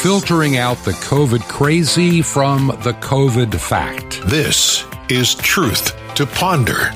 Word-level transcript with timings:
filtering 0.00 0.56
out 0.56 0.78
the 0.78 0.92
COVID 0.92 1.46
crazy 1.46 2.22
from 2.22 2.68
the 2.68 2.96
COVID 3.02 3.54
fact. 3.60 4.22
This 4.24 4.82
is 5.10 5.34
Truth 5.34 5.94
to 6.14 6.24
Ponder 6.24 6.90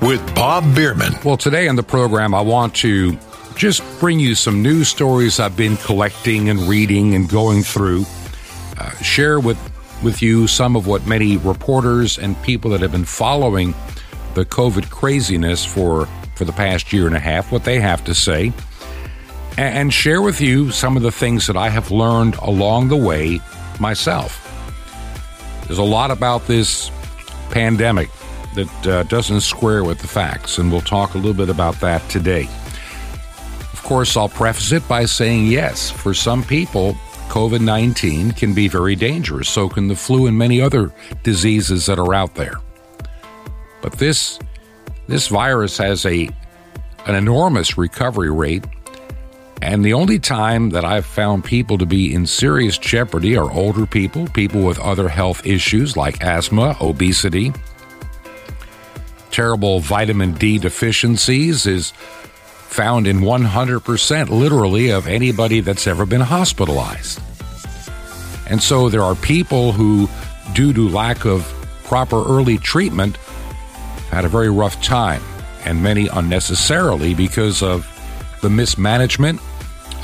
with 0.00 0.24
Bob 0.36 0.62
Bierman. 0.72 1.14
Well, 1.24 1.36
today 1.36 1.66
on 1.66 1.74
the 1.74 1.82
program, 1.82 2.32
I 2.32 2.40
want 2.42 2.72
to 2.76 3.18
just 3.56 3.82
bring 3.98 4.20
you 4.20 4.36
some 4.36 4.62
news 4.62 4.86
stories 4.86 5.40
I've 5.40 5.56
been 5.56 5.76
collecting 5.78 6.48
and 6.48 6.60
reading 6.60 7.16
and 7.16 7.28
going 7.28 7.64
through. 7.64 8.04
Uh, 8.78 8.90
share 9.02 9.40
with 9.40 9.58
with 10.04 10.22
you 10.22 10.46
some 10.46 10.76
of 10.76 10.86
what 10.86 11.04
many 11.08 11.38
reporters 11.38 12.18
and 12.18 12.40
people 12.44 12.70
that 12.70 12.80
have 12.82 12.92
been 12.92 13.04
following 13.04 13.74
the 14.34 14.44
COVID 14.44 14.90
craziness 14.90 15.64
for 15.64 16.06
for 16.36 16.44
the 16.44 16.52
past 16.52 16.92
year 16.92 17.08
and 17.08 17.16
a 17.16 17.20
half, 17.20 17.50
what 17.50 17.64
they 17.64 17.80
have 17.80 18.04
to 18.04 18.14
say, 18.14 18.52
and 19.56 19.92
share 19.92 20.22
with 20.22 20.40
you 20.40 20.70
some 20.70 20.96
of 20.96 21.02
the 21.02 21.12
things 21.12 21.46
that 21.46 21.56
I 21.56 21.68
have 21.68 21.90
learned 21.90 22.36
along 22.36 22.88
the 22.88 22.96
way 22.96 23.40
myself. 23.78 24.40
There's 25.66 25.78
a 25.78 25.82
lot 25.82 26.10
about 26.10 26.46
this 26.46 26.90
pandemic 27.50 28.10
that 28.54 28.86
uh, 28.86 29.02
doesn't 29.04 29.40
square 29.40 29.84
with 29.84 29.98
the 29.98 30.08
facts, 30.08 30.58
and 30.58 30.70
we'll 30.70 30.80
talk 30.80 31.14
a 31.14 31.18
little 31.18 31.34
bit 31.34 31.48
about 31.48 31.80
that 31.80 32.06
today. 32.08 32.48
Of 33.72 33.82
course, 33.82 34.16
I'll 34.16 34.28
preface 34.28 34.72
it 34.72 34.86
by 34.88 35.04
saying 35.04 35.46
yes, 35.46 35.90
for 35.90 36.14
some 36.14 36.42
people, 36.42 36.94
COVID 37.28 37.60
19 37.60 38.32
can 38.32 38.54
be 38.54 38.68
very 38.68 38.94
dangerous. 38.94 39.48
So 39.48 39.68
can 39.68 39.88
the 39.88 39.96
flu 39.96 40.26
and 40.26 40.38
many 40.38 40.60
other 40.60 40.92
diseases 41.22 41.86
that 41.86 41.98
are 41.98 42.14
out 42.14 42.34
there. 42.34 42.60
But 43.82 43.94
this, 43.94 44.38
this 45.08 45.26
virus 45.26 45.76
has 45.78 46.06
a, 46.06 46.28
an 47.06 47.14
enormous 47.14 47.76
recovery 47.76 48.30
rate. 48.30 48.64
And 49.64 49.82
the 49.82 49.94
only 49.94 50.18
time 50.18 50.70
that 50.70 50.84
I've 50.84 51.06
found 51.06 51.42
people 51.42 51.78
to 51.78 51.86
be 51.86 52.12
in 52.12 52.26
serious 52.26 52.76
jeopardy 52.76 53.34
are 53.34 53.50
older 53.50 53.86
people, 53.86 54.28
people 54.28 54.62
with 54.62 54.78
other 54.78 55.08
health 55.08 55.46
issues 55.46 55.96
like 55.96 56.22
asthma, 56.22 56.76
obesity, 56.82 57.50
terrible 59.30 59.80
vitamin 59.80 60.34
D 60.34 60.58
deficiencies 60.58 61.64
is 61.66 61.92
found 61.92 63.06
in 63.06 63.20
100% 63.20 64.28
literally 64.28 64.90
of 64.90 65.06
anybody 65.06 65.60
that's 65.60 65.86
ever 65.86 66.04
been 66.04 66.20
hospitalized. 66.20 67.18
And 68.46 68.62
so 68.62 68.90
there 68.90 69.02
are 69.02 69.14
people 69.14 69.72
who, 69.72 70.10
due 70.52 70.74
to 70.74 70.90
lack 70.90 71.24
of 71.24 71.42
proper 71.84 72.22
early 72.22 72.58
treatment, 72.58 73.16
had 74.10 74.26
a 74.26 74.28
very 74.28 74.50
rough 74.50 74.82
time, 74.82 75.22
and 75.64 75.82
many 75.82 76.06
unnecessarily 76.08 77.14
because 77.14 77.62
of 77.62 77.90
the 78.42 78.50
mismanagement 78.50 79.40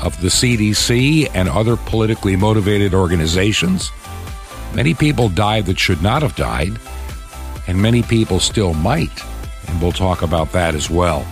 of 0.01 0.19
the 0.21 0.27
CDC 0.27 1.29
and 1.33 1.49
other 1.49 1.77
politically 1.77 2.35
motivated 2.35 2.93
organizations. 2.93 3.91
Many 4.73 4.93
people 4.93 5.29
died 5.29 5.65
that 5.65 5.79
should 5.79 6.01
not 6.01 6.21
have 6.21 6.35
died, 6.35 6.79
and 7.67 7.81
many 7.81 8.03
people 8.03 8.39
still 8.39 8.73
might. 8.73 9.23
And 9.67 9.81
we'll 9.81 9.91
talk 9.91 10.21
about 10.21 10.51
that 10.53 10.75
as 10.75 10.89
well. 10.89 11.25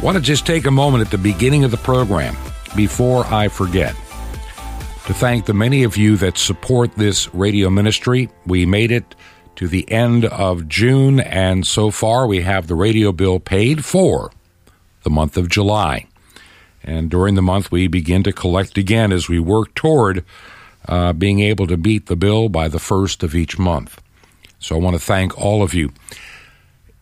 I 0.00 0.02
want 0.02 0.16
to 0.16 0.22
just 0.22 0.46
take 0.46 0.66
a 0.66 0.70
moment 0.70 1.04
at 1.04 1.10
the 1.10 1.18
beginning 1.18 1.64
of 1.64 1.70
the 1.70 1.76
program, 1.76 2.36
before 2.74 3.24
I 3.26 3.48
forget, 3.48 3.94
to 5.06 5.14
thank 5.14 5.46
the 5.46 5.54
many 5.54 5.82
of 5.82 5.96
you 5.96 6.16
that 6.18 6.38
support 6.38 6.94
this 6.94 7.32
radio 7.34 7.70
ministry. 7.70 8.28
We 8.46 8.66
made 8.66 8.90
it 8.92 9.14
to 9.56 9.68
the 9.68 9.90
end 9.90 10.24
of 10.24 10.68
June, 10.68 11.20
and 11.20 11.66
so 11.66 11.90
far 11.90 12.26
we 12.26 12.40
have 12.42 12.66
the 12.66 12.74
radio 12.74 13.12
bill 13.12 13.40
paid 13.40 13.84
for 13.84 14.30
the 15.02 15.10
month 15.10 15.36
of 15.36 15.48
July. 15.48 16.06
And 16.82 17.10
during 17.10 17.34
the 17.34 17.42
month, 17.42 17.70
we 17.70 17.86
begin 17.88 18.22
to 18.22 18.32
collect 18.32 18.78
again 18.78 19.12
as 19.12 19.28
we 19.28 19.38
work 19.38 19.74
toward 19.74 20.24
uh, 20.88 21.12
being 21.12 21.40
able 21.40 21.66
to 21.66 21.76
beat 21.76 22.06
the 22.06 22.16
bill 22.16 22.48
by 22.48 22.68
the 22.68 22.78
first 22.78 23.22
of 23.22 23.34
each 23.34 23.58
month. 23.58 24.00
So 24.58 24.76
I 24.76 24.78
want 24.78 24.96
to 24.96 25.02
thank 25.02 25.38
all 25.38 25.62
of 25.62 25.74
you. 25.74 25.92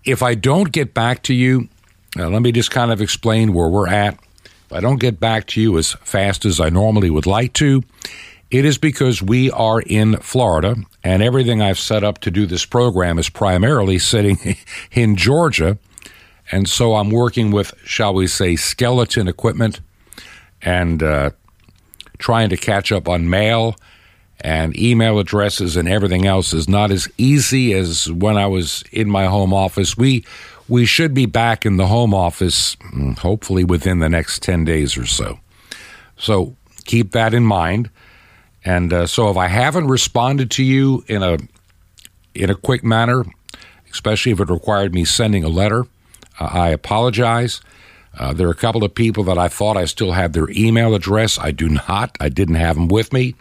If 0.05 0.23
I 0.23 0.35
don't 0.35 0.73
get 0.73 0.95
back 0.95 1.23
to 1.25 1.35
you, 1.35 1.69
now, 2.17 2.29
let 2.29 2.43
me 2.43 2.53
just 2.53 2.71
kind 2.71 2.91
of 2.91 3.01
explain 3.01 3.53
where 3.53 3.69
we're 3.69 3.89
at. 3.89 4.15
If 4.45 4.73
I 4.73 4.81
don't 4.81 5.01
get 5.01 5.21
back 5.21 5.47
to 5.49 5.61
you 5.61 5.79
as 5.79 5.93
fast 5.93 6.45
as 6.45 6.59
I 6.61 6.69
normally 6.69 7.11
would 7.11 7.27
like 7.27 7.53
to, 7.55 7.83
it 8.51 8.65
is 8.65 8.79
because 8.79 9.23
we 9.23 9.51
are 9.51 9.81
in 9.81 10.17
Florida, 10.17 10.77
and 11.05 11.23
everything 11.23 11.61
I've 11.61 11.79
set 11.79 12.03
up 12.03 12.19
to 12.21 12.31
do 12.31 12.47
this 12.47 12.65
program 12.65 13.19
is 13.19 13.29
primarily 13.29 13.99
sitting 13.99 14.57
in 14.93 15.17
Georgia. 15.17 15.79
And 16.51 16.69
so 16.69 16.95
I'm 16.95 17.11
working 17.11 17.51
with, 17.51 17.75
shall 17.85 18.15
we 18.15 18.27
say, 18.27 18.57
skeleton 18.57 19.29
equipment 19.29 19.81
and 20.63 21.03
uh, 21.03 21.31
trying 22.19 22.49
to 22.51 22.57
catch 22.57 22.91
up 22.91 23.09
on 23.09 23.29
mail 23.29 23.77
and 24.41 24.79
email 24.79 25.19
addresses 25.19 25.77
and 25.77 25.89
everything 25.89 26.27
else 26.27 26.53
is 26.53 26.69
not 26.69 26.91
as 26.91 27.09
easy 27.19 27.75
as 27.75 28.11
when 28.11 28.37
I 28.37 28.47
was 28.47 28.85
in 28.93 29.11
my 29.11 29.27
home 29.27 29.53
office. 29.53 29.97
We 29.97 30.25
we 30.69 30.85
should 30.85 31.15
be 31.15 31.27
back 31.27 31.65
in 31.65 31.79
the 31.79 31.87
home 31.87 32.13
office, 32.13 32.77
mm, 32.77 33.19
hopefully 33.19 33.65
within 33.65 34.01
the 34.01 34.09
next 34.09 34.43
10 34.43 34.65
days 34.65 34.99
or 34.99 35.07
so. 35.07 35.41
So 36.19 36.57
keep 36.85 37.13
that 37.13 37.33
in 37.33 37.45
mind. 37.45 37.91
And 38.65 38.93
uh, 38.93 39.07
so 39.07 39.31
if 39.31 39.37
I 39.39 39.47
haven't 39.47 39.89
responded 39.89 40.51
to 40.53 40.63
you 40.63 41.05
in 41.07 41.23
a, 41.23 41.39
in 42.35 42.51
a 42.51 42.55
quick 42.55 42.85
manner, 42.85 43.25
especially 43.91 44.33
if 44.33 44.41
it 44.41 44.51
required 44.51 44.95
me 44.95 45.07
sending 45.07 45.43
a 45.43 45.49
letter, 45.49 45.87
uh, 46.39 46.45
I 46.53 46.69
apologize. 46.71 47.61
Uh, 48.19 48.33
there 48.33 48.49
are 48.49 48.53
a 48.53 48.57
couple 48.57 48.85
of 48.85 48.95
people 48.95 49.25
that 49.25 49.39
I 49.39 49.49
thought 49.49 49.77
I 49.77 49.85
still 49.85 50.13
had 50.13 50.33
their 50.33 50.51
email 50.51 50.95
address. 50.95 51.39
I 51.39 51.53
do 51.53 51.69
not. 51.69 52.17
I 52.21 52.29
didn't 52.29 52.57
have 52.57 52.77
them 52.77 52.89
with 52.89 53.13
me. 53.13 53.35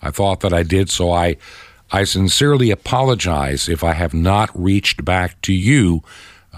I 0.00 0.10
thought 0.10 0.40
that 0.40 0.52
I 0.52 0.62
did, 0.62 0.90
so 0.90 1.12
I 1.12 1.36
I 1.94 2.04
sincerely 2.04 2.70
apologize 2.70 3.68
if 3.68 3.84
I 3.84 3.92
have 3.92 4.14
not 4.14 4.50
reached 4.54 5.04
back 5.04 5.40
to 5.42 5.52
you 5.52 6.02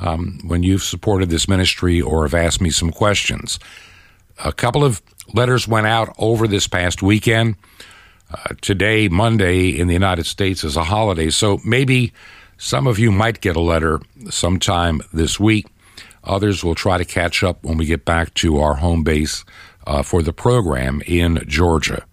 um, 0.00 0.38
when 0.44 0.62
you've 0.62 0.84
supported 0.84 1.28
this 1.28 1.48
ministry 1.48 2.00
or 2.00 2.22
have 2.22 2.34
asked 2.34 2.60
me 2.60 2.70
some 2.70 2.92
questions. 2.92 3.58
A 4.44 4.52
couple 4.52 4.84
of 4.84 5.02
letters 5.32 5.66
went 5.66 5.88
out 5.88 6.14
over 6.18 6.46
this 6.46 6.68
past 6.68 7.02
weekend. 7.02 7.56
Uh, 8.30 8.54
today, 8.60 9.08
Monday, 9.08 9.68
in 9.70 9.88
the 9.88 9.92
United 9.92 10.26
States 10.26 10.62
is 10.62 10.76
a 10.76 10.84
holiday, 10.84 11.30
so 11.30 11.60
maybe 11.64 12.12
some 12.56 12.86
of 12.86 12.98
you 12.98 13.10
might 13.10 13.40
get 13.40 13.56
a 13.56 13.60
letter 13.60 14.00
sometime 14.30 15.00
this 15.12 15.40
week. 15.40 15.66
Others 16.24 16.64
will 16.64 16.74
try 16.74 16.98
to 16.98 17.04
catch 17.04 17.42
up 17.42 17.62
when 17.62 17.76
we 17.76 17.86
get 17.86 18.04
back 18.04 18.34
to 18.34 18.58
our 18.58 18.76
home 18.76 19.04
base 19.04 19.44
uh, 19.86 20.02
for 20.02 20.22
the 20.22 20.32
program 20.32 21.02
in 21.06 21.42
Georgia. 21.46 22.04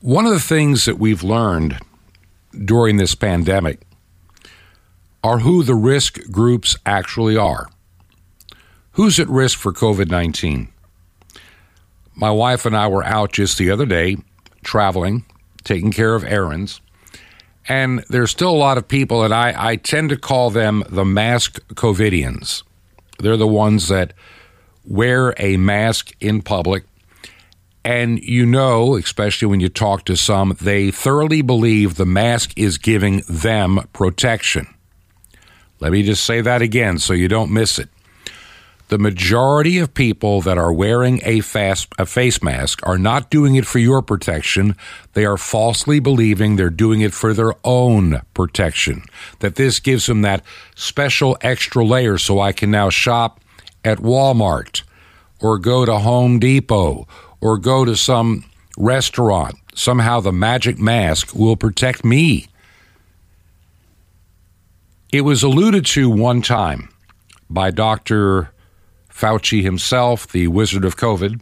One 0.00 0.24
of 0.24 0.32
the 0.32 0.40
things 0.40 0.84
that 0.84 0.98
we've 0.98 1.22
learned 1.22 1.78
during 2.64 2.96
this 2.96 3.14
pandemic 3.14 3.80
are 5.24 5.40
who 5.40 5.64
the 5.64 5.74
risk 5.74 6.20
groups 6.30 6.76
actually 6.86 7.36
are. 7.36 7.68
Who's 8.92 9.18
at 9.18 9.28
risk 9.28 9.58
for 9.58 9.72
COVID 9.72 10.10
19? 10.10 10.68
My 12.14 12.30
wife 12.30 12.64
and 12.64 12.76
I 12.76 12.86
were 12.86 13.04
out 13.04 13.32
just 13.32 13.58
the 13.58 13.70
other 13.70 13.84
day 13.84 14.16
traveling, 14.62 15.24
taking 15.64 15.92
care 15.92 16.14
of 16.14 16.24
errands, 16.24 16.80
and 17.68 18.04
there's 18.08 18.30
still 18.30 18.50
a 18.50 18.56
lot 18.56 18.78
of 18.78 18.88
people, 18.88 19.22
that 19.22 19.32
I, 19.32 19.72
I 19.72 19.76
tend 19.76 20.10
to 20.10 20.16
call 20.16 20.50
them 20.50 20.82
the 20.88 21.04
mask 21.04 21.60
COVIDians. 21.74 22.62
They're 23.18 23.36
the 23.36 23.46
ones 23.46 23.88
that 23.88 24.12
wear 24.84 25.34
a 25.38 25.56
mask 25.56 26.14
in 26.20 26.42
public. 26.42 26.84
And 27.84 28.18
you 28.20 28.46
know, 28.46 28.96
especially 28.96 29.46
when 29.46 29.60
you 29.60 29.68
talk 29.68 30.04
to 30.06 30.16
some, 30.16 30.56
they 30.60 30.90
thoroughly 30.90 31.42
believe 31.42 31.94
the 31.94 32.06
mask 32.06 32.52
is 32.56 32.78
giving 32.78 33.22
them 33.28 33.88
protection. 33.92 34.66
Let 35.78 35.92
me 35.92 36.02
just 36.02 36.24
say 36.24 36.40
that 36.40 36.62
again 36.62 36.98
so 36.98 37.12
you 37.12 37.28
don't 37.28 37.52
miss 37.52 37.78
it. 37.78 37.88
The 38.88 38.98
majority 38.98 39.78
of 39.78 39.94
people 39.94 40.40
that 40.42 40.58
are 40.58 40.72
wearing 40.72 41.20
a, 41.24 41.40
fast, 41.40 41.88
a 41.98 42.06
face 42.06 42.40
mask 42.40 42.86
are 42.86 42.98
not 42.98 43.30
doing 43.30 43.56
it 43.56 43.66
for 43.66 43.80
your 43.80 44.00
protection. 44.00 44.76
They 45.14 45.24
are 45.24 45.36
falsely 45.36 45.98
believing 45.98 46.54
they're 46.54 46.70
doing 46.70 47.00
it 47.00 47.12
for 47.12 47.34
their 47.34 47.54
own 47.64 48.22
protection. 48.32 49.02
That 49.40 49.56
this 49.56 49.80
gives 49.80 50.06
them 50.06 50.22
that 50.22 50.44
special 50.76 51.36
extra 51.40 51.84
layer 51.84 52.16
so 52.16 52.38
I 52.38 52.52
can 52.52 52.70
now 52.70 52.88
shop 52.90 53.40
at 53.84 53.98
Walmart 53.98 54.82
or 55.40 55.58
go 55.58 55.84
to 55.84 55.98
Home 55.98 56.38
Depot 56.38 57.08
or 57.40 57.58
go 57.58 57.84
to 57.84 57.96
some 57.96 58.44
restaurant. 58.78 59.56
Somehow 59.74 60.20
the 60.20 60.32
magic 60.32 60.78
mask 60.78 61.34
will 61.34 61.56
protect 61.56 62.04
me. 62.04 62.46
It 65.12 65.22
was 65.22 65.42
alluded 65.42 65.86
to 65.86 66.08
one 66.08 66.40
time 66.40 66.88
by 67.50 67.70
Dr. 67.72 68.50
Fauci 69.16 69.62
himself, 69.62 70.28
the 70.28 70.48
wizard 70.48 70.84
of 70.84 70.96
COVID, 70.96 71.40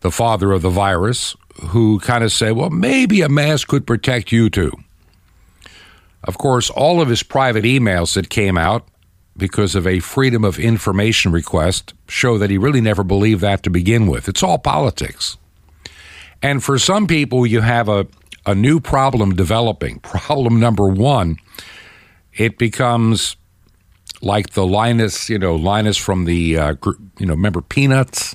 the 0.00 0.10
father 0.10 0.50
of 0.50 0.62
the 0.62 0.70
virus, 0.70 1.36
who 1.66 2.00
kind 2.00 2.24
of 2.24 2.32
said, 2.32 2.52
well, 2.52 2.70
maybe 2.70 3.20
a 3.20 3.28
mask 3.28 3.68
could 3.68 3.86
protect 3.86 4.32
you 4.32 4.50
too. 4.50 4.72
Of 6.24 6.38
course, 6.38 6.70
all 6.70 7.00
of 7.00 7.08
his 7.08 7.22
private 7.22 7.64
emails 7.64 8.14
that 8.14 8.28
came 8.28 8.58
out 8.58 8.86
because 9.36 9.74
of 9.74 9.86
a 9.86 10.00
freedom 10.00 10.44
of 10.44 10.58
information 10.58 11.32
request 11.32 11.94
show 12.08 12.38
that 12.38 12.50
he 12.50 12.58
really 12.58 12.80
never 12.80 13.04
believed 13.04 13.40
that 13.40 13.62
to 13.62 13.70
begin 13.70 14.06
with. 14.06 14.28
It's 14.28 14.42
all 14.42 14.58
politics. 14.58 15.36
And 16.42 16.62
for 16.62 16.78
some 16.78 17.06
people, 17.06 17.46
you 17.46 17.60
have 17.60 17.88
a, 17.88 18.06
a 18.46 18.54
new 18.54 18.80
problem 18.80 19.34
developing. 19.34 19.98
Problem 20.00 20.58
number 20.58 20.88
one, 20.88 21.38
it 22.34 22.58
becomes 22.58 23.36
like 24.22 24.50
the 24.50 24.66
Linus, 24.66 25.28
you 25.28 25.38
know, 25.38 25.56
Linus 25.56 25.96
from 25.96 26.24
the, 26.24 26.56
uh, 26.56 26.74
you 27.18 27.26
know, 27.26 27.34
remember 27.34 27.60
Peanuts? 27.60 28.34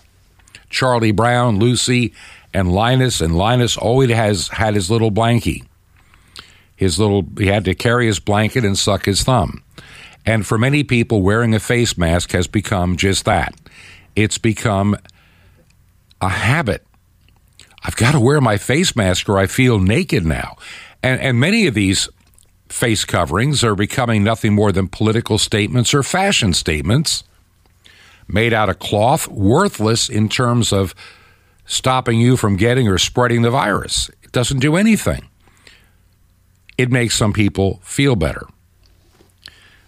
Charlie 0.69 1.13
Brown, 1.13 1.59
Lucy, 1.59 2.13
and 2.53 2.71
Linus. 2.71 3.21
And 3.21 3.37
Linus 3.37 3.77
always 3.77 4.11
has 4.11 4.49
had 4.49 4.75
his 4.75 4.91
little 4.91 5.11
blankie. 5.11 5.65
His 6.75 6.99
little, 6.99 7.25
he 7.37 7.47
had 7.47 7.65
to 7.65 7.73
carry 7.73 8.05
his 8.05 8.19
blanket 8.19 8.65
and 8.65 8.77
suck 8.77 9.05
his 9.05 9.23
thumb. 9.23 9.63
And 10.25 10.45
for 10.45 10.57
many 10.57 10.83
people, 10.83 11.21
wearing 11.21 11.55
a 11.55 11.59
face 11.59 11.97
mask 11.97 12.31
has 12.33 12.47
become 12.47 12.97
just 12.97 13.25
that. 13.25 13.55
It's 14.15 14.37
become 14.37 14.97
a 16.19 16.29
habit. 16.29 16.85
I've 17.83 17.95
got 17.95 18.11
to 18.11 18.19
wear 18.19 18.41
my 18.41 18.57
face 18.57 18.95
mask 18.95 19.29
or 19.29 19.37
I 19.37 19.47
feel 19.47 19.79
naked 19.79 20.25
now. 20.25 20.57
And, 21.01 21.21
and 21.21 21.39
many 21.39 21.67
of 21.67 21.73
these 21.73 22.09
face 22.69 23.05
coverings 23.05 23.63
are 23.63 23.75
becoming 23.75 24.23
nothing 24.23 24.53
more 24.53 24.71
than 24.71 24.87
political 24.87 25.37
statements 25.37 25.93
or 25.93 26.03
fashion 26.03 26.53
statements 26.53 27.23
made 28.27 28.53
out 28.53 28.69
of 28.69 28.79
cloth, 28.79 29.27
worthless 29.27 30.09
in 30.09 30.29
terms 30.29 30.73
of 30.73 30.93
stopping 31.65 32.19
you 32.19 32.37
from 32.37 32.57
getting 32.57 32.87
or 32.87 32.97
spreading 32.97 33.41
the 33.41 33.49
virus. 33.51 34.09
It 34.23 34.31
doesn't 34.31 34.59
do 34.59 34.75
anything. 34.75 35.27
It 36.77 36.91
makes 36.91 37.15
some 37.15 37.33
people 37.33 37.79
feel 37.83 38.15
better. 38.15 38.45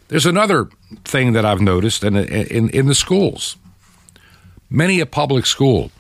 There's 0.08 0.26
another 0.26 0.70
thing 1.06 1.34
that 1.34 1.46
I've 1.46 1.62
noticed 1.62 2.04
in, 2.04 2.16
in, 2.16 2.70
in 2.70 2.88
the 2.88 2.96
schools. 2.96 3.58
Many 4.70 5.00
a 5.00 5.06
public 5.06 5.46
school, 5.46 5.92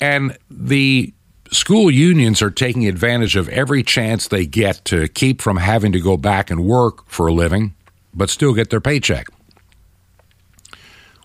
and 0.00 0.36
the 0.50 1.12
school 1.50 1.90
unions 1.90 2.42
are 2.42 2.50
taking 2.50 2.86
advantage 2.86 3.36
of 3.36 3.48
every 3.48 3.82
chance 3.82 4.28
they 4.28 4.46
get 4.46 4.84
to 4.86 5.08
keep 5.08 5.40
from 5.40 5.56
having 5.58 5.92
to 5.92 6.00
go 6.00 6.16
back 6.16 6.50
and 6.50 6.64
work 6.64 7.08
for 7.08 7.26
a 7.26 7.32
living, 7.32 7.74
but 8.12 8.30
still 8.30 8.54
get 8.54 8.70
their 8.70 8.80
paycheck. 8.80 9.26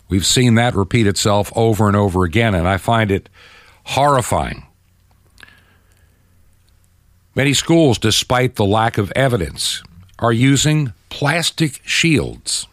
We've 0.10 0.26
seen 0.26 0.56
that 0.56 0.76
repeat 0.76 1.08
itself 1.08 1.52
over 1.56 1.88
and 1.88 1.96
over 1.96 2.24
again, 2.24 2.56
and 2.56 2.68
I 2.68 2.78
find 2.78 3.12
it 3.12 3.30
horrifying. 3.84 4.66
Many 7.36 7.54
schools, 7.54 7.98
despite 8.00 8.56
the 8.56 8.66
lack 8.66 8.98
of 8.98 9.14
evidence, 9.16 9.84
are 10.18 10.34
using 10.34 10.94
plastic 11.10 11.82
shields. 11.86 12.68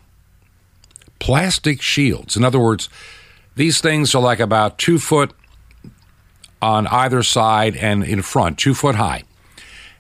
Plastic 1.19 1.83
shields. 1.83 2.37
In 2.37 2.45
other 2.45 2.59
words, 2.59 2.89
these 3.55 3.81
things 3.81 4.15
are 4.15 4.23
like 4.23 4.41
about 4.41 4.79
two 4.79 4.99
foot 4.99 5.33
on 6.61 6.87
either 6.87 7.23
side 7.23 7.77
and 7.77 8.03
in 8.03 8.23
front, 8.23 8.59
two 8.59 8.75
foot 8.75 8.95
high. 8.95 9.25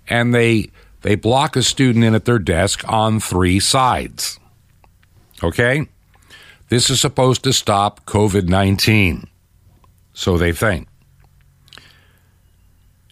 And 0.08 0.34
they 0.34 0.70
they 1.02 1.14
block 1.14 1.56
a 1.56 1.62
student 1.62 2.04
in 2.04 2.14
at 2.14 2.24
their 2.24 2.38
desk 2.38 2.82
on 2.88 3.20
three 3.20 3.60
sides. 3.60 4.40
Okay? 5.42 5.86
This 6.68 6.90
is 6.90 7.00
supposed 7.00 7.44
to 7.44 7.52
stop 7.52 8.04
COVID 8.06 8.48
19. 8.48 9.28
So 10.12 10.36
they 10.36 10.52
think. 10.52 10.88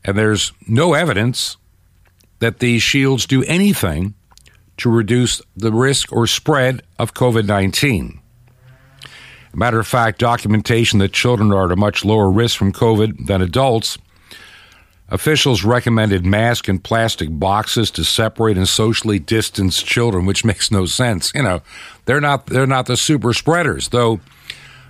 And 0.04 0.18
there's 0.18 0.52
no 0.66 0.94
evidence 0.94 1.56
that 2.40 2.58
these 2.58 2.82
shields 2.82 3.26
do 3.26 3.44
anything 3.44 4.14
to 4.78 4.90
reduce 4.90 5.40
the 5.56 5.72
risk 5.72 6.12
or 6.12 6.26
spread 6.26 6.82
of 6.98 7.14
COVID 7.14 7.46
19. 7.46 8.20
Matter 9.54 9.78
of 9.78 9.86
fact, 9.86 10.18
documentation 10.18 10.98
that 10.98 11.12
children 11.12 11.52
are 11.52 11.66
at 11.66 11.72
a 11.72 11.76
much 11.76 12.04
lower 12.04 12.30
risk 12.30 12.56
from 12.56 12.72
COVID 12.72 13.26
than 13.26 13.40
adults. 13.40 13.98
Officials 15.10 15.64
recommended 15.64 16.24
mask 16.24 16.66
and 16.66 16.82
plastic 16.82 17.28
boxes 17.30 17.90
to 17.92 18.04
separate 18.04 18.56
and 18.56 18.66
socially 18.66 19.18
distance 19.18 19.82
children, 19.82 20.26
which 20.26 20.44
makes 20.44 20.70
no 20.70 20.86
sense. 20.86 21.32
You 21.34 21.42
know, 21.42 21.62
they're 22.06 22.20
not 22.20 22.46
they're 22.46 22.66
not 22.66 22.86
the 22.86 22.96
super 22.96 23.32
spreaders, 23.32 23.88
though 23.88 24.20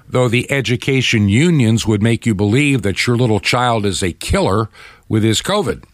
though 0.08 0.28
the 0.28 0.50
education 0.50 1.28
unions 1.28 1.86
would 1.86 2.02
make 2.02 2.26
you 2.26 2.34
believe 2.34 2.82
that 2.82 3.06
your 3.06 3.16
little 3.16 3.40
child 3.40 3.84
is 3.84 4.02
a 4.02 4.12
killer 4.12 4.68
with 5.08 5.22
his 5.22 5.42
COVID. 5.42 5.84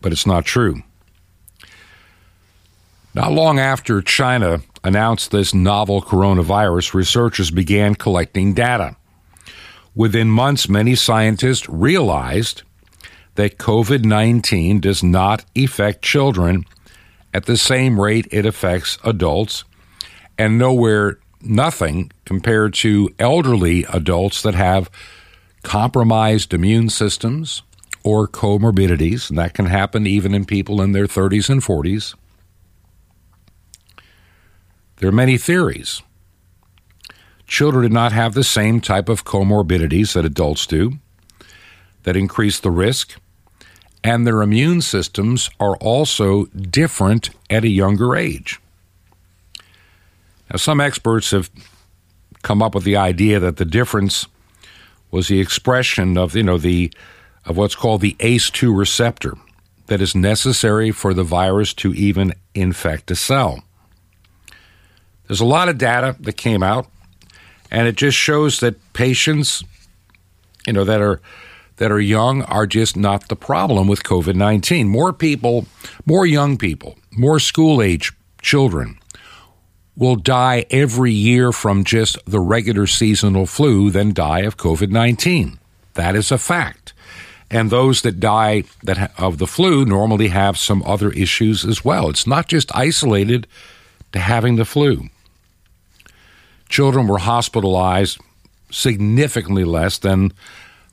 But 0.00 0.12
it's 0.12 0.26
not 0.26 0.44
true. 0.44 0.82
Not 3.14 3.32
long 3.32 3.58
after 3.58 4.02
China 4.02 4.60
announced 4.86 5.32
this 5.32 5.52
novel 5.52 6.00
coronavirus, 6.00 6.94
researchers 6.94 7.50
began 7.50 7.96
collecting 7.96 8.54
data. 8.54 8.96
Within 9.96 10.28
months, 10.30 10.68
many 10.68 10.94
scientists 10.94 11.68
realized 11.68 12.62
that 13.34 13.58
COVID 13.58 14.04
19 14.04 14.80
does 14.80 15.02
not 15.02 15.44
affect 15.56 16.02
children 16.02 16.64
at 17.34 17.46
the 17.46 17.56
same 17.56 18.00
rate 18.00 18.28
it 18.30 18.46
affects 18.46 18.98
adults, 19.02 19.64
and 20.38 20.56
nowhere 20.56 21.18
nothing 21.42 22.12
compared 22.24 22.72
to 22.74 23.12
elderly 23.18 23.84
adults 23.92 24.42
that 24.42 24.54
have 24.54 24.88
compromised 25.62 26.54
immune 26.54 26.88
systems 26.88 27.62
or 28.04 28.28
comorbidities, 28.28 29.30
and 29.30 29.38
that 29.38 29.52
can 29.52 29.66
happen 29.66 30.06
even 30.06 30.32
in 30.32 30.44
people 30.44 30.80
in 30.80 30.92
their 30.92 31.06
30s 31.06 31.50
and 31.50 31.60
40s. 31.60 32.14
There 34.96 35.08
are 35.08 35.12
many 35.12 35.36
theories. 35.36 36.02
Children 37.46 37.88
do 37.88 37.94
not 37.94 38.12
have 38.12 38.34
the 38.34 38.44
same 38.44 38.80
type 38.80 39.08
of 39.08 39.24
comorbidities 39.24 40.14
that 40.14 40.24
adults 40.24 40.66
do 40.66 40.98
that 42.02 42.16
increase 42.16 42.58
the 42.58 42.70
risk, 42.70 43.16
and 44.02 44.26
their 44.26 44.42
immune 44.42 44.80
systems 44.80 45.50
are 45.60 45.76
also 45.76 46.46
different 46.46 47.30
at 47.50 47.64
a 47.64 47.68
younger 47.68 48.16
age. 48.16 48.60
Now, 50.50 50.56
some 50.56 50.80
experts 50.80 51.32
have 51.32 51.50
come 52.42 52.62
up 52.62 52.74
with 52.74 52.84
the 52.84 52.96
idea 52.96 53.40
that 53.40 53.56
the 53.56 53.64
difference 53.64 54.26
was 55.10 55.28
the 55.28 55.40
expression 55.40 56.16
of, 56.16 56.36
you 56.36 56.42
know, 56.42 56.58
the 56.58 56.92
of 57.44 57.56
what's 57.56 57.76
called 57.76 58.00
the 58.00 58.16
ACE2 58.18 58.76
receptor 58.76 59.34
that 59.86 60.00
is 60.00 60.16
necessary 60.16 60.90
for 60.90 61.14
the 61.14 61.22
virus 61.22 61.72
to 61.74 61.92
even 61.94 62.34
infect 62.54 63.10
a 63.10 63.16
cell. 63.16 63.62
There's 65.26 65.40
a 65.40 65.46
lot 65.46 65.68
of 65.68 65.78
data 65.78 66.16
that 66.20 66.36
came 66.36 66.62
out, 66.62 66.86
and 67.70 67.88
it 67.88 67.96
just 67.96 68.16
shows 68.16 68.60
that 68.60 68.92
patients, 68.92 69.64
you 70.66 70.72
know, 70.72 70.84
that 70.84 71.00
are 71.00 71.20
that 71.76 71.92
are 71.92 72.00
young 72.00 72.42
are 72.42 72.66
just 72.66 72.96
not 72.96 73.28
the 73.28 73.36
problem 73.36 73.88
with 73.88 74.02
COVID 74.02 74.34
19. 74.34 74.88
More 74.88 75.12
people, 75.12 75.66
more 76.04 76.26
young 76.26 76.56
people, 76.56 76.96
more 77.10 77.38
school 77.38 77.82
age 77.82 78.12
children 78.40 78.98
will 79.96 80.16
die 80.16 80.66
every 80.70 81.12
year 81.12 81.52
from 81.52 81.82
just 81.82 82.18
the 82.26 82.40
regular 82.40 82.86
seasonal 82.86 83.46
flu 83.46 83.90
than 83.90 84.12
die 84.12 84.40
of 84.40 84.56
COVID 84.56 84.90
19. 84.90 85.58
That 85.94 86.14
is 86.14 86.30
a 86.30 86.38
fact. 86.38 86.92
And 87.50 87.70
those 87.70 88.02
that 88.02 88.20
die 88.20 88.64
that 88.82 89.12
of 89.18 89.38
the 89.38 89.46
flu 89.46 89.84
normally 89.84 90.28
have 90.28 90.58
some 90.58 90.82
other 90.84 91.10
issues 91.10 91.64
as 91.64 91.84
well. 91.84 92.08
It's 92.10 92.26
not 92.26 92.48
just 92.48 92.74
isolated 92.74 93.46
to 94.12 94.18
having 94.18 94.56
the 94.56 94.64
flu. 94.64 95.08
Children 96.68 97.06
were 97.06 97.18
hospitalized 97.18 98.18
significantly 98.70 99.64
less 99.64 99.98
than 99.98 100.32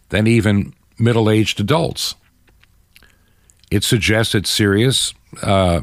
than 0.09 0.27
even 0.27 0.73
middle-aged 0.99 1.59
adults. 1.59 2.15
It 3.71 3.83
suggests 3.83 4.33
that 4.33 4.45
serious 4.45 5.13
uh, 5.41 5.81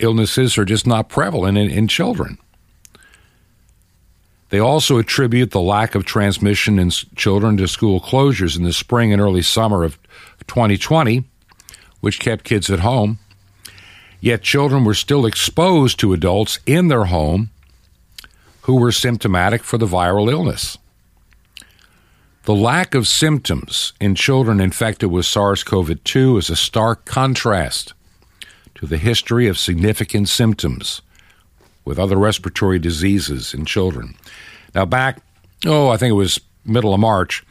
illnesses 0.00 0.58
are 0.58 0.64
just 0.64 0.86
not 0.86 1.08
prevalent 1.08 1.56
in, 1.56 1.70
in 1.70 1.86
children. 1.86 2.38
They 4.48 4.58
also 4.58 4.98
attribute 4.98 5.52
the 5.52 5.60
lack 5.60 5.94
of 5.94 6.04
transmission 6.04 6.78
in 6.78 6.90
children 6.90 7.56
to 7.56 7.68
school 7.68 8.00
closures 8.00 8.56
in 8.56 8.64
the 8.64 8.72
spring 8.72 9.12
and 9.12 9.22
early 9.22 9.40
summer 9.40 9.84
of 9.84 9.96
2020, 10.46 11.24
which 12.00 12.20
kept 12.20 12.44
kids 12.44 12.68
at 12.68 12.80
home. 12.80 13.18
Yet 14.20 14.42
children 14.42 14.84
were 14.84 14.94
still 14.94 15.24
exposed 15.24 15.98
to 16.00 16.12
adults 16.12 16.58
in 16.66 16.88
their 16.88 17.04
home 17.06 17.50
who 18.62 18.76
were 18.76 18.92
symptomatic 18.92 19.62
for 19.62 19.78
the 19.78 19.86
viral 19.86 20.30
illness. 20.30 20.78
The 22.44 22.54
lack 22.54 22.94
of 22.94 23.06
symptoms 23.06 23.92
in 24.00 24.16
children 24.16 24.60
infected 24.60 25.10
with 25.10 25.26
SARS 25.26 25.62
CoV 25.62 26.02
2 26.02 26.38
is 26.38 26.50
a 26.50 26.56
stark 26.56 27.04
contrast 27.04 27.94
to 28.74 28.86
the 28.86 28.98
history 28.98 29.46
of 29.46 29.58
significant 29.58 30.28
symptoms 30.28 31.02
with 31.84 31.98
other 31.98 32.16
respiratory 32.16 32.78
diseases 32.78 33.54
in 33.54 33.64
children. 33.64 34.16
Now, 34.74 34.86
back, 34.86 35.20
oh, 35.66 35.88
I 35.88 35.96
think 35.96 36.10
it 36.10 36.14
was 36.14 36.40
middle 36.64 36.94
of 36.94 37.00
March, 37.00 37.44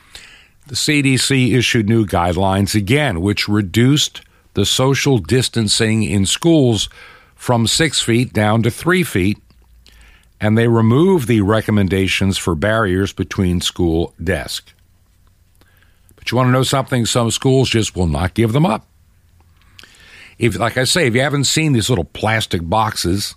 the 0.68 0.76
CDC 0.76 1.56
issued 1.56 1.90
new 1.90 2.06
guidelines 2.06 2.76
again, 2.76 3.22
which 3.22 3.48
reduced 3.48 4.22
the 4.54 4.66
social 4.66 5.18
distancing 5.18 6.04
in 6.04 6.26
schools 6.26 6.90
from 7.36 7.68
six 7.68 8.02
feet 8.02 8.34
down 8.34 8.64
to 8.64 8.72
three 8.72 9.04
feet, 9.04 9.38
and 10.42 10.58
they 10.58 10.68
remove 10.68 11.28
the 11.28 11.42
recommendations 11.42 12.36
for 12.36 12.56
barriers 12.56 13.14
between 13.14 13.62
school 13.62 14.16
desks. 14.22 14.74
But 16.16 16.32
you 16.32 16.36
want 16.36 16.48
to 16.48 16.52
know 16.52 16.64
something? 16.64 17.06
Some 17.06 17.30
schools 17.30 17.70
just 17.70 17.96
will 17.96 18.08
not 18.08 18.34
give 18.34 18.52
them 18.52 18.66
up. 18.66 18.88
If, 20.40 20.58
like 20.58 20.78
I 20.78 20.86
say, 20.86 21.06
if 21.06 21.14
you 21.14 21.22
haven't 21.22 21.44
seen 21.44 21.74
these 21.74 21.90
little 21.90 22.06
plastic 22.06 22.68
boxes, 22.68 23.36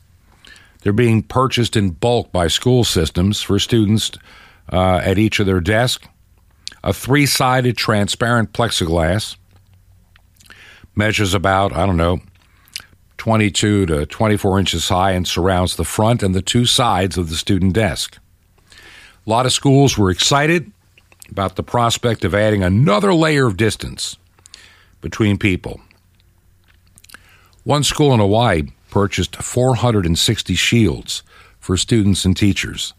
they're 0.81 0.95
being 0.95 1.23
purchased 1.23 1.77
in 1.77 1.91
bulk 1.91 2.33
by 2.33 2.49
school 2.49 2.85
systems 2.85 3.43
for 3.43 3.59
students 3.59 4.11
uh, 4.73 5.01
at 5.05 5.19
each 5.19 5.39
of 5.41 5.47
their 5.47 5.61
desks. 5.61 6.09
A 6.83 6.95
three 6.95 7.27
sided 7.27 7.77
transparent 7.77 8.53
plexiglass 8.53 9.37
measures 10.95 11.35
about, 11.35 11.75
I 11.75 11.85
don't 11.85 11.97
know, 11.97 12.21
22 13.19 13.87
to 13.87 14.07
24 14.07 14.59
inches 14.59 14.89
high 14.89 15.13
and 15.13 15.27
surrounds 15.27 15.77
the 15.77 15.85
front 15.85 16.23
and 16.23 16.35
the 16.35 16.43
two 16.43 16.67
sides 16.67 17.17
of 17.17 17.31
the 17.31 17.37
student 17.37 17.73
desk. 17.73 18.19
A 19.27 19.31
lot 19.31 19.47
of 19.47 19.53
schools 19.53 19.97
were 19.97 20.11
excited 20.11 20.71
about 21.31 21.57
the 21.57 21.63
prospect 21.63 22.25
of 22.25 22.35
adding 22.35 22.63
another 22.63 23.15
layer 23.15 23.47
of 23.47 23.57
distance 23.57 24.17
between 25.01 25.39
people. 25.39 25.81
One 27.65 27.83
school 27.83 28.13
in 28.13 28.21
Hawaii 28.21 28.65
purchased 28.91 29.37
460 29.37 30.55
shields 30.55 31.23
for 31.59 31.77
students 31.77 32.25
and 32.25 32.37
teachers. 32.37 32.93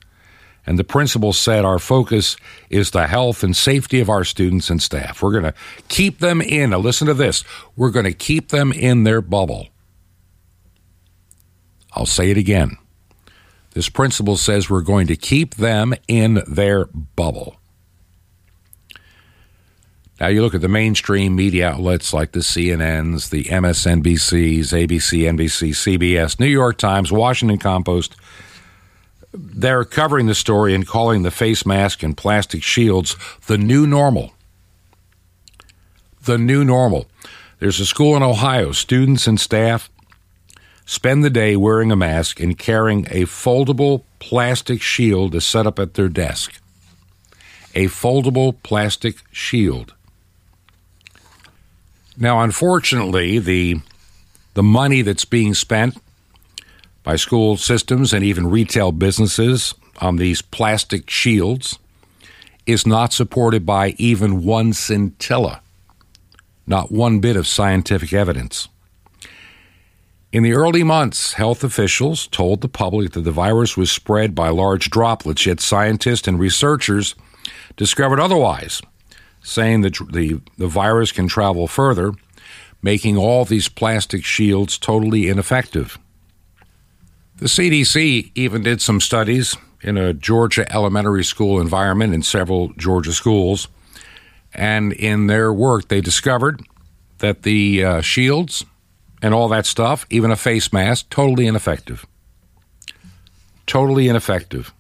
And 0.66 0.80
the 0.80 0.84
principal 0.84 1.34
said, 1.34 1.64
Our 1.64 1.78
focus 1.78 2.36
is 2.70 2.92
the 2.92 3.06
health 3.06 3.44
and 3.44 3.56
safety 3.56 4.00
of 4.00 4.10
our 4.10 4.24
students 4.24 4.70
and 4.72 4.82
staff. 4.82 5.22
We're 5.22 5.32
going 5.32 5.44
to 5.44 5.54
keep 5.88 6.20
them 6.20 6.42
in. 6.42 6.72
Now, 6.72 6.80
listen 6.80 7.08
to 7.08 7.14
this 7.14 7.44
we're 7.76 7.92
going 7.92 8.06
to 8.06 8.14
keep 8.14 8.50
them 8.50 8.72
in 8.72 9.04
their 9.04 9.22
bubble. 9.22 9.68
I'll 11.96 12.06
say 12.06 12.30
it 12.30 12.38
again. 12.38 12.78
This 13.72 13.90
principal 13.90 14.38
says 14.38 14.70
we're 14.70 14.82
going 14.82 15.08
to 15.08 15.16
keep 15.16 15.56
them 15.56 15.94
in 16.08 16.42
their 16.48 16.86
bubble. 16.86 17.58
Now, 20.20 20.28
you 20.28 20.42
look 20.42 20.56
at 20.56 20.62
the 20.62 20.70
mainstream 20.70 21.36
media 21.36 21.72
outlets 21.72 22.14
like 22.14 22.32
the 22.32 22.40
CNNs, 22.40 23.32
the 23.32 23.44
MSNBCs, 23.46 24.60
ABC, 24.62 25.24
NBC, 25.24 25.72
CBS, 25.72 26.40
New 26.40 26.46
York 26.48 26.78
Times, 26.78 27.12
Washington 27.12 27.58
Compost. 27.58 28.16
They're 29.34 29.84
covering 29.84 30.28
the 30.28 30.36
story 30.36 30.74
and 30.74 30.88
calling 30.88 31.24
the 31.24 31.32
face 31.32 31.66
mask 31.66 32.02
and 32.02 32.16
plastic 32.16 32.64
shields 32.64 33.18
the 33.48 33.58
new 33.58 33.86
normal. 33.86 34.32
The 36.24 36.38
new 36.38 36.64
normal. 36.64 37.08
There's 37.60 37.82
a 37.82 37.86
school 37.86 38.16
in 38.16 38.24
Ohio. 38.24 38.72
Students 38.72 39.28
and 39.28 39.38
staff 39.38 39.90
spend 40.86 41.24
the 41.24 41.30
day 41.30 41.56
wearing 41.56 41.92
a 41.92 41.96
mask 41.96 42.40
and 42.40 42.58
carrying 42.58 43.06
a 43.08 43.24
foldable 43.24 44.04
plastic 44.20 44.82
shield 44.82 45.32
to 45.32 45.42
set 45.42 45.68
up 45.68 45.80
at 45.80 45.96
their 45.96 46.10
desk. 46.10 46.60
A 47.74 47.86
foldable 47.86 48.56
plastic 48.64 49.18
shield. 49.32 49.94
Now, 52.18 52.42
unfortunately, 52.42 53.40
the 53.40 53.82
the 54.54 54.64
money 54.64 55.02
that's 55.02 55.26
being 55.26 55.54
spent 55.54 55.98
by 57.04 57.18
school 57.18 57.58
systems 57.58 58.14
and 58.14 58.24
even 58.24 58.50
retail 58.50 58.94
businesses 58.94 59.76
on 60.00 60.16
these 60.16 60.42
plastic 60.42 61.10
shields 61.10 61.78
is 62.66 62.88
not 62.88 63.12
supported 63.12 63.66
by 63.66 63.90
even 63.98 64.44
one 64.46 64.72
scintilla, 64.72 65.62
not 66.66 66.92
one 66.92 67.20
bit 67.20 67.36
of 67.36 67.48
scientific 67.48 68.14
evidence. 68.14 68.70
In 70.36 70.44
the 70.44 70.52
early 70.52 70.84
months, 70.84 71.36
health 71.36 71.64
officials 71.64 72.28
told 72.28 72.60
the 72.60 72.68
public 72.68 73.14
that 73.14 73.22
the 73.22 73.32
virus 73.32 73.78
was 73.78 73.90
spread 73.90 74.36
by 74.36 74.50
large 74.50 74.90
droplets, 74.90 75.46
yet 75.46 75.62
scientists 75.62 76.28
and 76.28 76.38
researchers 76.38 77.16
discovered 77.78 78.20
otherwise 78.20 78.82
saying 79.42 79.80
that 79.80 79.96
the, 80.12 80.42
the 80.58 80.68
virus 80.68 81.14
can 81.14 81.30
travel 81.30 81.68
further, 81.68 82.12
making 82.82 83.16
all 83.16 83.46
these 83.46 83.70
plastic 83.70 84.26
shields 84.26 84.78
totally 84.78 85.30
ineffective. 85.30 85.98
The 87.38 87.46
CDC 87.46 88.34
even 88.36 88.62
did 88.62 88.82
some 88.82 89.00
studies 89.00 89.56
in 89.84 89.96
a 89.96 90.14
Georgia 90.14 90.70
elementary 90.70 91.24
school 91.24 91.62
environment 91.62 92.14
in 92.14 92.24
several 92.24 92.74
Georgia 92.74 93.14
schools, 93.14 93.70
and 94.54 94.92
in 94.92 95.28
their 95.28 95.54
work, 95.54 95.88
they 95.88 96.02
discovered 96.02 96.62
that 97.20 97.44
the 97.44 97.86
uh, 97.86 98.02
shields 98.02 98.66
and 99.22 99.34
all 99.34 99.48
that 99.50 99.66
stuff, 99.66 100.06
even 100.10 100.32
a 100.32 100.36
face 100.36 100.72
mask, 100.72 101.10
totally 101.10 101.48
ineffective. 101.48 102.06
Totally 103.66 104.08
ineffective. 104.08 104.74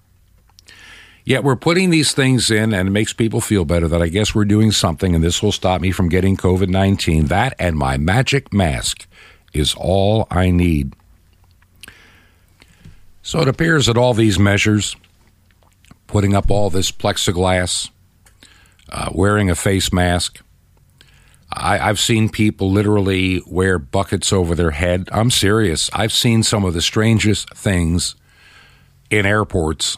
Yet 1.23 1.43
we're 1.43 1.55
putting 1.55 1.89
these 1.89 2.13
things 2.13 2.51
in, 2.51 2.71
and 2.71 2.87
it 2.87 2.91
makes 2.91 3.11
people 3.11 3.41
feel 3.41 3.65
better 3.65 3.87
that 3.87 4.01
I 4.01 4.09
guess 4.09 4.35
we're 4.35 4.45
doing 4.45 4.71
something, 4.71 5.15
and 5.15 5.23
this 5.23 5.41
will 5.41 5.51
stop 5.51 5.81
me 5.81 5.89
from 5.89 6.07
getting 6.07 6.37
COVID 6.37 6.69
19. 6.69 7.25
That 7.25 7.55
and 7.57 7.75
my 7.75 7.97
magic 7.97 8.53
mask 8.53 9.07
is 9.51 9.73
all 9.75 10.27
I 10.29 10.51
need. 10.51 10.93
So 13.23 13.41
it 13.41 13.47
appears 13.47 13.87
that 13.87 13.97
all 13.97 14.13
these 14.13 14.37
measures, 14.37 14.95
putting 16.05 16.35
up 16.35 16.51
all 16.51 16.69
this 16.69 16.91
plexiglass, 16.91 17.89
uh, 18.89 19.09
wearing 19.11 19.49
a 19.49 19.55
face 19.55 19.91
mask, 19.91 20.43
I, 21.55 21.79
I've 21.79 21.99
seen 21.99 22.29
people 22.29 22.71
literally 22.71 23.41
wear 23.47 23.79
buckets 23.79 24.33
over 24.33 24.55
their 24.55 24.71
head. 24.71 25.07
I'm 25.11 25.31
serious. 25.31 25.89
I've 25.93 26.11
seen 26.11 26.43
some 26.43 26.65
of 26.65 26.73
the 26.73 26.81
strangest 26.81 27.53
things 27.55 28.15
in 29.09 29.25
airports 29.25 29.97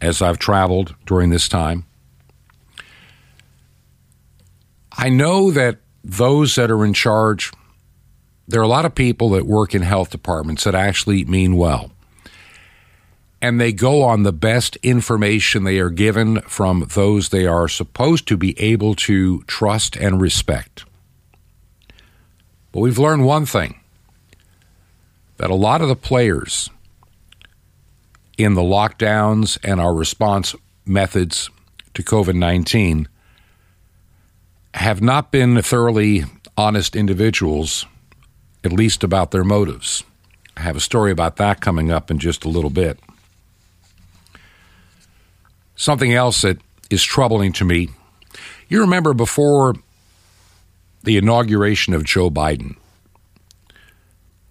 as 0.00 0.22
I've 0.22 0.38
traveled 0.38 0.94
during 1.06 1.30
this 1.30 1.48
time. 1.48 1.86
I 4.96 5.08
know 5.08 5.50
that 5.50 5.78
those 6.04 6.54
that 6.54 6.70
are 6.70 6.84
in 6.84 6.92
charge, 6.92 7.52
there 8.46 8.60
are 8.60 8.64
a 8.64 8.68
lot 8.68 8.84
of 8.84 8.94
people 8.94 9.30
that 9.30 9.46
work 9.46 9.74
in 9.74 9.82
health 9.82 10.10
departments 10.10 10.64
that 10.64 10.74
actually 10.74 11.24
mean 11.24 11.56
well. 11.56 11.90
And 13.44 13.60
they 13.60 13.74
go 13.74 14.02
on 14.02 14.22
the 14.22 14.32
best 14.32 14.76
information 14.76 15.64
they 15.64 15.78
are 15.78 15.90
given 15.90 16.40
from 16.48 16.86
those 16.94 17.28
they 17.28 17.46
are 17.46 17.68
supposed 17.68 18.26
to 18.28 18.38
be 18.38 18.58
able 18.58 18.94
to 18.94 19.42
trust 19.42 19.96
and 19.96 20.18
respect. 20.18 20.86
But 22.72 22.80
we've 22.80 22.98
learned 22.98 23.26
one 23.26 23.44
thing 23.44 23.80
that 25.36 25.50
a 25.50 25.54
lot 25.54 25.82
of 25.82 25.88
the 25.88 25.94
players 25.94 26.70
in 28.38 28.54
the 28.54 28.62
lockdowns 28.62 29.58
and 29.62 29.78
our 29.78 29.92
response 29.92 30.54
methods 30.86 31.50
to 31.92 32.02
COVID 32.02 32.36
19 32.36 33.08
have 34.72 35.02
not 35.02 35.30
been 35.30 35.60
thoroughly 35.60 36.24
honest 36.56 36.96
individuals, 36.96 37.84
at 38.64 38.72
least 38.72 39.04
about 39.04 39.32
their 39.32 39.44
motives. 39.44 40.02
I 40.56 40.62
have 40.62 40.76
a 40.76 40.80
story 40.80 41.10
about 41.10 41.36
that 41.36 41.60
coming 41.60 41.90
up 41.90 42.10
in 42.10 42.18
just 42.18 42.46
a 42.46 42.48
little 42.48 42.70
bit. 42.70 42.98
Something 45.76 46.12
else 46.12 46.42
that 46.42 46.58
is 46.90 47.02
troubling 47.02 47.52
to 47.54 47.64
me 47.64 47.88
you 48.68 48.80
remember 48.80 49.14
before 49.14 49.74
the 51.02 51.16
inauguration 51.16 51.94
of 51.94 52.04
Joe 52.04 52.30
Biden, 52.30 52.76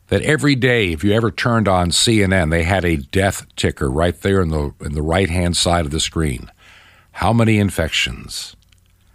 that 0.08 0.22
every 0.22 0.56
day, 0.56 0.92
if 0.92 1.04
you 1.04 1.14
ever 1.14 1.32
turned 1.32 1.68
on 1.68 1.90
CNN, 1.90 2.52
they 2.52 2.64
had 2.64 2.86
a 2.86 2.98
death 2.98 3.46
ticker 3.56 3.90
right 3.90 4.20
there 4.22 4.42
in 4.42 4.50
the 4.50 4.74
in 4.80 4.94
the 4.94 5.02
right 5.02 5.30
hand 5.30 5.58
side 5.58 5.86
of 5.86 5.92
the 5.92 6.00
screen. 6.00 6.52
How 7.14 7.34
many 7.34 7.58
infections? 7.58 8.56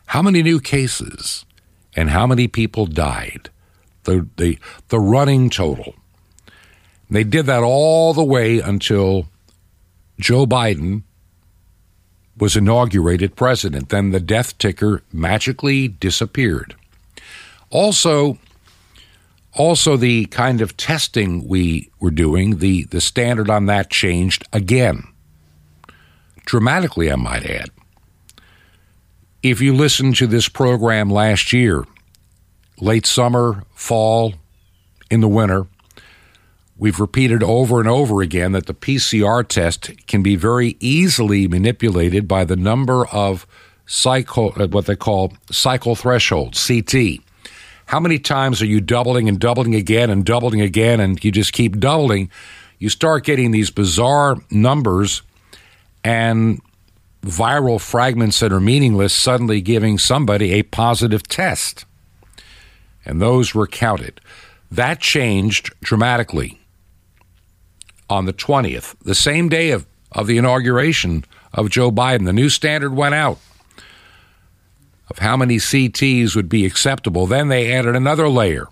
How 0.06 0.22
many 0.22 0.42
new 0.42 0.60
cases? 0.60 1.44
And 1.94 2.10
how 2.10 2.26
many 2.26 2.48
people 2.48 2.86
died? 2.86 3.50
The 4.04 4.28
the 4.36 4.58
the 4.88 4.98
running 4.98 5.50
total. 5.50 5.94
They 7.10 7.24
did 7.24 7.46
that 7.46 7.62
all 7.62 8.12
the 8.12 8.24
way 8.24 8.58
until 8.58 9.28
Joe 10.18 10.44
Biden 10.44 11.04
was 12.38 12.56
inaugurated 12.56 13.36
president. 13.36 13.88
Then 13.88 14.10
the 14.10 14.20
death 14.20 14.56
ticker 14.58 15.02
magically 15.12 15.88
disappeared. 15.88 16.74
Also, 17.70 18.38
also, 19.54 19.96
the 19.96 20.26
kind 20.26 20.60
of 20.60 20.76
testing 20.76 21.48
we 21.48 21.90
were 21.98 22.12
doing, 22.12 22.58
the, 22.58 22.84
the 22.84 23.00
standard 23.00 23.50
on 23.50 23.66
that 23.66 23.90
changed 23.90 24.46
again. 24.52 25.02
Dramatically, 26.44 27.10
I 27.10 27.16
might 27.16 27.44
add. 27.44 27.70
If 29.42 29.60
you 29.60 29.74
listened 29.74 30.16
to 30.16 30.26
this 30.26 30.48
program 30.48 31.10
last 31.10 31.52
year, 31.52 31.84
late 32.80 33.06
summer, 33.06 33.64
fall, 33.74 34.34
in 35.10 35.20
the 35.20 35.28
winter, 35.28 35.66
we've 36.78 37.00
repeated 37.00 37.42
over 37.42 37.80
and 37.80 37.88
over 37.88 38.22
again 38.22 38.52
that 38.52 38.66
the 38.66 38.74
PCR 38.74 39.46
test 39.46 39.90
can 40.06 40.22
be 40.22 40.36
very 40.36 40.76
easily 40.80 41.48
manipulated 41.48 42.28
by 42.28 42.44
the 42.44 42.56
number 42.56 43.06
of 43.08 43.46
cycle, 43.86 44.52
uh, 44.56 44.68
what 44.68 44.86
they 44.86 44.96
call 44.96 45.32
cycle 45.50 45.96
thresholds, 45.96 46.64
CT. 46.64 47.20
How 47.86 47.98
many 47.98 48.18
times 48.18 48.62
are 48.62 48.66
you 48.66 48.80
doubling 48.80 49.28
and 49.28 49.40
doubling 49.40 49.74
again 49.74 50.10
and 50.10 50.24
doubling 50.24 50.60
again 50.60 51.00
and 51.00 51.22
you 51.24 51.32
just 51.32 51.52
keep 51.52 51.78
doubling? 51.78 52.30
You 52.78 52.90
start 52.90 53.24
getting 53.24 53.50
these 53.50 53.70
bizarre 53.70 54.36
numbers 54.50 55.22
and 56.04 56.60
viral 57.22 57.80
fragments 57.80 58.38
that 58.40 58.52
are 58.52 58.60
meaningless 58.60 59.12
suddenly 59.12 59.60
giving 59.60 59.98
somebody 59.98 60.52
a 60.52 60.62
positive 60.62 61.26
test. 61.26 61.86
And 63.04 63.20
those 63.20 63.54
were 63.54 63.66
counted. 63.66 64.20
That 64.70 65.00
changed 65.00 65.72
dramatically 65.80 66.60
on 68.08 68.24
the 68.24 68.32
20th, 68.32 68.94
the 69.02 69.14
same 69.14 69.48
day 69.48 69.70
of, 69.70 69.86
of 70.12 70.26
the 70.26 70.38
inauguration 70.38 71.24
of 71.52 71.70
Joe 71.70 71.90
Biden. 71.90 72.24
The 72.24 72.32
new 72.32 72.48
standard 72.48 72.94
went 72.94 73.14
out 73.14 73.38
of 75.10 75.18
how 75.18 75.36
many 75.36 75.56
CTs 75.56 76.34
would 76.36 76.48
be 76.48 76.66
acceptable. 76.66 77.26
Then 77.26 77.48
they 77.48 77.72
added 77.72 77.96
another 77.96 78.28
layer. 78.28 78.68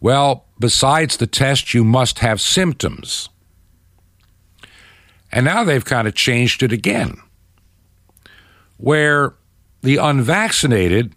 Well, 0.00 0.46
besides 0.58 1.16
the 1.16 1.26
test, 1.26 1.74
you 1.74 1.84
must 1.84 2.18
have 2.18 2.40
symptoms. 2.40 3.28
And 5.30 5.44
now 5.46 5.64
they've 5.64 5.84
kind 5.84 6.06
of 6.06 6.14
changed 6.14 6.62
it 6.62 6.72
again, 6.72 7.16
where 8.76 9.34
the 9.80 9.96
unvaccinated, 9.96 11.14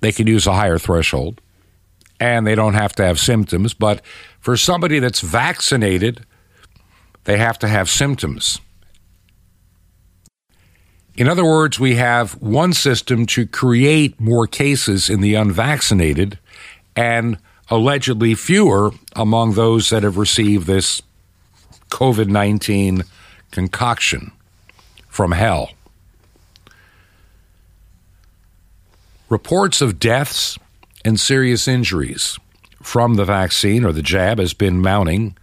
they 0.00 0.12
can 0.12 0.26
use 0.26 0.46
a 0.46 0.52
higher 0.52 0.78
threshold 0.78 1.40
and 2.20 2.46
they 2.46 2.54
don't 2.54 2.74
have 2.74 2.94
to 2.96 3.04
have 3.04 3.18
symptoms. 3.18 3.74
But 3.74 4.02
for 4.40 4.56
somebody 4.56 4.98
that's 4.98 5.20
vaccinated, 5.20 6.24
they 7.24 7.38
have 7.38 7.58
to 7.60 7.68
have 7.68 7.88
symptoms. 7.88 8.60
In 11.16 11.28
other 11.28 11.44
words, 11.44 11.80
we 11.80 11.94
have 11.94 12.40
one 12.42 12.72
system 12.72 13.24
to 13.26 13.46
create 13.46 14.20
more 14.20 14.46
cases 14.46 15.08
in 15.08 15.22
the 15.22 15.34
unvaccinated 15.34 16.38
and 16.94 17.38
allegedly 17.70 18.34
fewer 18.34 18.92
among 19.14 19.54
those 19.54 19.90
that 19.90 20.02
have 20.02 20.18
received 20.18 20.66
this 20.66 21.02
COVID 21.90 22.28
19 22.28 23.02
concoction 23.50 24.32
from 25.08 25.32
hell. 25.32 25.70
Reports 29.28 29.80
of 29.80 29.98
deaths 29.98 30.58
and 31.06 31.20
serious 31.20 31.68
injuries 31.68 32.36
from 32.82 33.14
the 33.14 33.24
vaccine 33.24 33.84
or 33.84 33.92
the 33.92 34.02
jab 34.02 34.40
has 34.40 34.52
been 34.52 34.82
mounting 34.82 35.36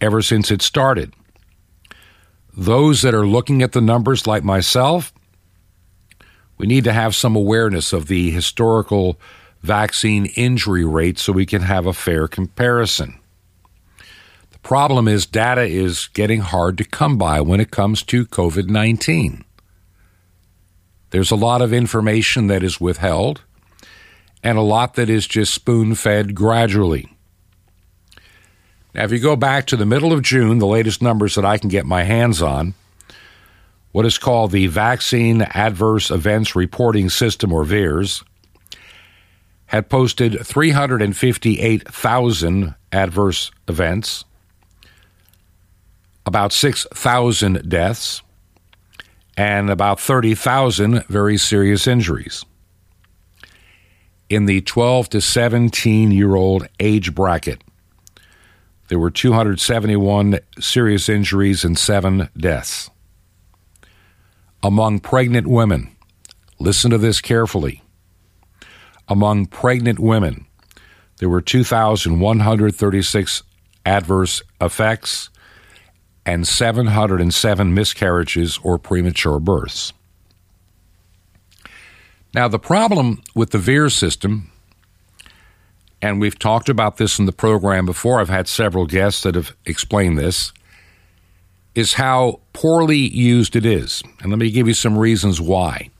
ever 0.00 0.20
since 0.20 0.50
it 0.50 0.60
started. 0.60 1.14
Those 2.52 3.02
that 3.02 3.14
are 3.14 3.24
looking 3.24 3.62
at 3.62 3.70
the 3.70 3.80
numbers, 3.80 4.26
like 4.26 4.42
myself, 4.42 5.12
we 6.58 6.66
need 6.66 6.82
to 6.82 6.92
have 6.92 7.14
some 7.14 7.36
awareness 7.36 7.92
of 7.92 8.08
the 8.08 8.32
historical 8.32 9.16
vaccine 9.62 10.26
injury 10.34 10.84
rate 10.84 11.20
so 11.20 11.32
we 11.32 11.46
can 11.46 11.62
have 11.62 11.86
a 11.86 11.92
fair 11.92 12.26
comparison. 12.26 13.16
The 14.50 14.58
problem 14.58 15.06
is, 15.06 15.24
data 15.24 15.62
is 15.62 16.08
getting 16.14 16.40
hard 16.40 16.78
to 16.78 16.84
come 16.84 17.16
by 17.16 17.40
when 17.40 17.60
it 17.60 17.70
comes 17.70 18.02
to 18.04 18.26
COVID 18.26 18.68
19. 18.68 19.44
There's 21.10 21.30
a 21.30 21.36
lot 21.36 21.62
of 21.62 21.72
information 21.72 22.48
that 22.48 22.64
is 22.64 22.80
withheld 22.80 23.42
and 24.42 24.58
a 24.58 24.62
lot 24.62 24.94
that 24.94 25.08
is 25.08 25.24
just 25.26 25.54
spoon 25.54 25.94
fed 25.94 26.34
gradually. 26.34 27.08
Now, 28.94 29.04
if 29.04 29.12
you 29.12 29.20
go 29.20 29.36
back 29.36 29.66
to 29.68 29.76
the 29.76 29.86
middle 29.86 30.12
of 30.12 30.22
June, 30.22 30.58
the 30.58 30.66
latest 30.66 31.00
numbers 31.00 31.36
that 31.36 31.44
I 31.44 31.58
can 31.58 31.70
get 31.70 31.86
my 31.86 32.02
hands 32.02 32.42
on, 32.42 32.74
what 33.92 34.06
is 34.06 34.18
called 34.18 34.50
the 34.50 34.66
Vaccine 34.66 35.42
Adverse 35.42 36.10
Events 36.10 36.56
Reporting 36.56 37.08
System, 37.08 37.52
or 37.52 37.64
VAERS, 37.64 38.24
had 39.66 39.88
posted 39.88 40.44
358,000 40.46 42.74
adverse 42.92 43.50
events 43.68 44.24
about 46.26 46.52
6,000 46.52 47.68
deaths 47.68 48.22
and 49.36 49.70
about 49.70 49.98
30,000 49.98 51.04
very 51.06 51.38
serious 51.38 51.86
injuries. 51.86 52.44
In 54.32 54.46
the 54.46 54.62
12 54.62 55.10
to 55.10 55.20
17 55.20 56.10
year 56.10 56.34
old 56.36 56.66
age 56.80 57.14
bracket, 57.14 57.62
there 58.88 58.98
were 58.98 59.10
271 59.10 60.38
serious 60.58 61.10
injuries 61.10 61.64
and 61.64 61.78
seven 61.78 62.30
deaths. 62.34 62.88
Among 64.62 65.00
pregnant 65.00 65.46
women, 65.46 65.94
listen 66.58 66.90
to 66.92 66.96
this 66.96 67.20
carefully. 67.20 67.82
Among 69.06 69.44
pregnant 69.44 69.98
women, 69.98 70.46
there 71.18 71.28
were 71.28 71.42
2,136 71.42 73.42
adverse 73.84 74.42
effects 74.62 75.28
and 76.24 76.48
707 76.48 77.74
miscarriages 77.74 78.58
or 78.62 78.78
premature 78.78 79.38
births. 79.38 79.92
Now, 82.34 82.48
the 82.48 82.58
problem 82.58 83.22
with 83.34 83.50
the 83.50 83.58
VAERS 83.58 83.92
system, 83.92 84.50
and 86.00 86.20
we've 86.20 86.38
talked 86.38 86.68
about 86.68 86.96
this 86.96 87.18
in 87.18 87.26
the 87.26 87.32
program 87.32 87.86
before, 87.86 88.20
I've 88.20 88.28
had 88.28 88.48
several 88.48 88.86
guests 88.86 89.22
that 89.22 89.34
have 89.34 89.54
explained 89.66 90.18
this, 90.18 90.52
is 91.74 91.94
how 91.94 92.40
poorly 92.52 92.96
used 92.96 93.56
it 93.56 93.66
is. 93.66 94.02
And 94.20 94.30
let 94.30 94.38
me 94.38 94.50
give 94.50 94.68
you 94.68 94.74
some 94.74 94.98
reasons 94.98 95.40
why. 95.40 95.90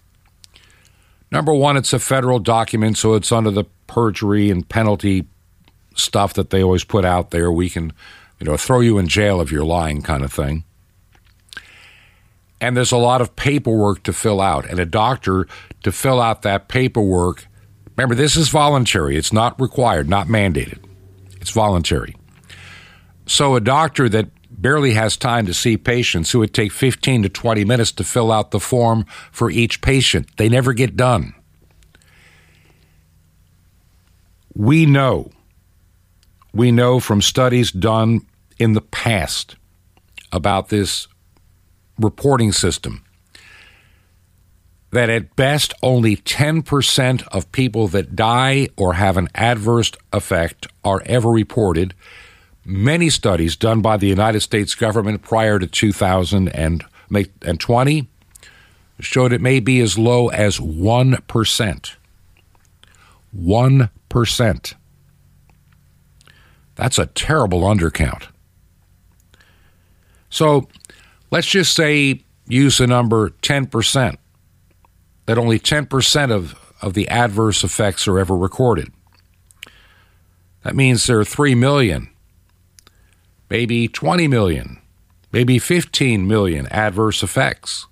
Number 1.30 1.54
one, 1.54 1.76
it's 1.76 1.92
a 1.92 1.98
federal 1.98 2.38
document, 2.38 2.98
so 2.98 3.14
it's 3.14 3.32
under 3.32 3.50
the 3.50 3.64
perjury 3.86 4.50
and 4.50 4.68
penalty 4.68 5.26
stuff 5.94 6.34
that 6.34 6.50
they 6.50 6.62
always 6.62 6.84
put 6.84 7.04
out 7.04 7.30
there. 7.30 7.50
We 7.50 7.70
can 7.70 7.92
you 8.42 8.46
know, 8.50 8.56
throw 8.56 8.80
you 8.80 8.98
in 8.98 9.06
jail 9.06 9.40
if 9.40 9.52
you're 9.52 9.64
lying 9.64 10.02
kind 10.02 10.24
of 10.24 10.32
thing. 10.32 10.64
And 12.62 12.76
there's 12.76 12.92
a 12.92 12.96
lot 12.96 13.20
of 13.20 13.34
paperwork 13.34 14.04
to 14.04 14.12
fill 14.12 14.40
out, 14.40 14.70
and 14.70 14.78
a 14.78 14.86
doctor 14.86 15.48
to 15.82 15.90
fill 15.90 16.20
out 16.20 16.42
that 16.42 16.68
paperwork. 16.68 17.48
Remember, 17.96 18.14
this 18.14 18.36
is 18.36 18.50
voluntary, 18.50 19.16
it's 19.16 19.32
not 19.32 19.60
required, 19.60 20.08
not 20.08 20.28
mandated. 20.28 20.78
It's 21.40 21.50
voluntary. 21.50 22.14
So, 23.26 23.56
a 23.56 23.60
doctor 23.60 24.08
that 24.08 24.28
barely 24.48 24.94
has 24.94 25.16
time 25.16 25.44
to 25.46 25.54
see 25.54 25.76
patients 25.76 26.30
who 26.30 26.38
would 26.38 26.54
take 26.54 26.70
15 26.70 27.24
to 27.24 27.28
20 27.28 27.64
minutes 27.64 27.90
to 27.92 28.04
fill 28.04 28.30
out 28.30 28.52
the 28.52 28.60
form 28.60 29.06
for 29.32 29.50
each 29.50 29.80
patient, 29.80 30.28
they 30.36 30.48
never 30.48 30.72
get 30.72 30.96
done. 30.96 31.34
We 34.54 34.86
know, 34.86 35.32
we 36.54 36.70
know 36.70 37.00
from 37.00 37.22
studies 37.22 37.72
done 37.72 38.20
in 38.56 38.74
the 38.74 38.80
past 38.80 39.56
about 40.30 40.68
this 40.68 41.08
reporting 42.02 42.52
system 42.52 43.04
that 44.92 45.10
at 45.10 45.34
best 45.36 45.74
only 45.82 46.16
10% 46.16 47.26
of 47.28 47.50
people 47.50 47.88
that 47.88 48.14
die 48.14 48.68
or 48.76 48.92
have 48.94 49.16
an 49.16 49.28
adverse 49.34 49.90
effect 50.12 50.68
are 50.84 51.02
ever 51.06 51.30
reported. 51.30 51.94
Many 52.64 53.10
studies 53.10 53.56
done 53.56 53.80
by 53.80 53.96
the 53.96 54.06
United 54.06 54.42
States 54.42 54.74
government 54.74 55.22
prior 55.22 55.58
to 55.58 55.66
2020 55.66 58.08
showed 59.00 59.32
it 59.32 59.40
may 59.40 59.60
be 59.60 59.80
as 59.80 59.96
low 59.98 60.28
as 60.28 60.58
1%. 60.58 61.96
1%. 63.34 64.74
That's 66.74 66.98
a 66.98 67.06
terrible 67.06 67.62
undercount. 67.62 68.26
So 70.28 70.68
let's 71.32 71.48
just 71.48 71.74
say 71.74 72.22
use 72.46 72.78
the 72.78 72.86
number 72.86 73.30
10%, 73.30 74.16
that 75.26 75.38
only 75.38 75.58
10% 75.58 76.30
of, 76.30 76.74
of 76.80 76.94
the 76.94 77.08
adverse 77.08 77.64
effects 77.64 78.06
are 78.06 78.20
ever 78.20 78.36
recorded. 78.36 78.92
That 80.62 80.76
means 80.76 81.06
there 81.06 81.18
are 81.18 81.24
3 81.24 81.56
million, 81.56 82.08
maybe 83.50 83.88
20 83.88 84.28
million, 84.28 84.80
maybe 85.32 85.58
15 85.58 86.28
million 86.28 86.68
adverse 86.68 87.22
effects. 87.22 87.86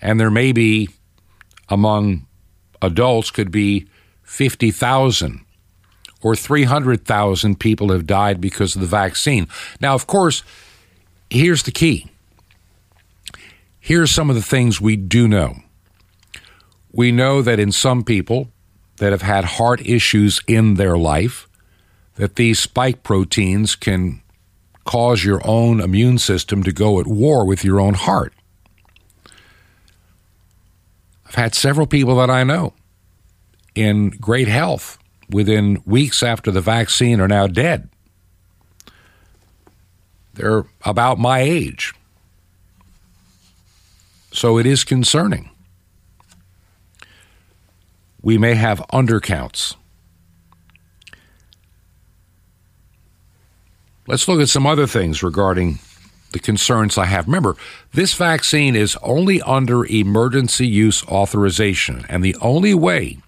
And 0.00 0.18
there 0.18 0.30
may 0.30 0.52
be, 0.52 0.88
among 1.68 2.26
adults, 2.80 3.30
could 3.30 3.50
be 3.50 3.86
50,000 4.22 5.44
or 6.22 6.34
300,000 6.34 7.60
people 7.60 7.92
have 7.92 8.06
died 8.06 8.40
because 8.40 8.74
of 8.74 8.80
the 8.80 8.86
vaccine. 8.86 9.46
Now, 9.80 9.94
of 9.94 10.06
course, 10.06 10.42
here's 11.30 11.62
the 11.62 11.72
key. 11.72 12.06
Here's 13.80 14.10
some 14.10 14.30
of 14.30 14.36
the 14.36 14.42
things 14.42 14.80
we 14.80 14.96
do 14.96 15.28
know. 15.28 15.56
We 16.92 17.12
know 17.12 17.42
that 17.42 17.60
in 17.60 17.72
some 17.72 18.02
people 18.02 18.48
that 18.96 19.12
have 19.12 19.22
had 19.22 19.44
heart 19.44 19.80
issues 19.86 20.40
in 20.46 20.74
their 20.74 20.96
life, 20.96 21.46
that 22.16 22.36
these 22.36 22.58
spike 22.58 23.02
proteins 23.02 23.76
can 23.76 24.22
cause 24.84 25.24
your 25.24 25.40
own 25.44 25.80
immune 25.80 26.18
system 26.18 26.62
to 26.62 26.72
go 26.72 26.98
at 26.98 27.06
war 27.06 27.44
with 27.44 27.64
your 27.64 27.78
own 27.78 27.94
heart. 27.94 28.32
I've 31.26 31.34
had 31.34 31.54
several 31.54 31.86
people 31.86 32.16
that 32.16 32.30
I 32.30 32.44
know 32.44 32.72
in 33.74 34.10
great 34.10 34.48
health 34.48 34.98
within 35.28 35.82
weeks 35.84 36.22
after 36.22 36.50
the 36.50 36.60
vaccine 36.60 37.20
are 37.20 37.28
now 37.28 37.46
dead. 37.46 37.90
They're 40.36 40.64
about 40.84 41.18
my 41.18 41.40
age. 41.40 41.92
So 44.32 44.58
it 44.58 44.66
is 44.66 44.84
concerning. 44.84 45.50
We 48.20 48.38
may 48.38 48.54
have 48.54 48.80
undercounts. 48.92 49.76
Let's 54.06 54.28
look 54.28 54.40
at 54.40 54.48
some 54.48 54.66
other 54.66 54.86
things 54.86 55.22
regarding 55.22 55.78
the 56.32 56.38
concerns 56.38 56.98
I 56.98 57.06
have. 57.06 57.26
Remember, 57.26 57.56
this 57.92 58.14
vaccine 58.14 58.76
is 58.76 58.96
only 59.02 59.40
under 59.42 59.86
emergency 59.86 60.66
use 60.66 61.02
authorization, 61.04 62.04
and 62.08 62.22
the 62.22 62.36
only 62.40 62.74
way 62.74 63.18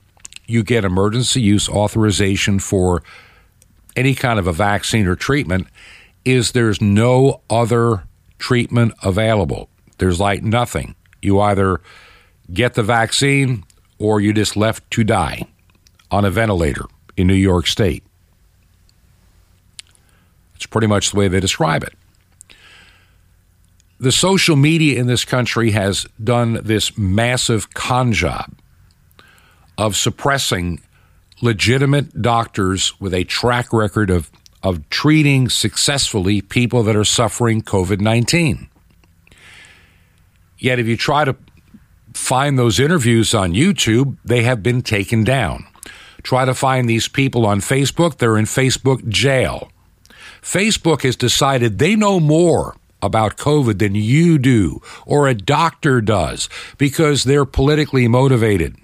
you 0.46 0.62
get 0.62 0.84
emergency 0.84 1.40
use 1.40 1.68
authorization 1.68 2.58
for 2.58 3.02
any 3.96 4.14
kind 4.14 4.38
of 4.38 4.46
a 4.46 4.52
vaccine 4.52 5.06
or 5.06 5.16
treatment 5.16 5.68
is 6.30 6.52
there's 6.52 6.80
no 6.80 7.40
other 7.50 8.04
treatment 8.38 8.94
available. 9.02 9.68
There's 9.98 10.20
like 10.20 10.42
nothing. 10.42 10.94
You 11.22 11.40
either 11.40 11.80
get 12.52 12.74
the 12.74 12.82
vaccine 12.82 13.64
or 13.98 14.20
you're 14.20 14.32
just 14.32 14.56
left 14.56 14.88
to 14.92 15.04
die 15.04 15.46
on 16.10 16.24
a 16.24 16.30
ventilator 16.30 16.84
in 17.16 17.26
New 17.26 17.34
York 17.34 17.66
State. 17.66 18.04
It's 20.54 20.66
pretty 20.66 20.86
much 20.86 21.10
the 21.10 21.16
way 21.16 21.28
they 21.28 21.40
describe 21.40 21.82
it. 21.82 21.94
The 24.00 24.12
social 24.12 24.56
media 24.56 24.98
in 24.98 25.08
this 25.08 25.24
country 25.24 25.72
has 25.72 26.06
done 26.22 26.60
this 26.62 26.96
massive 26.96 27.74
con 27.74 28.12
job 28.12 28.52
of 29.76 29.96
suppressing 29.96 30.80
legitimate 31.40 32.20
doctors 32.22 32.98
with 33.00 33.14
a 33.14 33.24
track 33.24 33.72
record 33.72 34.10
of, 34.10 34.30
of 34.62 34.88
treating 34.90 35.48
successfully 35.48 36.40
people 36.40 36.82
that 36.82 36.96
are 36.96 37.04
suffering 37.04 37.62
COVID 37.62 38.00
19. 38.00 38.68
Yet, 40.58 40.78
if 40.78 40.86
you 40.86 40.96
try 40.96 41.24
to 41.24 41.36
find 42.12 42.58
those 42.58 42.80
interviews 42.80 43.34
on 43.34 43.52
YouTube, 43.52 44.16
they 44.24 44.42
have 44.42 44.62
been 44.62 44.82
taken 44.82 45.22
down. 45.22 45.66
Try 46.22 46.44
to 46.44 46.54
find 46.54 46.88
these 46.88 47.08
people 47.08 47.46
on 47.46 47.60
Facebook, 47.60 48.18
they're 48.18 48.36
in 48.36 48.44
Facebook 48.44 49.08
jail. 49.08 49.70
Facebook 50.42 51.02
has 51.02 51.16
decided 51.16 51.78
they 51.78 51.94
know 51.94 52.18
more 52.18 52.76
about 53.00 53.36
COVID 53.36 53.78
than 53.78 53.94
you 53.94 54.38
do 54.38 54.82
or 55.06 55.28
a 55.28 55.34
doctor 55.34 56.00
does 56.00 56.48
because 56.76 57.24
they're 57.24 57.44
politically 57.44 58.08
motivated. 58.08 58.76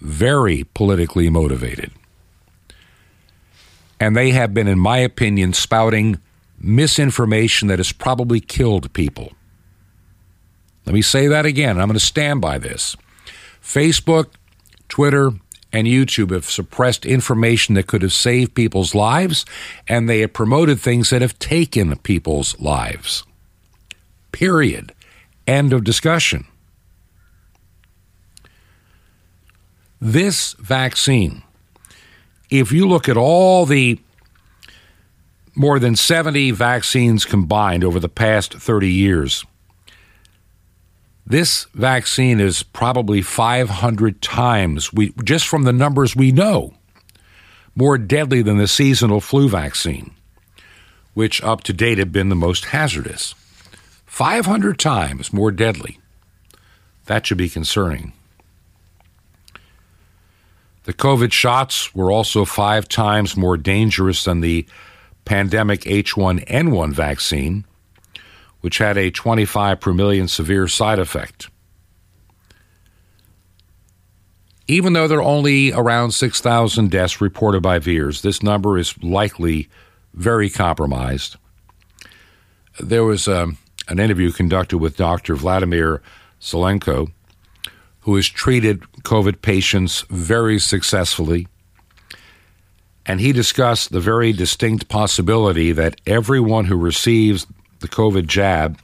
Very 0.00 0.64
politically 0.74 1.30
motivated. 1.30 1.90
And 3.98 4.16
they 4.16 4.30
have 4.30 4.52
been, 4.52 4.68
in 4.68 4.78
my 4.78 4.98
opinion, 4.98 5.52
spouting 5.52 6.20
misinformation 6.58 7.68
that 7.68 7.78
has 7.78 7.92
probably 7.92 8.40
killed 8.40 8.92
people. 8.92 9.32
Let 10.84 10.94
me 10.94 11.02
say 11.02 11.26
that 11.28 11.46
again. 11.46 11.80
I'm 11.80 11.88
going 11.88 11.98
to 11.98 12.04
stand 12.04 12.40
by 12.40 12.58
this. 12.58 12.96
Facebook, 13.62 14.26
Twitter, 14.88 15.32
and 15.72 15.86
YouTube 15.86 16.30
have 16.30 16.44
suppressed 16.44 17.04
information 17.04 17.74
that 17.74 17.86
could 17.86 18.02
have 18.02 18.12
saved 18.12 18.54
people's 18.54 18.94
lives, 18.94 19.44
and 19.88 20.08
they 20.08 20.20
have 20.20 20.32
promoted 20.32 20.80
things 20.80 21.10
that 21.10 21.22
have 21.22 21.38
taken 21.38 21.96
people's 21.98 22.58
lives. 22.60 23.24
Period. 24.32 24.92
End 25.46 25.72
of 25.72 25.84
discussion. 25.84 26.46
This 30.00 30.52
vaccine, 30.54 31.42
if 32.50 32.72
you 32.72 32.88
look 32.88 33.08
at 33.08 33.16
all 33.16 33.66
the 33.66 33.98
more 35.54 35.78
than 35.78 35.96
70 35.96 36.50
vaccines 36.50 37.24
combined 37.24 37.82
over 37.82 37.98
the 37.98 38.08
past 38.08 38.54
30 38.54 38.90
years, 38.90 39.44
this 41.26 41.64
vaccine 41.74 42.38
is 42.38 42.62
probably 42.62 43.20
500 43.20 44.22
times, 44.22 44.92
we, 44.92 45.12
just 45.24 45.48
from 45.48 45.64
the 45.64 45.72
numbers 45.72 46.14
we 46.14 46.30
know, 46.30 46.74
more 47.74 47.98
deadly 47.98 48.42
than 48.42 48.58
the 48.58 48.68
seasonal 48.68 49.20
flu 49.20 49.48
vaccine, 49.48 50.12
which 51.14 51.42
up 51.42 51.62
to 51.64 51.72
date 51.72 51.98
have 51.98 52.12
been 52.12 52.28
the 52.28 52.36
most 52.36 52.66
hazardous. 52.66 53.34
500 54.06 54.78
times 54.78 55.32
more 55.32 55.50
deadly. 55.50 55.98
That 57.06 57.26
should 57.26 57.38
be 57.38 57.48
concerning. 57.48 58.12
The 60.86 60.94
COVID 60.94 61.30
shots 61.30 61.94
were 61.94 62.10
also 62.10 62.44
five 62.44 62.88
times 62.88 63.36
more 63.36 63.56
dangerous 63.56 64.24
than 64.24 64.40
the 64.40 64.66
pandemic 65.24 65.82
H1N1 65.82 66.92
vaccine 66.92 67.64
which 68.66 68.78
had 68.78 68.98
a 68.98 69.12
25 69.12 69.78
per 69.78 69.92
million 69.92 70.26
severe 70.26 70.66
side 70.66 70.98
effect. 70.98 71.48
Even 74.66 74.92
though 74.92 75.06
there 75.06 75.20
are 75.20 75.22
only 75.22 75.72
around 75.72 76.10
6,000 76.10 76.90
deaths 76.90 77.20
reported 77.20 77.62
by 77.62 77.78
VAERS, 77.78 78.22
this 78.22 78.42
number 78.42 78.76
is 78.76 79.00
likely 79.04 79.68
very 80.14 80.50
compromised. 80.50 81.36
There 82.80 83.04
was 83.04 83.28
um, 83.28 83.58
an 83.86 84.00
interview 84.00 84.32
conducted 84.32 84.78
with 84.78 84.96
Dr. 84.96 85.36
Vladimir 85.36 86.02
Zelenko, 86.40 87.12
who 88.06 88.14
has 88.14 88.28
treated 88.28 88.80
COVID 89.02 89.42
patients 89.42 90.04
very 90.08 90.60
successfully. 90.60 91.48
And 93.04 93.20
he 93.20 93.32
discussed 93.32 93.90
the 93.90 93.98
very 93.98 94.32
distinct 94.32 94.88
possibility 94.88 95.72
that 95.72 96.00
everyone 96.06 96.66
who 96.66 96.76
receives 96.76 97.48
the 97.80 97.88
COVID 97.88 98.28
jab 98.28 98.78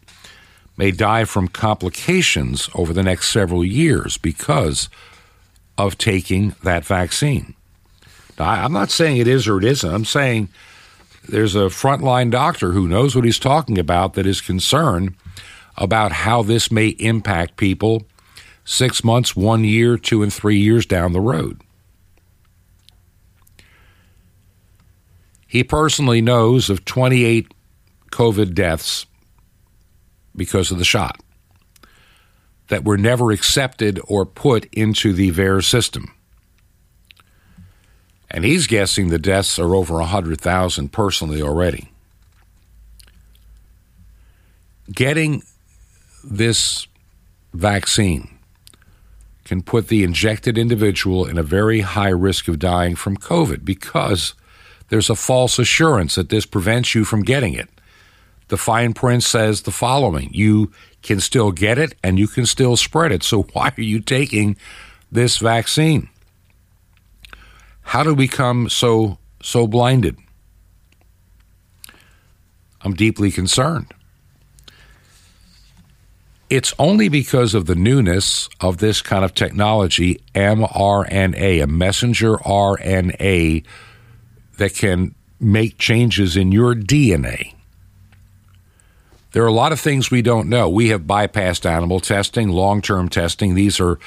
may 0.77 0.91
die 0.91 1.25
from 1.25 1.47
complications 1.47 2.69
over 2.75 2.93
the 2.93 3.05
next 3.05 3.29
several 3.29 3.65
years 3.65 4.19
because 4.19 4.89
of 5.79 5.99
taking 5.99 6.57
that 6.65 6.85
vaccine. 6.85 7.55
Now, 8.41 8.47
I'm 8.47 8.73
not 8.73 8.91
saying 8.91 9.19
it 9.19 9.29
is 9.29 9.47
or 9.47 9.59
it 9.59 9.65
isn't. 9.65 9.95
I'm 9.95 10.05
saying 10.05 10.49
there's 11.29 11.55
a 11.55 11.71
frontline 11.71 12.33
doctor 12.33 12.73
who 12.73 12.89
knows 12.89 13.15
what 13.15 13.25
he's 13.25 13.39
talking 13.39 13.79
about 13.79 14.15
that 14.15 14.27
is 14.27 14.41
concerned 14.41 15.15
about 15.77 16.11
how 16.11 16.43
this 16.43 16.73
may 16.73 16.89
impact 16.89 17.57
people 17.57 18.03
six 18.65 19.03
months, 19.03 19.35
one 19.35 19.65
year, 19.65 19.97
two, 19.97 20.23
and 20.23 20.33
three 20.33 20.59
years 20.59 20.87
down 20.87 21.13
the 21.13 21.21
road. 21.21 21.61
He 25.47 25.63
personally 25.63 26.23
knows 26.23 26.71
of 26.71 26.85
28 26.85 27.53
COVID 28.11 28.55
deaths 28.55 29.07
because 30.35 30.71
of 30.71 30.79
the 30.79 30.85
shot 30.85 31.21
that 32.69 32.85
were 32.85 32.97
never 32.97 33.31
accepted 33.31 34.01
or 34.09 34.25
put 34.25 34.65
into 34.73 35.13
the 35.13 35.31
VAERS 35.31 35.65
system. 35.65 36.15
And 38.31 38.47
he's 38.47 38.67
guessing 38.67 39.09
the 39.09 39.19
deaths 39.19 39.59
are 39.59 39.75
over 39.75 39.97
100,000 39.97 40.91
personally 40.91 41.43
already. 41.43 41.91
Getting 44.91 45.43
this 46.25 46.87
vaccine 47.53 48.32
can 49.53 49.63
put 49.63 49.89
the 49.89 50.03
injected 50.03 50.59
individual 50.59 51.27
in 51.27 51.39
a 51.39 51.43
very 51.43 51.81
high 51.81 52.09
risk 52.09 52.49
of 52.49 52.59
dying 52.59 52.97
from 52.97 53.17
COVID 53.17 53.65
because 53.65 54.35
there's 54.89 55.11
a 55.11 55.15
false 55.15 55.59
assurance 55.59 56.15
that 56.15 56.29
this 56.29 56.47
prevents 56.47 56.95
you 56.95 57.05
from 57.05 57.23
getting 57.23 57.55
it 57.55 57.69
the 58.53 58.59
fine 58.59 58.93
print 58.93 59.23
says 59.23 59.63
the 59.63 59.71
following 59.71 60.29
you 60.31 60.71
can 61.01 61.21
still 61.21 61.53
get 61.53 61.79
it 61.79 61.95
and 62.05 62.19
you 62.19 62.29
can 62.29 62.45
still 62.45 62.77
spread 62.77 63.11
it. 63.11 63.23
So, 63.23 63.45
why 63.55 63.73
are 63.75 63.81
you 63.81 63.99
taking 63.99 64.59
this 65.11 65.39
vaccine? 65.39 66.11
How 67.81 68.03
do 68.03 68.11
we 68.11 68.27
become 68.27 68.69
so 68.69 69.17
so 69.43 69.67
blinded? 69.67 70.19
I'm 72.83 72.93
deeply 72.93 73.31
concerned. 73.31 73.95
It's 76.53 76.75
only 76.79 77.09
because 77.09 77.55
of 77.55 77.65
the 77.65 77.75
newness 77.75 78.47
of 78.61 78.77
this 78.77 79.01
kind 79.01 79.25
of 79.25 79.35
technology, 79.35 80.21
mRNA, 80.35 81.63
a 81.63 81.67
messenger 81.67 82.37
RNA, 82.37 83.65
that 84.59 84.75
can 84.75 85.15
make 85.41 85.79
changes 85.79 86.37
in 86.37 86.53
your 86.53 86.75
DNA. 86.75 87.55
There 89.31 89.43
are 89.43 89.47
a 89.47 89.51
lot 89.51 89.73
of 89.73 89.81
things 89.81 90.11
we 90.11 90.21
don't 90.21 90.51
know. 90.51 90.69
We 90.69 90.89
have 90.89 91.05
bypassed 91.05 91.65
animal 91.65 92.01
testing, 92.01 92.51
long 92.51 92.83
term 92.83 93.09
testing. 93.09 93.55
These 93.55 93.81
are 93.81 93.99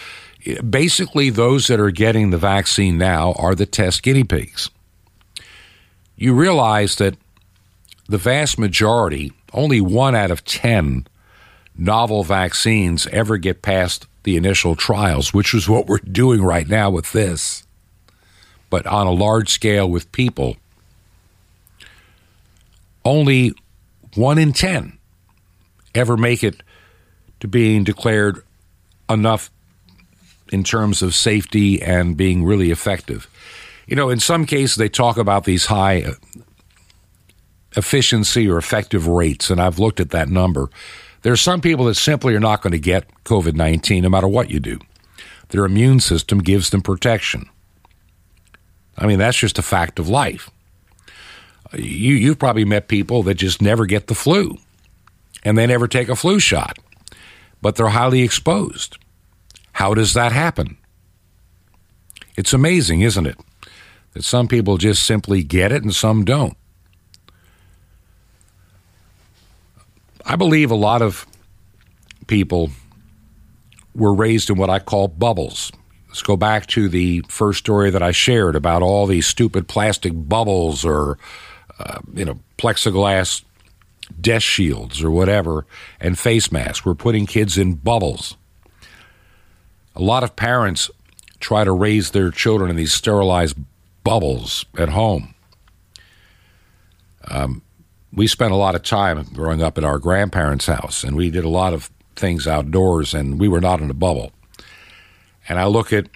basically 0.69 1.31
those 1.31 1.65
that 1.65 1.79
are 1.79 1.89
getting 1.89 2.29
the 2.29 2.37
vaccine 2.37 2.99
now 2.99 3.33
are 3.39 3.55
the 3.55 3.65
test 3.65 4.03
guinea 4.03 4.23
pigs. 4.23 4.69
You 6.15 6.35
realize 6.35 6.97
that 6.97 7.17
the 8.07 8.19
vast 8.19 8.59
majority, 8.59 9.33
only 9.51 9.81
one 9.81 10.13
out 10.13 10.29
of 10.29 10.45
10 10.45 11.07
novel 11.77 12.23
vaccines 12.23 13.07
ever 13.07 13.37
get 13.37 13.61
past 13.61 14.07
the 14.23 14.37
initial 14.37 14.75
trials, 14.75 15.33
which 15.33 15.53
is 15.53 15.69
what 15.69 15.87
we're 15.87 15.99
doing 15.99 16.41
right 16.41 16.67
now 16.67 16.89
with 16.89 17.11
this, 17.11 17.63
but 18.69 18.85
on 18.87 19.07
a 19.07 19.11
large 19.11 19.49
scale 19.49 19.89
with 19.89 20.11
people. 20.11 20.57
Only 23.03 23.53
one 24.15 24.37
in 24.37 24.51
10 24.51 24.97
ever 25.93 26.17
make 26.17 26.43
it 26.43 26.61
to 27.39 27.47
being 27.47 27.83
declared 27.83 28.43
enough 29.09 29.51
in 30.51 30.63
terms 30.63 31.01
of 31.01 31.13
safety 31.15 31.81
and 31.81 32.17
being 32.17 32.43
really 32.43 32.71
effective. 32.71 33.27
You 33.87 33.95
know, 33.95 34.09
in 34.09 34.19
some 34.19 34.45
cases, 34.45 34.75
they 34.77 34.89
talk 34.89 35.17
about 35.17 35.43
these 35.43 35.67
high 35.67 36.03
uh, 36.03 36.13
efficiency 37.75 38.49
or 38.49 38.57
effective 38.57 39.07
rates, 39.07 39.49
and 39.49 39.61
I've 39.61 39.79
looked 39.79 39.99
at 39.99 40.09
that 40.11 40.29
number. 40.29 40.69
There 41.25 41.33
are 41.33 41.37
some 41.37 41.59
people 41.59 41.85
that 41.85 41.95
simply 41.95 42.35
are 42.35 42.39
not 42.39 42.61
going 42.61 42.73
to 42.73 42.77
get 42.77 43.09
COVID 43.23 43.55
19 43.55 44.03
no 44.03 44.09
matter 44.09 44.27
what 44.27 44.51
you 44.51 44.59
do. 44.59 44.77
Their 45.49 45.65
immune 45.65 45.99
system 45.99 46.37
gives 46.37 46.69
them 46.69 46.83
protection. 46.83 47.49
I 48.95 49.07
mean, 49.07 49.17
that's 49.17 49.39
just 49.39 49.57
a 49.57 49.63
fact 49.63 49.97
of 49.97 50.07
life. 50.07 50.51
You, 51.73 52.13
you've 52.13 52.37
probably 52.37 52.63
met 52.63 52.87
people 52.87 53.23
that 53.23 53.33
just 53.39 53.59
never 53.59 53.87
get 53.87 54.05
the 54.05 54.13
flu 54.13 54.59
and 55.43 55.57
they 55.57 55.65
never 55.65 55.87
take 55.87 56.09
a 56.09 56.15
flu 56.15 56.39
shot, 56.39 56.77
but 57.59 57.75
they're 57.75 57.87
highly 57.87 58.21
exposed. 58.21 58.99
How 59.71 59.95
does 59.95 60.13
that 60.13 60.31
happen? 60.31 60.77
It's 62.37 62.53
amazing, 62.53 63.01
isn't 63.01 63.25
it? 63.25 63.39
That 64.13 64.23
some 64.23 64.47
people 64.47 64.77
just 64.77 65.03
simply 65.03 65.41
get 65.41 65.71
it 65.71 65.81
and 65.81 65.95
some 65.95 66.23
don't. 66.23 66.55
I 70.25 70.35
believe 70.35 70.71
a 70.71 70.75
lot 70.75 71.01
of 71.01 71.25
people 72.27 72.71
were 73.93 74.13
raised 74.13 74.49
in 74.49 74.57
what 74.57 74.69
I 74.69 74.79
call 74.79 75.07
bubbles. 75.07 75.71
Let's 76.07 76.23
go 76.23 76.35
back 76.35 76.65
to 76.67 76.89
the 76.89 77.23
first 77.27 77.59
story 77.59 77.89
that 77.91 78.01
I 78.01 78.11
shared 78.11 78.55
about 78.55 78.81
all 78.81 79.05
these 79.05 79.27
stupid 79.27 79.67
plastic 79.67 80.13
bubbles 80.15 80.83
or, 80.83 81.17
uh, 81.77 81.99
you 82.13 82.25
know, 82.25 82.39
plexiglass 82.57 83.43
desk 84.19 84.45
shields 84.45 85.03
or 85.03 85.11
whatever 85.11 85.65
and 85.99 86.17
face 86.17 86.51
masks. 86.51 86.85
We're 86.85 86.95
putting 86.95 87.25
kids 87.25 87.57
in 87.57 87.73
bubbles. 87.73 88.37
A 89.95 90.01
lot 90.01 90.23
of 90.23 90.35
parents 90.35 90.89
try 91.39 91.63
to 91.63 91.71
raise 91.71 92.11
their 92.11 92.31
children 92.31 92.69
in 92.69 92.75
these 92.75 92.93
sterilized 92.93 93.57
bubbles 94.03 94.65
at 94.77 94.89
home. 94.89 95.35
Um, 97.29 97.61
we 98.15 98.27
spent 98.27 98.53
a 98.53 98.57
lot 98.57 98.75
of 98.75 98.83
time 98.83 99.21
growing 99.33 99.61
up 99.61 99.77
at 99.77 99.83
our 99.83 99.99
grandparents' 99.99 100.67
house, 100.67 101.03
and 101.03 101.15
we 101.15 101.29
did 101.29 101.43
a 101.43 101.49
lot 101.49 101.73
of 101.73 101.91
things 102.15 102.47
outdoors, 102.47 103.13
and 103.13 103.39
we 103.39 103.47
were 103.47 103.61
not 103.61 103.81
in 103.81 103.89
a 103.89 103.93
bubble. 103.93 104.31
And 105.49 105.59
I 105.59 105.65
look 105.65 105.91
at, 105.91 106.07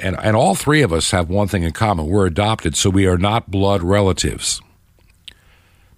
and, 0.00 0.18
and 0.20 0.34
all 0.34 0.54
three 0.54 0.80
of 0.82 0.92
us 0.92 1.10
have 1.10 1.28
one 1.28 1.46
thing 1.46 1.62
in 1.62 1.72
common 1.72 2.06
we're 2.06 2.26
adopted, 2.26 2.76
so 2.76 2.88
we 2.88 3.06
are 3.06 3.18
not 3.18 3.50
blood 3.50 3.82
relatives. 3.82 4.60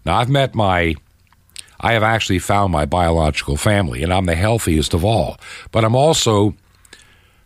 Now, 0.05 0.19
I've 0.19 0.29
met 0.29 0.55
my, 0.55 0.97
I 1.81 1.93
have 1.93 2.03
actually 2.03 2.41
found 2.41 2.73
my 2.73 2.85
biological 2.85 3.57
family, 3.57 4.03
and 4.03 4.13
I'm 4.13 4.27
the 4.27 4.35
healthiest 4.35 4.95
of 4.95 5.05
all, 5.05 5.39
but 5.71 5.85
I'm 5.85 5.95
also 5.95 6.55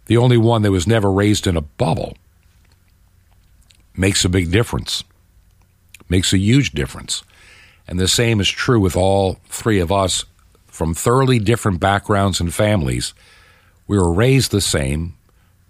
the 0.06 0.16
only 0.16 0.38
one 0.38 0.62
that 0.62 0.72
was 0.72 0.86
never 0.86 1.12
raised 1.12 1.46
in 1.46 1.56
a 1.56 1.60
bubble. 1.60 2.16
Makes 3.94 4.24
a 4.24 4.30
big 4.30 4.50
difference. 4.50 5.04
Makes 6.08 6.32
a 6.32 6.38
huge 6.38 6.72
difference. 6.72 7.22
And 7.90 7.98
the 7.98 8.09
same 8.09 8.40
is 8.40 8.48
true 8.48 8.79
with 8.79 8.96
all 8.96 9.40
three 9.48 9.81
of 9.81 9.90
us 9.90 10.24
from 10.68 10.94
thoroughly 10.94 11.40
different 11.40 11.81
backgrounds 11.81 12.40
and 12.40 12.55
families. 12.55 13.12
We 13.88 13.98
were 13.98 14.12
raised 14.12 14.53
the 14.53 14.61
same 14.61 15.16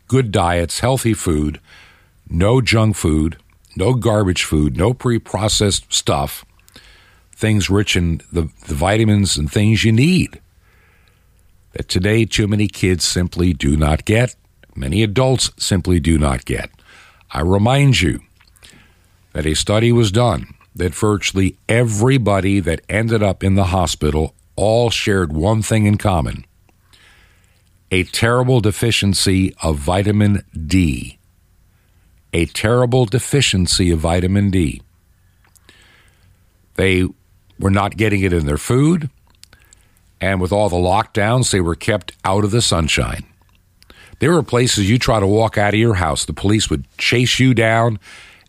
good 0.07 0.31
diets, 0.31 0.81
healthy 0.81 1.15
food, 1.15 1.61
no 2.29 2.61
junk 2.61 2.97
food, 2.97 3.39
no 3.75 3.95
garbage 3.95 4.45
food, 4.45 4.77
no 4.77 4.93
pre 4.93 5.19
processed 5.19 5.91
stuff, 5.93 6.45
things 7.35 7.71
rich 7.71 7.97
in 7.97 8.21
the, 8.31 8.51
the 8.67 8.75
vitamins 8.75 9.39
and 9.39 9.51
things 9.51 9.85
you 9.85 9.91
need. 9.91 10.41
That 11.73 11.89
today, 11.89 12.27
too 12.27 12.47
many 12.47 12.69
kids 12.69 13.03
simply 13.05 13.55
do 13.55 13.79
not 13.79 14.05
get, 14.05 14.37
many 14.75 15.03
adults 15.03 15.53
simply 15.57 16.01
do 16.01 16.19
not 16.19 16.45
get. 16.45 16.69
I 17.31 17.41
remind 17.41 18.03
you 18.03 18.21
that 19.33 19.47
a 19.47 19.55
study 19.55 19.91
was 19.91 20.13
done 20.13 20.55
that 20.81 20.95
virtually 20.95 21.59
everybody 21.69 22.59
that 22.59 22.81
ended 22.89 23.23
up 23.23 23.45
in 23.45 23.55
the 23.55 23.65
hospital 23.65 24.35
all 24.57 24.89
shared 24.89 25.31
one 25.31 25.61
thing 25.61 25.85
in 25.85 25.99
common 25.99 26.45
a 27.93 28.05
terrible 28.05 28.61
deficiency 28.61 29.55
of 29.63 29.77
vitamin 29.77 30.43
D. 30.67 31.19
A 32.33 32.47
terrible 32.47 33.05
deficiency 33.05 33.91
of 33.91 33.99
vitamin 33.99 34.49
D. 34.51 34.81
They 36.77 37.05
were 37.59 37.71
not 37.71 37.97
getting 37.97 38.23
it 38.23 38.33
in 38.33 38.47
their 38.47 38.57
food, 38.57 39.11
and 40.21 40.41
with 40.41 40.53
all 40.53 40.69
the 40.69 40.77
lockdowns, 40.77 41.51
they 41.51 41.61
were 41.61 41.75
kept 41.75 42.13
out 42.25 42.45
of 42.45 42.53
the 42.53 42.63
sunshine. 42.63 43.27
There 44.21 44.33
were 44.33 44.45
places 44.45 44.89
you 44.89 44.99
try 44.99 45.19
to 45.21 45.27
walk 45.27 45.59
out 45.59 45.75
of 45.75 45.81
your 45.81 45.95
house, 45.95 46.25
the 46.25 46.33
police 46.33 46.71
would 46.71 46.87
chase 46.97 47.39
you 47.39 47.53
down 47.53 47.99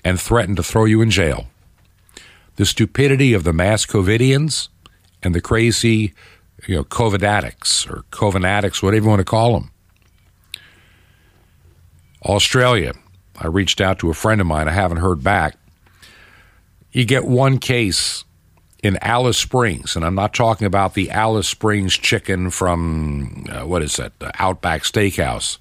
and 0.04 0.22
threaten 0.22 0.56
to 0.56 0.63
throw 0.63 0.86
you 0.86 1.02
in 1.02 1.10
jail 1.10 1.48
the 2.62 2.65
stupidity 2.67 3.34
of 3.34 3.43
the 3.43 3.52
mass 3.52 3.88
COVIDians 3.88 4.67
and 5.24 5.34
the 5.34 5.41
crazy, 5.41 6.13
you 6.67 6.76
know, 6.76 6.84
COVID 6.84 7.24
addicts 7.24 7.88
or 7.88 8.04
addicts, 8.45 8.84
whatever 8.84 9.06
you 9.06 9.10
want 9.10 9.19
to 9.19 9.26
call 9.26 9.54
them. 9.54 9.71
Australia, 12.24 12.93
I 13.39 13.47
reached 13.47 13.82
out 13.82 13.97
to 13.97 14.12
a 14.12 14.13
friend 14.13 14.39
of 14.39 14.45
mine. 14.45 14.67
I 14.67 14.74
haven't 14.74 14.97
heard 14.97 15.24
back. 15.24 15.58
You 16.91 17.04
get 17.04 17.26
one 17.26 17.58
case 17.58 18.26
in 18.84 19.00
Alice 19.02 19.39
Springs, 19.39 19.95
and 19.95 20.06
I'm 20.06 20.13
not 20.13 20.36
talking 20.36 20.67
about 20.67 20.93
the 20.93 21.10
Alice 21.10 21.50
Springs 21.50 21.97
chicken 21.97 22.52
from, 22.52 23.47
uh, 23.50 23.65
what 23.65 23.82
is 23.82 23.95
that, 23.95 24.19
the 24.19 24.32
Outback 24.38 24.84
Steakhouse 24.84 25.58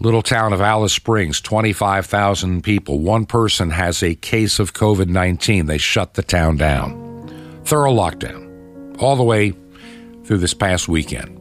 little 0.00 0.22
town 0.22 0.52
of 0.52 0.60
Alice 0.60 0.92
Springs, 0.92 1.40
25,000 1.40 2.62
people. 2.62 3.00
One 3.00 3.26
person 3.26 3.70
has 3.70 4.02
a 4.02 4.14
case 4.14 4.58
of 4.58 4.72
COVID 4.72 5.08
19. 5.08 5.66
They 5.66 5.78
shut 5.78 6.14
the 6.14 6.22
town 6.22 6.56
down. 6.56 7.62
Thorough 7.64 7.92
lockdown, 7.92 9.00
all 9.00 9.16
the 9.16 9.24
way 9.24 9.52
through 10.24 10.38
this 10.38 10.54
past 10.54 10.88
weekend. 10.88 11.34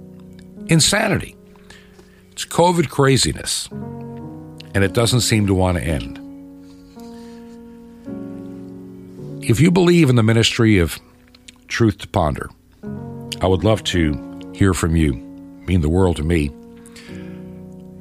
Insanity. 0.69 1.35
It's 2.31 2.45
COVID 2.45 2.89
craziness, 2.89 3.67
and 3.71 4.83
it 4.83 4.93
doesn't 4.93 5.21
seem 5.21 5.47
to 5.47 5.53
want 5.53 5.77
to 5.77 5.83
end. 5.83 6.19
If 9.43 9.59
you 9.59 9.71
believe 9.71 10.09
in 10.09 10.15
the 10.15 10.23
ministry 10.23 10.77
of 10.77 10.99
truth 11.67 11.99
to 11.99 12.07
ponder, 12.07 12.49
I 13.41 13.47
would 13.47 13.63
love 13.63 13.83
to 13.85 14.51
hear 14.53 14.73
from 14.73 14.95
you. 14.95 15.13
mean 15.65 15.81
the 15.81 15.89
world 15.89 16.17
to 16.17 16.23
me. 16.23 16.51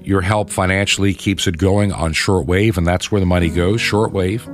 Your 0.07 0.21
help 0.21 0.51
financially 0.51 1.13
keeps 1.15 1.49
it 1.49 1.59
going 1.59 1.91
on 1.93 2.15
shortwave, 2.15 2.77
and 2.77 2.87
that's 2.87 3.11
where 3.11 3.19
the 3.19 3.27
money 3.27 3.49
goes 3.49 3.81
shortwave. 3.81 4.47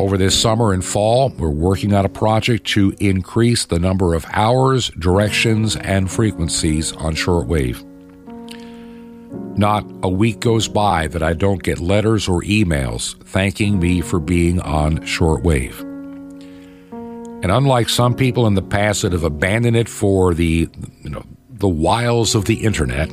Over 0.00 0.18
this 0.18 0.36
summer 0.36 0.72
and 0.72 0.84
fall, 0.84 1.32
we're 1.38 1.48
working 1.48 1.94
on 1.94 2.04
a 2.04 2.08
project 2.08 2.66
to 2.72 2.92
increase 2.98 3.66
the 3.66 3.78
number 3.78 4.14
of 4.14 4.26
hours, 4.30 4.90
directions, 4.98 5.76
and 5.76 6.10
frequencies 6.10 6.90
on 6.94 7.14
shortwave. 7.14 7.84
Not 9.56 9.88
a 10.02 10.08
week 10.08 10.40
goes 10.40 10.66
by 10.66 11.06
that 11.06 11.22
I 11.22 11.34
don't 11.34 11.62
get 11.62 11.78
letters 11.78 12.26
or 12.26 12.42
emails 12.42 13.16
thanking 13.26 13.78
me 13.78 14.00
for 14.00 14.18
being 14.18 14.60
on 14.62 14.98
shortwave. 14.98 15.80
And 17.44 17.52
unlike 17.52 17.88
some 17.88 18.16
people 18.16 18.48
in 18.48 18.54
the 18.54 18.62
past 18.62 19.02
that 19.02 19.12
have 19.12 19.22
abandoned 19.22 19.76
it 19.76 19.88
for 19.88 20.34
the 20.34 20.68
you 21.02 21.10
know 21.10 21.22
the 21.58 21.68
wiles 21.68 22.34
of 22.34 22.44
the 22.44 22.64
internet 22.64 23.08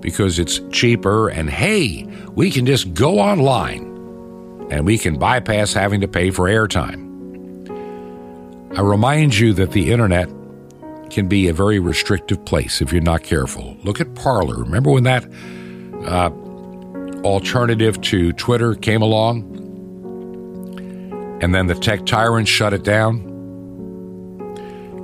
because 0.00 0.38
it's 0.38 0.60
cheaper 0.70 1.28
and 1.28 1.48
hey, 1.48 2.04
we 2.34 2.50
can 2.50 2.66
just 2.66 2.92
go 2.92 3.18
online 3.18 3.84
and 4.70 4.84
we 4.84 4.98
can 4.98 5.18
bypass 5.18 5.72
having 5.72 6.00
to 6.00 6.08
pay 6.08 6.30
for 6.30 6.48
airtime. 6.48 7.10
I 8.76 8.80
remind 8.80 9.36
you 9.36 9.52
that 9.54 9.72
the 9.72 9.92
internet 9.92 10.28
can 11.10 11.28
be 11.28 11.48
a 11.48 11.52
very 11.52 11.78
restrictive 11.78 12.44
place 12.44 12.80
if 12.80 12.92
you're 12.92 13.02
not 13.02 13.22
careful. 13.22 13.76
Look 13.84 14.00
at 14.00 14.14
Parler. 14.14 14.56
Remember 14.56 14.90
when 14.90 15.04
that 15.04 15.24
uh, 16.06 16.30
alternative 17.22 18.00
to 18.02 18.32
Twitter 18.32 18.74
came 18.74 19.02
along? 19.02 19.48
And 21.42 21.54
then 21.54 21.66
the 21.66 21.74
tech 21.74 22.06
tyrants 22.06 22.50
shut 22.50 22.72
it 22.72 22.82
down? 22.82 23.31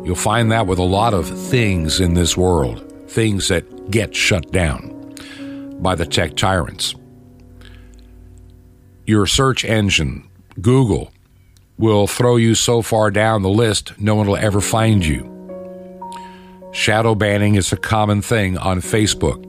You'll 0.09 0.17
find 0.17 0.51
that 0.53 0.67
with 0.67 0.79
a 0.79 0.85
lot 0.85 1.13
of 1.13 1.29
things 1.29 2.01
in 2.01 2.15
this 2.15 2.35
world, 2.35 2.83
things 3.11 3.49
that 3.49 3.91
get 3.91 4.17
shut 4.17 4.51
down 4.51 5.15
by 5.83 5.97
the 5.97 6.07
tech 6.07 6.35
tyrants. 6.35 6.95
Your 9.05 9.27
search 9.27 9.67
engine, 9.67 10.27
Google, 10.63 11.13
will 11.77 12.07
throw 12.07 12.37
you 12.37 12.55
so 12.55 12.81
far 12.81 13.11
down 13.11 13.43
the 13.43 13.51
list 13.51 14.01
no 14.01 14.15
one 14.15 14.27
will 14.27 14.39
ever 14.39 14.63
find 14.63 15.05
you. 15.05 15.29
Shadow 16.73 17.15
banning 17.15 17.57
is 17.57 17.71
a 17.75 17.77
common 17.77 18.23
thing 18.23 18.57
on 18.57 18.81
Facebook. 18.81 19.45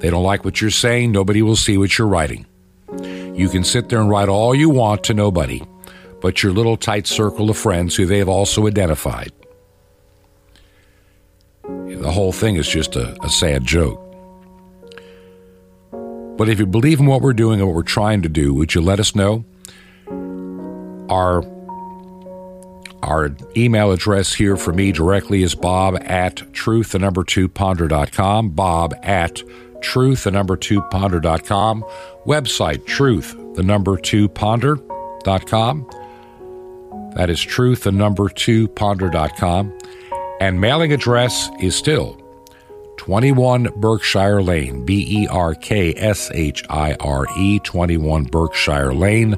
They 0.00 0.08
don't 0.08 0.24
like 0.24 0.42
what 0.42 0.62
you're 0.62 0.70
saying, 0.70 1.12
nobody 1.12 1.42
will 1.42 1.54
see 1.54 1.76
what 1.76 1.98
you're 1.98 2.08
writing. 2.08 2.46
You 3.34 3.50
can 3.50 3.62
sit 3.62 3.90
there 3.90 4.00
and 4.00 4.08
write 4.08 4.30
all 4.30 4.54
you 4.54 4.70
want 4.70 5.04
to 5.04 5.12
nobody, 5.12 5.62
but 6.22 6.42
your 6.42 6.52
little 6.52 6.78
tight 6.78 7.06
circle 7.06 7.50
of 7.50 7.58
friends 7.58 7.94
who 7.94 8.06
they 8.06 8.16
have 8.16 8.30
also 8.30 8.66
identified. 8.66 9.32
The 11.64 12.10
whole 12.10 12.32
thing 12.32 12.56
is 12.56 12.68
just 12.68 12.96
a, 12.96 13.16
a 13.24 13.28
sad 13.28 13.64
joke. 13.64 14.00
But 16.36 16.48
if 16.48 16.58
you 16.58 16.66
believe 16.66 16.98
in 16.98 17.06
what 17.06 17.20
we're 17.20 17.34
doing 17.34 17.60
and 17.60 17.68
what 17.68 17.76
we're 17.76 17.82
trying 17.82 18.22
to 18.22 18.28
do, 18.28 18.52
would 18.54 18.74
you 18.74 18.80
let 18.80 18.98
us 18.98 19.14
know? 19.14 19.44
Our 21.08 21.44
our 23.02 23.34
email 23.56 23.90
address 23.90 24.32
here 24.32 24.56
for 24.56 24.72
me 24.72 24.92
directly 24.92 25.42
is 25.42 25.56
bob 25.56 25.98
at 26.02 26.52
truth 26.52 26.92
the 26.92 26.98
number 26.98 27.24
two 27.24 27.48
ponder.com. 27.48 28.50
Bob 28.50 28.94
at 29.02 29.42
truth 29.82 30.24
the 30.24 30.30
number 30.30 30.56
two 30.56 30.80
ponder.com. 30.82 31.84
Website 32.26 32.86
truth 32.86 33.36
the 33.54 33.62
number 33.62 33.96
two 33.96 34.28
ponder.com. 34.28 35.90
That 37.16 37.28
is 37.28 37.40
truth 37.40 37.82
the 37.82 37.92
number 37.92 38.28
two 38.28 38.68
ponder.com. 38.68 39.76
And 40.42 40.60
mailing 40.60 40.92
address 40.92 41.48
is 41.60 41.76
still 41.76 42.18
21 42.96 43.68
Berkshire 43.76 44.42
Lane, 44.42 44.84
B 44.84 45.22
E 45.22 45.28
R 45.28 45.54
K 45.54 45.94
S 45.94 46.32
H 46.34 46.64
I 46.68 46.96
R 46.98 47.28
E, 47.38 47.60
21 47.60 48.24
Berkshire 48.24 48.92
Lane, 48.92 49.36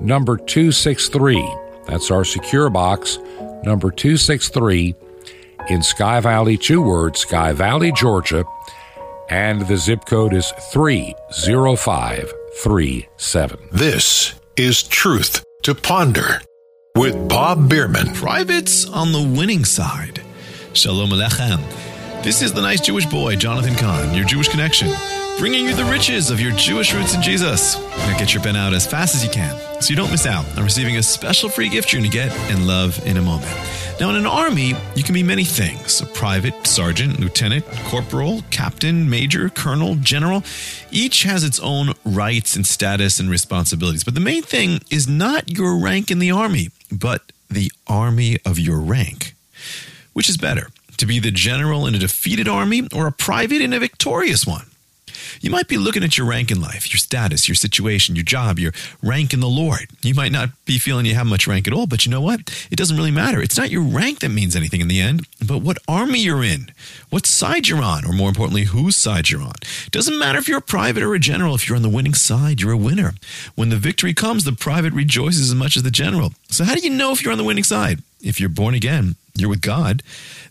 number 0.00 0.36
263. 0.36 1.44
That's 1.88 2.12
our 2.12 2.24
secure 2.24 2.70
box, 2.70 3.18
number 3.64 3.90
263 3.90 4.94
in 5.70 5.82
Sky 5.82 6.20
Valley, 6.20 6.56
two 6.56 6.82
words, 6.82 7.18
Sky 7.18 7.52
Valley, 7.52 7.90
Georgia, 7.90 8.44
and 9.28 9.62
the 9.62 9.76
zip 9.76 10.04
code 10.04 10.34
is 10.34 10.52
30537. 10.72 13.58
This 13.72 14.34
is 14.56 14.84
Truth 14.84 15.42
to 15.64 15.74
Ponder 15.74 16.42
with 16.94 17.28
Bob 17.28 17.68
Bierman. 17.68 18.14
Privates 18.14 18.88
on 18.88 19.10
the 19.10 19.34
winning 19.36 19.64
side. 19.64 20.22
Shalom 20.78 21.10
Alechem. 21.10 21.58
This 22.22 22.40
is 22.40 22.52
the 22.52 22.62
nice 22.62 22.80
Jewish 22.80 23.04
boy, 23.04 23.34
Jonathan 23.34 23.74
Cahn, 23.74 24.14
your 24.14 24.24
Jewish 24.24 24.46
connection, 24.46 24.92
bringing 25.36 25.64
you 25.64 25.74
the 25.74 25.84
riches 25.84 26.30
of 26.30 26.40
your 26.40 26.52
Jewish 26.52 26.94
roots 26.94 27.16
in 27.16 27.20
Jesus. 27.20 27.76
Now 27.76 28.16
get 28.16 28.32
your 28.32 28.44
pen 28.44 28.54
out 28.54 28.72
as 28.72 28.86
fast 28.86 29.16
as 29.16 29.24
you 29.24 29.30
can 29.30 29.58
so 29.82 29.90
you 29.90 29.96
don't 29.96 30.12
miss 30.12 30.24
out 30.24 30.46
on 30.56 30.62
receiving 30.62 30.96
a 30.96 31.02
special 31.02 31.48
free 31.48 31.68
gift 31.68 31.92
you're 31.92 32.00
going 32.00 32.08
to 32.08 32.16
get 32.16 32.30
and 32.52 32.68
love 32.68 33.04
in 33.04 33.16
a 33.16 33.20
moment. 33.20 33.50
Now, 33.98 34.10
in 34.10 34.14
an 34.16 34.26
army, 34.26 34.74
you 34.94 35.02
can 35.02 35.14
be 35.14 35.24
many 35.24 35.42
things 35.42 36.00
a 36.00 36.06
private, 36.06 36.64
sergeant, 36.64 37.18
lieutenant, 37.18 37.66
corporal, 37.86 38.42
captain, 38.50 39.10
major, 39.10 39.48
colonel, 39.48 39.96
general. 39.96 40.44
Each 40.92 41.24
has 41.24 41.42
its 41.42 41.58
own 41.58 41.94
rights 42.04 42.54
and 42.54 42.64
status 42.64 43.18
and 43.18 43.28
responsibilities. 43.28 44.04
But 44.04 44.14
the 44.14 44.20
main 44.20 44.42
thing 44.42 44.78
is 44.90 45.08
not 45.08 45.50
your 45.50 45.76
rank 45.76 46.12
in 46.12 46.20
the 46.20 46.30
army, 46.30 46.68
but 46.92 47.32
the 47.50 47.72
army 47.88 48.38
of 48.44 48.60
your 48.60 48.78
rank. 48.78 49.34
Which 50.18 50.28
is 50.28 50.36
better, 50.36 50.66
to 50.96 51.06
be 51.06 51.20
the 51.20 51.30
general 51.30 51.86
in 51.86 51.94
a 51.94 51.98
defeated 52.00 52.48
army 52.48 52.88
or 52.92 53.06
a 53.06 53.12
private 53.12 53.62
in 53.62 53.72
a 53.72 53.78
victorious 53.78 54.44
one? 54.44 54.66
You 55.40 55.48
might 55.48 55.68
be 55.68 55.76
looking 55.76 56.02
at 56.02 56.18
your 56.18 56.26
rank 56.26 56.50
in 56.50 56.60
life, 56.60 56.92
your 56.92 56.98
status, 56.98 57.46
your 57.46 57.54
situation, 57.54 58.16
your 58.16 58.24
job, 58.24 58.58
your 58.58 58.72
rank 59.00 59.32
in 59.32 59.38
the 59.38 59.46
Lord. 59.46 59.86
You 60.02 60.14
might 60.14 60.32
not 60.32 60.48
be 60.64 60.80
feeling 60.80 61.06
you 61.06 61.14
have 61.14 61.28
much 61.28 61.46
rank 61.46 61.68
at 61.68 61.72
all, 61.72 61.86
but 61.86 62.04
you 62.04 62.10
know 62.10 62.20
what? 62.20 62.40
It 62.68 62.74
doesn't 62.74 62.96
really 62.96 63.12
matter. 63.12 63.40
It's 63.40 63.56
not 63.56 63.70
your 63.70 63.82
rank 63.82 64.18
that 64.18 64.30
means 64.30 64.56
anything 64.56 64.80
in 64.80 64.88
the 64.88 65.00
end, 65.00 65.24
but 65.46 65.58
what 65.58 65.78
army 65.86 66.18
you're 66.18 66.42
in, 66.42 66.72
what 67.10 67.24
side 67.24 67.68
you're 67.68 67.80
on, 67.80 68.04
or 68.04 68.12
more 68.12 68.28
importantly, 68.28 68.64
whose 68.64 68.96
side 68.96 69.30
you're 69.30 69.40
on. 69.40 69.54
It 69.86 69.92
doesn't 69.92 70.18
matter 70.18 70.40
if 70.40 70.48
you're 70.48 70.58
a 70.58 70.62
private 70.62 71.04
or 71.04 71.14
a 71.14 71.20
general. 71.20 71.54
If 71.54 71.68
you're 71.68 71.76
on 71.76 71.82
the 71.82 71.88
winning 71.88 72.14
side, 72.14 72.60
you're 72.60 72.72
a 72.72 72.76
winner. 72.76 73.14
When 73.54 73.68
the 73.68 73.76
victory 73.76 74.14
comes, 74.14 74.42
the 74.42 74.50
private 74.50 74.92
rejoices 74.92 75.48
as 75.48 75.54
much 75.54 75.76
as 75.76 75.84
the 75.84 75.92
general. 75.92 76.32
So, 76.48 76.64
how 76.64 76.74
do 76.74 76.80
you 76.80 76.90
know 76.90 77.12
if 77.12 77.22
you're 77.22 77.30
on 77.30 77.38
the 77.38 77.44
winning 77.44 77.62
side? 77.62 78.02
If 78.20 78.40
you're 78.40 78.48
born 78.48 78.74
again, 78.74 79.14
you're 79.40 79.50
with 79.50 79.60
God, 79.60 80.02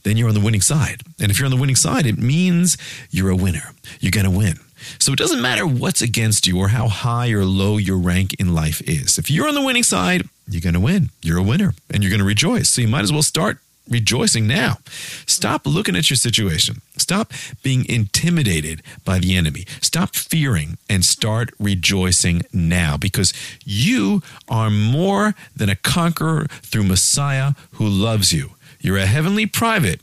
then 0.03 0.17
you're 0.17 0.29
on 0.29 0.35
the 0.35 0.41
winning 0.41 0.61
side. 0.61 1.01
And 1.19 1.31
if 1.31 1.39
you're 1.39 1.45
on 1.45 1.51
the 1.51 1.59
winning 1.59 1.75
side, 1.75 2.05
it 2.05 2.17
means 2.17 2.77
you're 3.09 3.29
a 3.29 3.35
winner. 3.35 3.73
You're 3.99 4.11
going 4.11 4.25
to 4.25 4.37
win. 4.37 4.59
So 4.99 5.11
it 5.11 5.19
doesn't 5.19 5.41
matter 5.41 5.65
what's 5.65 6.01
against 6.01 6.47
you 6.47 6.59
or 6.59 6.69
how 6.69 6.87
high 6.87 7.31
or 7.31 7.43
low 7.43 7.77
your 7.77 7.97
rank 7.97 8.35
in 8.39 8.53
life 8.53 8.81
is. 8.81 9.17
If 9.17 9.31
you're 9.31 9.47
on 9.47 9.55
the 9.55 9.63
winning 9.63 9.83
side, 9.83 10.23
you're 10.47 10.61
going 10.61 10.75
to 10.75 10.79
win. 10.79 11.09
You're 11.21 11.39
a 11.39 11.43
winner 11.43 11.73
and 11.89 12.03
you're 12.03 12.11
going 12.11 12.19
to 12.19 12.25
rejoice. 12.25 12.69
So 12.69 12.81
you 12.81 12.87
might 12.87 13.01
as 13.01 13.11
well 13.11 13.23
start 13.23 13.59
rejoicing 13.89 14.47
now. 14.47 14.77
Stop 15.25 15.65
looking 15.65 15.95
at 15.95 16.09
your 16.09 16.17
situation. 16.17 16.81
Stop 16.97 17.33
being 17.63 17.85
intimidated 17.85 18.81
by 19.05 19.19
the 19.19 19.35
enemy. 19.35 19.65
Stop 19.81 20.15
fearing 20.15 20.77
and 20.89 21.05
start 21.05 21.51
rejoicing 21.59 22.43
now 22.51 22.97
because 22.97 23.33
you 23.65 24.21
are 24.49 24.69
more 24.69 25.35
than 25.55 25.69
a 25.69 25.75
conqueror 25.75 26.47
through 26.61 26.83
Messiah 26.83 27.53
who 27.73 27.87
loves 27.87 28.33
you. 28.33 28.51
You're 28.79 28.97
a 28.97 29.05
heavenly 29.05 29.45
private 29.45 30.01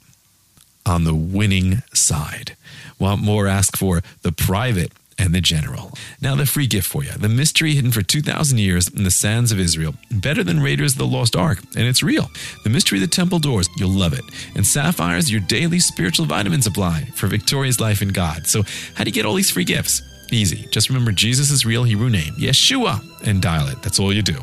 on 0.87 1.05
the 1.05 1.15
winning 1.15 1.83
side. 1.93 2.57
Want 2.99 3.23
more? 3.23 3.47
Ask 3.47 3.77
for 3.77 4.03
the 4.23 4.33
private 4.33 4.93
and 5.19 5.35
the 5.35 5.41
general. 5.41 5.93
Now, 6.21 6.35
the 6.35 6.47
free 6.47 6.67
gift 6.67 6.89
for 6.89 7.05
you 7.05 7.13
the 7.13 7.29
mystery 7.29 7.75
hidden 7.75 7.93
for 7.93 8.03
2,000 8.03 8.59
years 8.59 8.89
in 8.89 9.05
the 9.05 9.11
sands 9.11 9.53
of 9.53 9.61
Israel. 9.61 9.95
Better 10.11 10.43
than 10.43 10.61
Raiders 10.61 10.93
of 10.93 10.99
the 10.99 11.07
Lost 11.07 11.37
Ark, 11.37 11.59
and 11.77 11.87
it's 11.87 12.03
real. 12.03 12.29
The 12.65 12.71
mystery 12.71 12.99
of 12.99 13.03
the 13.03 13.15
temple 13.15 13.39
doors, 13.39 13.69
you'll 13.77 13.91
love 13.91 14.13
it. 14.13 14.25
And 14.55 14.67
Sapphires, 14.67 15.31
your 15.31 15.41
daily 15.41 15.79
spiritual 15.79 16.27
vitamin 16.27 16.63
supply 16.63 17.05
for 17.15 17.27
victorious 17.27 17.81
life 17.81 18.03
in 18.03 18.09
God. 18.09 18.47
So, 18.47 18.63
how 18.95 19.05
do 19.05 19.11
you 19.11 19.15
get 19.15 19.27
all 19.27 19.35
these 19.35 19.51
free 19.51 19.65
gifts? 19.65 20.03
Easy. 20.31 20.67
Just 20.71 20.89
remember 20.89 21.13
Jesus' 21.13 21.65
real 21.65 21.85
Hebrew 21.85 22.11
name, 22.11 22.35
Yeshua, 22.35 23.03
and 23.27 23.41
dial 23.41 23.69
it. 23.69 23.81
That's 23.83 23.99
all 23.99 24.13
you 24.13 24.23
do. 24.23 24.39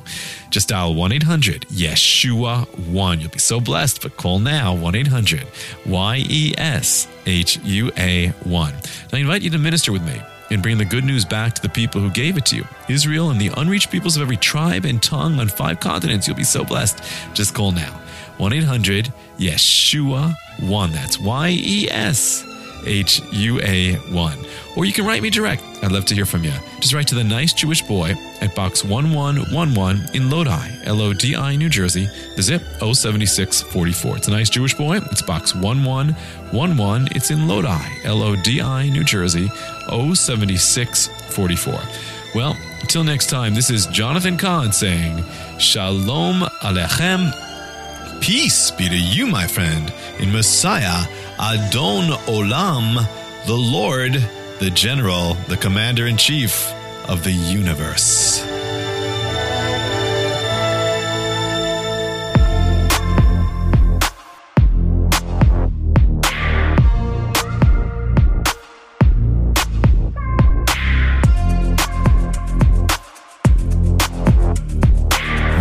Just 0.50 0.70
dial 0.70 0.94
1 0.94 1.12
800 1.12 1.62
Yeshua 1.70 2.65
1. 2.88 3.20
You'll 3.20 3.30
be 3.30 3.39
so 3.39 3.60
blessed, 3.60 4.02
but 4.02 4.17
call 4.17 4.39
now 4.39 4.74
1 4.76 4.96
800 4.96 5.48
Y 5.86 6.24
E 6.30 6.54
S 6.58 7.08
H 7.26 7.60
U 7.63 7.91
A 7.98 8.28
1. 8.30 8.74
Now, 8.74 8.80
I 9.13 9.17
invite 9.17 9.41
you 9.41 9.50
to 9.50 9.58
minister 9.58 9.91
with 9.91 10.04
me 10.06 10.22
and 10.50 10.62
bring 10.62 10.78
the 10.78 10.86
good 10.86 11.06
news 11.06 11.26
back 11.26 11.54
to 11.56 11.62
the 11.62 11.70
people 11.70 12.02
who 12.02 12.10
gave 12.12 12.38
it 12.38 12.46
to 12.48 12.58
you 12.58 12.65
Israel 12.89 13.30
and 13.30 13.39
the 13.39 13.52
unreached 13.58 13.89
peoples 13.89 14.15
of 14.17 14.22
every 14.22 14.38
tribe 14.38 14.86
and 14.86 15.02
tongue 15.02 15.39
on 15.39 15.48
five 15.48 15.80
continents. 15.80 16.28
You'll 16.28 16.38
be 16.38 16.44
so 16.44 16.63
blessed. 16.63 17.02
Just 17.34 17.54
call 17.56 17.72
now 17.72 18.00
1 18.38 18.54
800 18.54 19.13
Yeshua 19.38 20.36
1. 20.60 20.91
That's 20.91 21.20
Y 21.20 21.50
E 21.50 21.88
S 21.89 22.46
H 22.86 23.22
U 23.32 23.60
A 23.62 23.96
1. 23.96 24.38
Or 24.77 24.86
you 24.86 24.93
can 24.93 25.05
write 25.05 25.21
me 25.21 25.29
direct. 25.29 25.63
I'd 25.84 25.91
love 25.91 26.05
to 26.05 26.15
hear 26.15 26.25
from 26.25 26.43
you. 26.43 26.53
Just 26.79 26.93
write 26.93 27.07
to 27.07 27.15
the 27.15 27.23
nice 27.23 27.51
Jewish 27.51 27.81
boy 27.81 28.15
at 28.39 28.55
box 28.55 28.84
1111 28.86 30.15
in 30.15 30.29
Lodi, 30.29 30.71
L 30.86 31.01
O 31.01 31.13
D 31.13 31.36
I, 31.36 31.55
New 31.57 31.67
Jersey, 31.69 32.07
the 32.36 32.41
zip 32.41 32.62
07644. 32.79 34.17
It's 34.17 34.27
a 34.27 34.31
nice 34.31 34.49
Jewish 34.49 34.73
boy. 34.73 34.97
It's 35.12 35.21
box 35.21 35.53
1111. 35.53 37.10
It's 37.15 37.31
in 37.31 37.47
Lodi, 37.47 37.84
L 38.05 38.23
O 38.23 38.36
D 38.36 38.62
I, 38.62 38.89
New 38.89 39.03
Jersey, 39.03 39.49
07644. 39.89 41.79
Well, 42.34 42.55
until 42.79 43.03
next 43.03 43.27
time, 43.29 43.53
this 43.53 43.69
is 43.69 43.88
Jonathan 43.88 44.38
Cahn 44.38 44.71
saying, 44.71 45.23
Shalom 45.60 46.43
Alechem. 46.62 47.31
Peace 48.21 48.71
be 48.71 48.88
to 48.88 48.97
you, 48.97 49.27
my 49.27 49.47
friend, 49.47 49.93
in 50.19 50.31
Messiah, 50.31 51.05
Adon 51.39 52.12
Olam, 52.27 53.05
the 53.47 53.53
Lord, 53.53 54.13
the 54.62 54.69
General, 54.69 55.34
the 55.47 55.58
Commander 55.58 56.06
in 56.06 56.15
Chief 56.17 56.71
of 57.10 57.24
the 57.24 57.32
universe. 57.32 58.41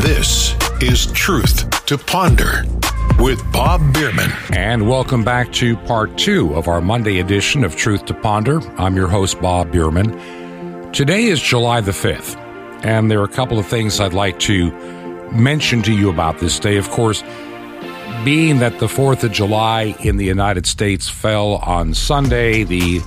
This 0.02 0.54
is 0.82 1.10
Truth 1.12 1.86
to 1.86 1.96
Ponder 1.96 2.66
with 3.18 3.40
Bob 3.52 3.80
Bierman. 3.92 4.30
And 4.52 4.88
welcome 4.88 5.24
back 5.24 5.52
to 5.54 5.76
part 5.76 6.16
two 6.18 6.54
of 6.54 6.68
our 6.68 6.80
Monday 6.80 7.20
edition 7.20 7.64
of 7.64 7.76
Truth 7.76 8.06
to 8.06 8.14
Ponder. 8.14 8.60
I'm 8.78 8.96
your 8.96 9.08
host, 9.08 9.40
Bob 9.40 9.72
Bierman. 9.72 10.92
Today 10.92 11.24
is 11.24 11.40
July 11.40 11.80
the 11.80 11.92
5th, 11.92 12.36
and 12.84 13.10
there 13.10 13.20
are 13.20 13.24
a 13.24 13.28
couple 13.28 13.58
of 13.58 13.66
things 13.66 14.00
I'd 14.00 14.14
like 14.14 14.38
to 14.40 14.70
mention 15.32 15.82
to 15.82 15.92
you 15.92 16.10
about 16.10 16.38
this 16.38 16.58
day. 16.58 16.76
Of 16.76 16.90
course, 16.90 17.22
being 18.24 18.58
that 18.58 18.78
the 18.78 18.86
4th 18.86 19.24
of 19.24 19.32
July 19.32 19.94
in 20.00 20.16
the 20.16 20.26
United 20.26 20.66
States 20.66 21.08
fell 21.08 21.56
on 21.56 21.94
Sunday, 21.94 22.64
the 22.64 23.00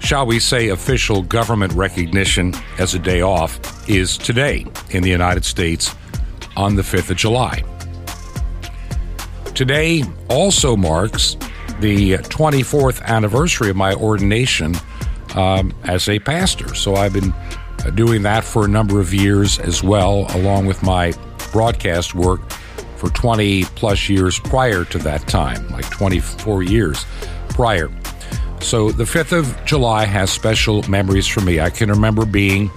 shall 0.00 0.26
we 0.26 0.40
say, 0.40 0.68
official 0.68 1.22
government 1.22 1.72
recognition 1.74 2.54
as 2.78 2.94
a 2.94 2.98
day 2.98 3.20
off 3.20 3.88
is 3.88 4.18
today 4.18 4.66
in 4.90 5.02
the 5.02 5.10
United 5.10 5.44
States 5.44 5.94
on 6.56 6.74
the 6.74 6.82
5th 6.82 7.10
of 7.10 7.16
July. 7.16 7.62
Today 9.60 10.04
also 10.30 10.74
marks 10.74 11.34
the 11.80 12.12
24th 12.12 13.02
anniversary 13.02 13.68
of 13.68 13.76
my 13.76 13.92
ordination 13.92 14.74
um, 15.34 15.74
as 15.84 16.08
a 16.08 16.18
pastor. 16.18 16.74
So 16.74 16.94
I've 16.94 17.12
been 17.12 17.30
uh, 17.84 17.90
doing 17.90 18.22
that 18.22 18.42
for 18.42 18.64
a 18.64 18.68
number 18.68 19.00
of 19.00 19.12
years 19.12 19.58
as 19.58 19.82
well, 19.82 20.24
along 20.30 20.64
with 20.64 20.82
my 20.82 21.12
broadcast 21.52 22.14
work 22.14 22.40
for 22.96 23.10
20 23.10 23.64
plus 23.64 24.08
years 24.08 24.38
prior 24.38 24.86
to 24.86 24.96
that 24.96 25.28
time, 25.28 25.68
like 25.68 25.90
24 25.90 26.62
years 26.62 27.04
prior. 27.50 27.90
So 28.62 28.90
the 28.90 29.04
5th 29.04 29.38
of 29.38 29.64
July 29.66 30.06
has 30.06 30.30
special 30.30 30.88
memories 30.88 31.26
for 31.26 31.42
me. 31.42 31.60
I 31.60 31.68
can 31.68 31.90
remember 31.90 32.24
being 32.24 32.70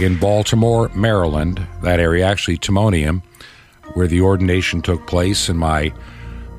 in 0.00 0.18
Baltimore, 0.18 0.88
Maryland, 0.88 1.64
that 1.82 2.00
area, 2.00 2.26
actually 2.26 2.58
Timonium, 2.58 3.22
where 3.92 4.06
the 4.06 4.20
ordination 4.20 4.82
took 4.82 5.06
place, 5.06 5.48
and 5.48 5.58
my 5.58 5.92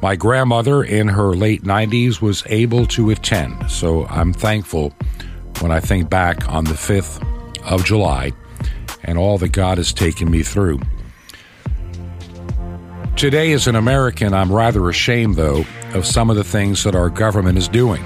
my 0.01 0.15
grandmother 0.15 0.84
in 0.84 1.07
her 1.07 1.34
late 1.34 1.63
90s 1.63 2.21
was 2.21 2.43
able 2.45 2.86
to 2.88 3.09
attend. 3.09 3.71
So 3.71 4.05
I'm 4.05 4.34
thankful 4.34 4.93
when 5.61 5.71
I 5.71 5.80
think 5.80 6.09
back 6.09 6.47
on 6.47 6.65
the 6.65 6.73
5th 6.73 7.26
of 7.63 7.84
July 7.86 8.32
and 9.03 9.17
all 9.17 9.38
that 9.39 9.49
God 9.49 9.78
has 9.78 9.93
taken 9.93 10.30
me 10.30 10.43
through. 10.43 10.80
Today, 13.15 13.53
as 13.53 13.65
an 13.67 13.76
American, 13.76 14.34
I'm 14.34 14.51
rather 14.51 14.89
ashamed, 14.89 15.36
though, 15.36 15.65
of 15.93 16.05
some 16.05 16.30
of 16.30 16.36
the 16.36 16.43
things 16.43 16.84
that 16.84 16.95
our 16.95 17.09
government 17.09 17.57
is 17.57 17.69
doing. 17.69 18.03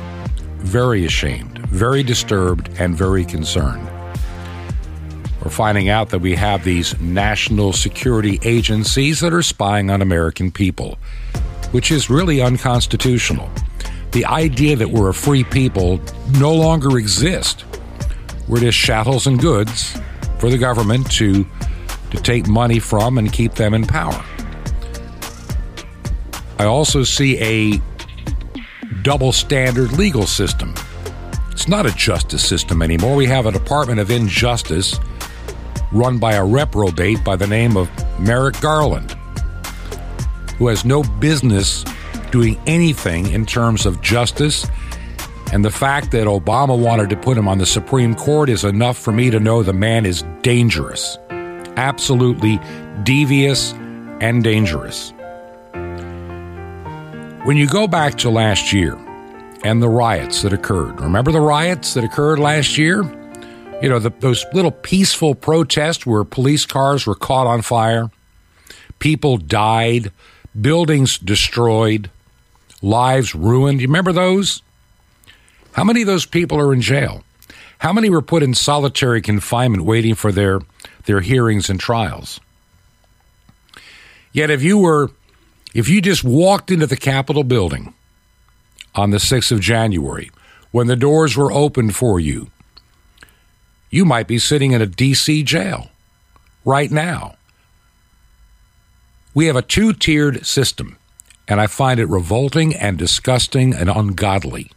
Very 0.59 1.03
ashamed, 1.05 1.57
very 1.69 2.03
disturbed, 2.03 2.69
and 2.77 2.95
very 2.95 3.25
concerned. 3.25 3.88
We're 5.43 5.51
finding 5.51 5.87
out 5.87 6.09
that 6.09 6.19
we 6.19 6.35
have 6.35 6.63
these 6.63 6.99
national 6.99 7.71
security 7.73 8.39
agencies 8.43 9.21
that 9.21 9.33
are 9.33 9.41
spying 9.41 9.89
on 9.89 10.01
American 10.01 10.51
people, 10.51 10.97
which 11.71 11.91
is 11.91 12.09
really 12.09 12.41
unconstitutional. 12.41 13.49
The 14.11 14.25
idea 14.25 14.75
that 14.75 14.89
we're 14.89 15.09
a 15.09 15.13
free 15.13 15.43
people 15.45 16.01
no 16.39 16.53
longer 16.53 16.97
exists. 16.97 17.63
We're 18.47 18.59
just 18.59 18.77
chattels 18.77 19.27
and 19.27 19.39
goods 19.39 19.97
for 20.39 20.49
the 20.49 20.57
government 20.57 21.09
to, 21.13 21.45
to 22.11 22.17
take 22.17 22.47
money 22.47 22.79
from 22.79 23.17
and 23.17 23.31
keep 23.31 23.53
them 23.53 23.73
in 23.73 23.85
power. 23.85 24.25
I 26.57 26.65
also 26.65 27.03
see 27.03 27.37
a 27.39 27.81
double 29.03 29.31
standard 29.31 29.93
legal 29.93 30.27
system. 30.27 30.73
It's 31.51 31.69
not 31.69 31.85
a 31.85 31.91
justice 31.91 32.45
system 32.45 32.81
anymore. 32.81 33.15
We 33.15 33.27
have 33.27 33.45
a 33.45 33.51
Department 33.51 33.99
of 33.99 34.11
Injustice 34.11 34.99
run 35.91 36.17
by 36.17 36.33
a 36.33 36.45
reprobate 36.45 37.23
by 37.23 37.35
the 37.35 37.47
name 37.47 37.77
of 37.77 37.89
Merrick 38.19 38.59
Garland, 38.61 39.11
who 40.57 40.67
has 40.67 40.85
no 40.85 41.03
business 41.19 41.83
doing 42.31 42.59
anything 42.67 43.31
in 43.31 43.45
terms 43.45 43.85
of 43.85 44.01
justice. 44.01 44.67
And 45.51 45.65
the 45.65 45.71
fact 45.71 46.11
that 46.11 46.27
Obama 46.27 46.77
wanted 46.77 47.09
to 47.09 47.15
put 47.15 47.37
him 47.37 47.47
on 47.47 47.57
the 47.57 47.65
Supreme 47.65 48.13
Court 48.13 48.49
is 48.49 48.63
enough 48.63 48.97
for 48.97 49.11
me 49.11 49.31
to 49.31 49.39
know 49.39 49.63
the 49.63 49.73
man 49.73 50.05
is 50.05 50.23
dangerous. 50.41 51.17
Absolutely 51.75 52.59
devious 53.03 53.73
and 54.21 54.43
dangerous. 54.43 55.11
When 57.45 57.57
you 57.57 57.67
go 57.67 57.87
back 57.87 58.15
to 58.19 58.29
last 58.29 58.73
year 58.73 58.95
and 59.63 59.81
the 59.81 59.89
riots 59.89 60.43
that 60.43 60.53
occurred, 60.53 61.01
remember 61.01 61.31
the 61.31 61.41
riots 61.41 61.95
that 61.95 62.03
occurred 62.03 62.37
last 62.37 62.77
year? 62.77 63.03
You 63.81 63.89
know, 63.89 63.99
the, 63.99 64.09
those 64.19 64.45
little 64.53 64.71
peaceful 64.71 65.35
protests 65.35 66.05
where 66.05 66.23
police 66.23 66.65
cars 66.65 67.07
were 67.07 67.15
caught 67.15 67.47
on 67.47 67.61
fire, 67.61 68.11
people 68.99 69.37
died, 69.37 70.11
buildings 70.59 71.17
destroyed, 71.17 72.09
lives 72.81 73.33
ruined. 73.33 73.81
You 73.81 73.87
remember 73.87 74.11
those? 74.11 74.61
How 75.73 75.83
many 75.83 76.01
of 76.01 76.07
those 76.07 76.25
people 76.25 76.59
are 76.59 76.73
in 76.73 76.81
jail? 76.81 77.23
How 77.77 77.93
many 77.93 78.09
were 78.09 78.21
put 78.21 78.43
in 78.43 78.53
solitary 78.53 79.21
confinement 79.21 79.85
waiting 79.85 80.15
for 80.15 80.33
their, 80.33 80.59
their 81.05 81.21
hearings 81.21 81.69
and 81.69 81.79
trials? 81.79 82.41
Yet, 84.33 84.49
if 84.49 84.61
you 84.61 84.77
were 84.77 85.09
if 85.73 85.87
you 85.87 86.01
just 86.01 86.23
walked 86.23 86.71
into 86.71 86.87
the 86.87 86.97
Capitol 86.97 87.43
building 87.43 87.93
on 88.95 89.11
the 89.11 89.17
6th 89.17 89.51
of 89.51 89.59
January, 89.59 90.31
when 90.71 90.87
the 90.87 90.95
doors 90.95 91.37
were 91.37 91.51
opened 91.51 91.95
for 91.95 92.19
you, 92.19 92.49
you 93.89 94.05
might 94.05 94.27
be 94.27 94.39
sitting 94.39 94.71
in 94.71 94.81
a 94.81 94.85
D.C. 94.85 95.43
jail 95.43 95.89
right 96.65 96.91
now. 96.91 97.35
We 99.33 99.45
have 99.45 99.55
a 99.55 99.61
two 99.61 99.93
tiered 99.93 100.45
system, 100.45 100.97
and 101.47 101.61
I 101.61 101.67
find 101.67 101.99
it 101.99 102.07
revolting 102.07 102.75
and 102.75 102.97
disgusting 102.97 103.73
and 103.73 103.89
ungodly. 103.89 104.71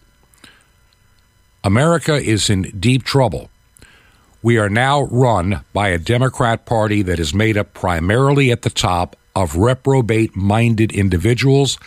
America 1.65 2.15
is 2.15 2.51
in 2.51 2.63
deep 2.79 3.05
trouble. 3.05 3.51
We 4.43 4.59
are 4.59 4.69
now 4.69 5.03
run 5.03 5.65
by 5.73 5.89
a 5.89 5.99
Democrat 5.99 6.67
Party 6.67 7.03
that 7.03 7.21
is 7.21 7.33
made 7.33 7.57
up 7.57 7.75
primarily 7.75 8.51
at 8.51 8.63
the 8.63 8.71
top 8.71 9.17
of 9.37 9.57
reprobate 9.57 10.35
minded 10.37 10.93
individuals 10.93 11.79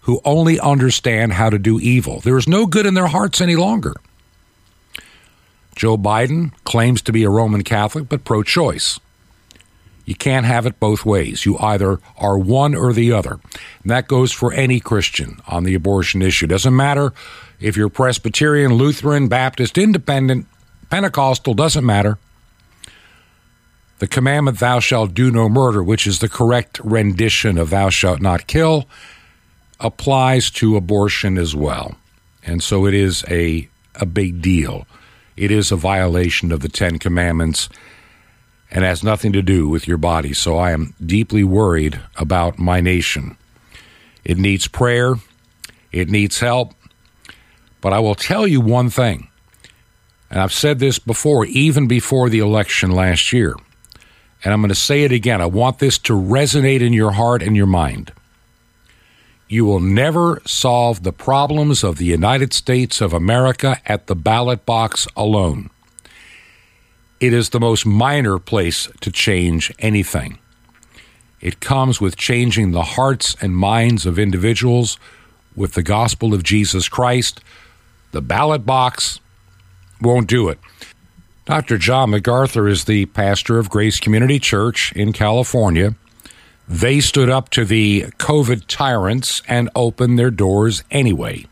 who 0.00 0.20
only 0.24 0.58
understand 0.58 1.34
how 1.34 1.50
to 1.50 1.58
do 1.58 1.78
evil. 1.78 2.20
There 2.20 2.38
is 2.38 2.48
no 2.48 2.66
good 2.66 2.86
in 2.86 2.94
their 2.94 3.06
hearts 3.06 3.40
any 3.40 3.56
longer. 3.56 3.94
Joe 5.74 5.96
Biden 5.96 6.52
claims 6.64 7.02
to 7.02 7.12
be 7.12 7.24
a 7.24 7.30
Roman 7.30 7.62
Catholic 7.62 8.08
but 8.08 8.24
pro 8.24 8.42
choice. 8.42 9.00
You 10.04 10.14
can't 10.14 10.46
have 10.46 10.66
it 10.66 10.80
both 10.80 11.04
ways. 11.06 11.46
You 11.46 11.56
either 11.58 12.00
are 12.18 12.36
one 12.36 12.74
or 12.74 12.92
the 12.92 13.12
other. 13.12 13.38
And 13.82 13.90
that 13.90 14.08
goes 14.08 14.32
for 14.32 14.52
any 14.52 14.80
Christian 14.80 15.40
on 15.46 15.64
the 15.64 15.74
abortion 15.74 16.22
issue. 16.22 16.46
Doesn't 16.46 16.74
matter 16.74 17.12
if 17.60 17.76
you're 17.76 17.88
Presbyterian, 17.88 18.74
Lutheran, 18.74 19.28
Baptist, 19.28 19.78
Independent, 19.78 20.46
Pentecostal, 20.90 21.54
doesn't 21.54 21.86
matter 21.86 22.18
the 24.02 24.08
commandment, 24.08 24.58
thou 24.58 24.80
shalt 24.80 25.14
do 25.14 25.30
no 25.30 25.48
murder, 25.48 25.80
which 25.80 26.08
is 26.08 26.18
the 26.18 26.28
correct 26.28 26.80
rendition 26.82 27.56
of 27.56 27.70
thou 27.70 27.88
shalt 27.88 28.20
not 28.20 28.48
kill, 28.48 28.88
applies 29.78 30.50
to 30.50 30.74
abortion 30.74 31.38
as 31.38 31.54
well. 31.54 31.94
And 32.42 32.60
so 32.64 32.84
it 32.86 32.94
is 32.94 33.24
a, 33.30 33.68
a 33.94 34.04
big 34.04 34.42
deal. 34.42 34.88
It 35.36 35.50
is 35.50 35.72
a 35.72 35.76
violation 35.76 36.52
of 36.52 36.60
the 36.60 36.68
Ten 36.68 36.98
Commandments 36.98 37.68
and 38.70 38.84
has 38.84 39.02
nothing 39.02 39.32
to 39.32 39.42
do 39.42 39.68
with 39.68 39.86
your 39.86 39.98
body. 39.98 40.32
So 40.32 40.56
I 40.56 40.72
am 40.72 40.94
deeply 41.04 41.44
worried 41.44 42.00
about 42.16 42.58
my 42.58 42.80
nation. 42.80 43.36
It 44.24 44.38
needs 44.38 44.68
prayer, 44.68 45.14
it 45.90 46.08
needs 46.08 46.40
help. 46.40 46.74
But 47.80 47.92
I 47.92 47.98
will 47.98 48.14
tell 48.14 48.46
you 48.46 48.60
one 48.60 48.90
thing, 48.90 49.28
and 50.30 50.40
I've 50.40 50.52
said 50.52 50.78
this 50.78 50.98
before, 50.98 51.44
even 51.46 51.88
before 51.88 52.28
the 52.28 52.38
election 52.38 52.92
last 52.92 53.32
year 53.32 53.56
and 54.44 54.52
I'm 54.52 54.60
going 54.60 54.70
to 54.70 54.74
say 54.74 55.04
it 55.04 55.12
again. 55.12 55.40
I 55.40 55.46
want 55.46 55.78
this 55.78 55.98
to 55.98 56.14
resonate 56.14 56.80
in 56.80 56.92
your 56.92 57.12
heart 57.12 57.42
and 57.42 57.56
your 57.56 57.66
mind. 57.66 58.12
You 59.52 59.66
will 59.66 59.80
never 59.80 60.40
solve 60.46 61.02
the 61.02 61.12
problems 61.12 61.84
of 61.84 61.98
the 61.98 62.06
United 62.06 62.54
States 62.54 63.02
of 63.02 63.12
America 63.12 63.82
at 63.84 64.06
the 64.06 64.16
ballot 64.16 64.64
box 64.64 65.06
alone. 65.14 65.68
It 67.20 67.34
is 67.34 67.50
the 67.50 67.60
most 67.60 67.84
minor 67.84 68.38
place 68.38 68.88
to 69.02 69.12
change 69.12 69.70
anything. 69.78 70.38
It 71.42 71.60
comes 71.60 72.00
with 72.00 72.16
changing 72.16 72.70
the 72.70 72.96
hearts 72.96 73.36
and 73.42 73.54
minds 73.54 74.06
of 74.06 74.18
individuals 74.18 74.98
with 75.54 75.74
the 75.74 75.82
gospel 75.82 76.32
of 76.32 76.42
Jesus 76.42 76.88
Christ. 76.88 77.42
The 78.12 78.22
ballot 78.22 78.64
box 78.64 79.20
won't 80.00 80.28
do 80.28 80.48
it. 80.48 80.58
Dr. 81.44 81.76
John 81.76 82.08
MacArthur 82.08 82.68
is 82.68 82.84
the 82.86 83.04
pastor 83.04 83.58
of 83.58 83.68
Grace 83.68 84.00
Community 84.00 84.38
Church 84.38 84.94
in 84.96 85.12
California. 85.12 85.94
They 86.68 87.00
stood 87.00 87.28
up 87.28 87.50
to 87.50 87.64
the 87.64 88.02
COVID 88.18 88.64
tyrants 88.66 89.42
and 89.48 89.68
opened 89.74 90.18
their 90.18 90.30
doors 90.30 90.84
anyway 90.90 91.46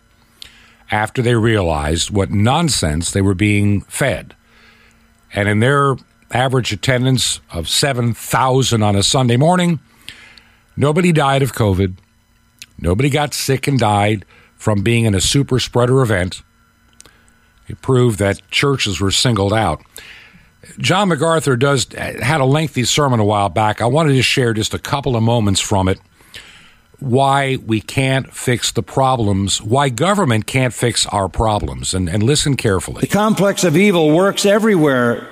after 0.91 1.23
they 1.23 1.35
realized 1.35 2.11
what 2.11 2.31
nonsense 2.31 3.11
they 3.11 3.21
were 3.21 3.35
being 3.35 3.83
fed. 3.83 4.35
And 5.33 5.49
in 5.49 5.61
their 5.61 5.97
average 6.33 6.73
attendance 6.73 7.41
of 7.53 7.69
7,000 7.69 8.83
on 8.83 8.97
a 8.97 9.03
Sunday 9.03 9.37
morning, 9.37 9.81
nobody 10.77 11.13
died 11.13 11.43
of 11.43 11.53
COVID. 11.53 11.97
Nobody 12.79 13.11
got 13.11 13.35
sick 13.35 13.69
and 13.69 13.79
died 13.79 14.25
from 14.57 14.83
being 14.83 15.05
in 15.05 15.15
a 15.15 15.21
super 15.21 15.59
spreader 15.61 16.03
event. 16.03 16.43
It 17.69 17.81
proved 17.83 18.19
that 18.19 18.43
churches 18.51 19.01
were 19.01 19.11
singled 19.11 19.53
out. 19.53 19.83
John 20.79 21.09
MacArthur 21.09 21.57
does 21.57 21.87
had 21.93 22.41
a 22.41 22.45
lengthy 22.45 22.85
sermon 22.85 23.21
a 23.21 23.25
while 23.25 23.49
back. 23.49 23.81
I 23.81 23.87
wanted 23.87 24.15
to 24.15 24.23
share 24.23 24.53
just 24.53 24.75
a 24.75 24.79
couple 24.79 25.17
of 25.17 25.23
moments 25.23 25.61
from 25.61 25.89
it. 25.89 26.01
Why 26.99 27.57
we 27.57 27.81
can't 27.81 28.33
fix 28.33 28.73
the 28.73 28.83
problems, 28.83 29.63
why 29.63 29.89
government 29.89 30.47
can't 30.47 30.75
fix 30.75 31.07
our 31.07 31.31
problems, 31.31 31.95
and, 31.95 32.11
and 32.11 32.23
listen 32.23 32.57
carefully. 32.57 33.01
The 33.01 33.07
complex 33.07 33.65
of 33.65 33.75
evil 33.75 34.15
works 34.15 34.45
everywhere, 34.45 35.27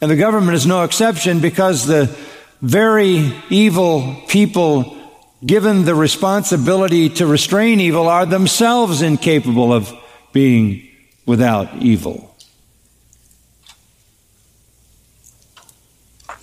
and 0.00 0.10
the 0.10 0.16
government 0.16 0.54
is 0.54 0.66
no 0.66 0.84
exception 0.84 1.40
because 1.40 1.84
the 1.84 2.16
very 2.62 3.34
evil 3.50 4.16
people 4.28 4.96
given 5.44 5.84
the 5.84 5.94
responsibility 5.94 7.10
to 7.10 7.26
restrain 7.26 7.78
evil 7.78 8.08
are 8.08 8.24
themselves 8.24 9.02
incapable 9.02 9.74
of 9.74 9.92
being 10.32 10.88
without 11.26 11.74
evil. 11.82 12.35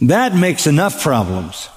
That 0.04 0.36
makes 0.36 0.68
enough 0.68 1.02
problems. 1.02 1.70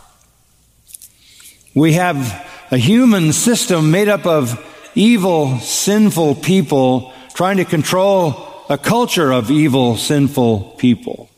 We 1.75 1.93
have 1.93 2.45
a 2.73 2.77
human 2.77 3.33
system 3.33 3.93
made 3.93 4.09
up 4.09 4.27
of 4.27 4.61
evil, 4.97 5.61
sinful 5.61 6.37
people 6.37 7.13
trying 7.35 7.59
to 7.59 7.65
control 7.65 8.49
a 8.69 8.77
culture 8.77 9.31
of 9.31 9.51
evil, 9.51 9.97
sinful 9.97 10.75
people. 10.79 11.31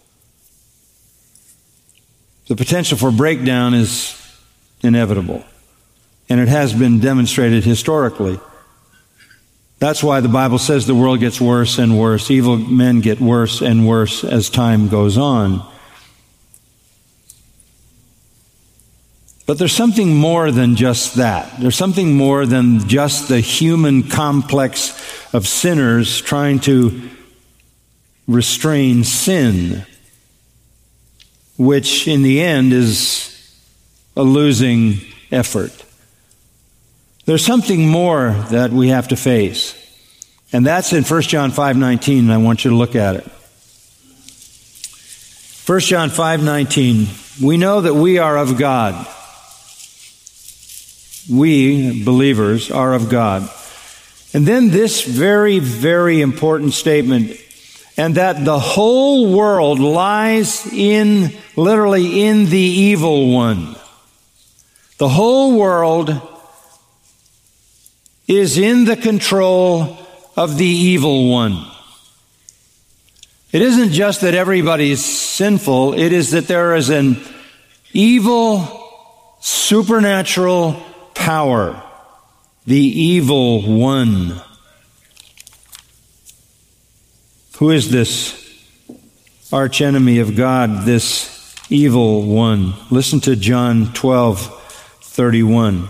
The 2.47 2.57
potential 2.57 2.97
for 2.97 3.11
breakdown 3.11 3.75
is 3.75 4.17
inevitable, 4.81 5.45
and 6.31 6.41
it 6.41 6.49
has 6.49 6.73
been 6.73 7.01
demonstrated 7.01 7.65
historically. 7.65 8.41
That's 9.79 10.03
why 10.03 10.21
the 10.21 10.29
Bible 10.29 10.59
says 10.59 10.87
the 10.87 10.95
world 10.95 11.21
gets 11.21 11.39
worse 11.39 11.77
and 11.77 11.99
worse. 11.99 12.31
Evil 12.31 12.57
men 12.57 13.03
get 13.03 13.21
worse 13.21 13.61
and 13.61 13.87
worse 13.87 14.25
as 14.25 14.49
time 14.49 14.89
goes 14.89 15.19
on. 15.19 15.69
But 19.49 19.57
there's 19.57 19.73
something 19.73 20.15
more 20.15 20.51
than 20.51 20.77
just 20.77 21.15
that. 21.15 21.59
There's 21.59 21.75
something 21.75 22.15
more 22.15 22.45
than 22.45 22.87
just 22.87 23.29
the 23.29 23.41
human 23.41 24.03
complex 24.03 24.93
of 25.33 25.49
sinners 25.49 26.21
trying 26.21 26.59
to 26.61 27.09
restrain 28.27 29.05
sin, 29.05 29.87
which 31.57 32.07
in 32.07 32.23
the 32.23 32.43
end 32.43 32.75
is 32.75 33.35
a 34.15 34.23
losing 34.23 35.01
effort. 35.33 35.73
There's 37.25 37.43
something 37.43 37.89
more 37.89 38.33
that 38.51 38.71
we 38.71 38.89
have 38.89 39.09
to 39.09 39.17
face. 39.17 39.75
And 40.53 40.67
that's 40.67 40.93
in 40.93 41.05
1 41.05 41.23
John 41.23 41.53
5:19 41.53 42.19
and 42.19 42.33
I 42.33 42.37
want 42.37 42.67
you 42.67 42.71
to 42.71 42.77
look 42.77 42.95
at 42.95 43.17
it. 43.17 43.27
1 45.65 45.81
John 45.89 46.11
5:19 46.11 47.07
We 47.41 47.57
know 47.57 47.81
that 47.81 47.95
we 47.95 48.19
are 48.19 48.37
of 48.37 48.59
God 48.59 49.07
we 51.29 52.05
believers 52.05 52.71
are 52.71 52.95
of 52.95 53.09
God. 53.09 53.49
And 54.35 54.47
then 54.47 54.71
this 54.71 55.03
very, 55.03 55.59
very 55.59 56.21
important 56.21 56.75
statement, 56.75 57.33
and 57.97 58.15
that 58.15 58.45
the 58.45 58.59
whole 58.59 59.35
world 59.35 59.79
lies 59.79 60.71
in, 60.73 61.33
literally 61.57 62.25
in 62.25 62.47
the 62.47 62.59
evil 62.59 63.33
one. 63.33 63.75
The 64.99 65.09
whole 65.09 65.59
world 65.59 66.21
is 68.27 68.59
in 68.59 68.85
the 68.85 68.97
control 68.97 69.97
of 70.37 70.59
the 70.59 70.67
evil 70.67 71.31
one. 71.31 71.65
It 73.51 73.63
isn't 73.63 73.93
just 73.93 74.21
that 74.21 74.35
everybody's 74.35 75.03
sinful, 75.03 75.95
it 75.95 76.13
is 76.13 76.33
that 76.33 76.47
there 76.47 76.77
is 76.77 76.91
an 76.91 77.17
evil, 77.93 78.87
supernatural 79.41 80.83
power, 81.19 81.83
the 82.65 82.77
evil 82.77 83.61
one. 83.61 84.41
Who 87.59 87.71
is 87.71 87.91
this 87.91 88.35
archenemy 89.53 90.21
of 90.21 90.37
God, 90.37 90.87
this 90.87 91.55
evil 91.69 92.23
one? 92.23 92.73
Listen 92.91 93.21
to 93.23 93.35
John 93.35 93.93
12, 93.93 94.63
31, 95.03 95.89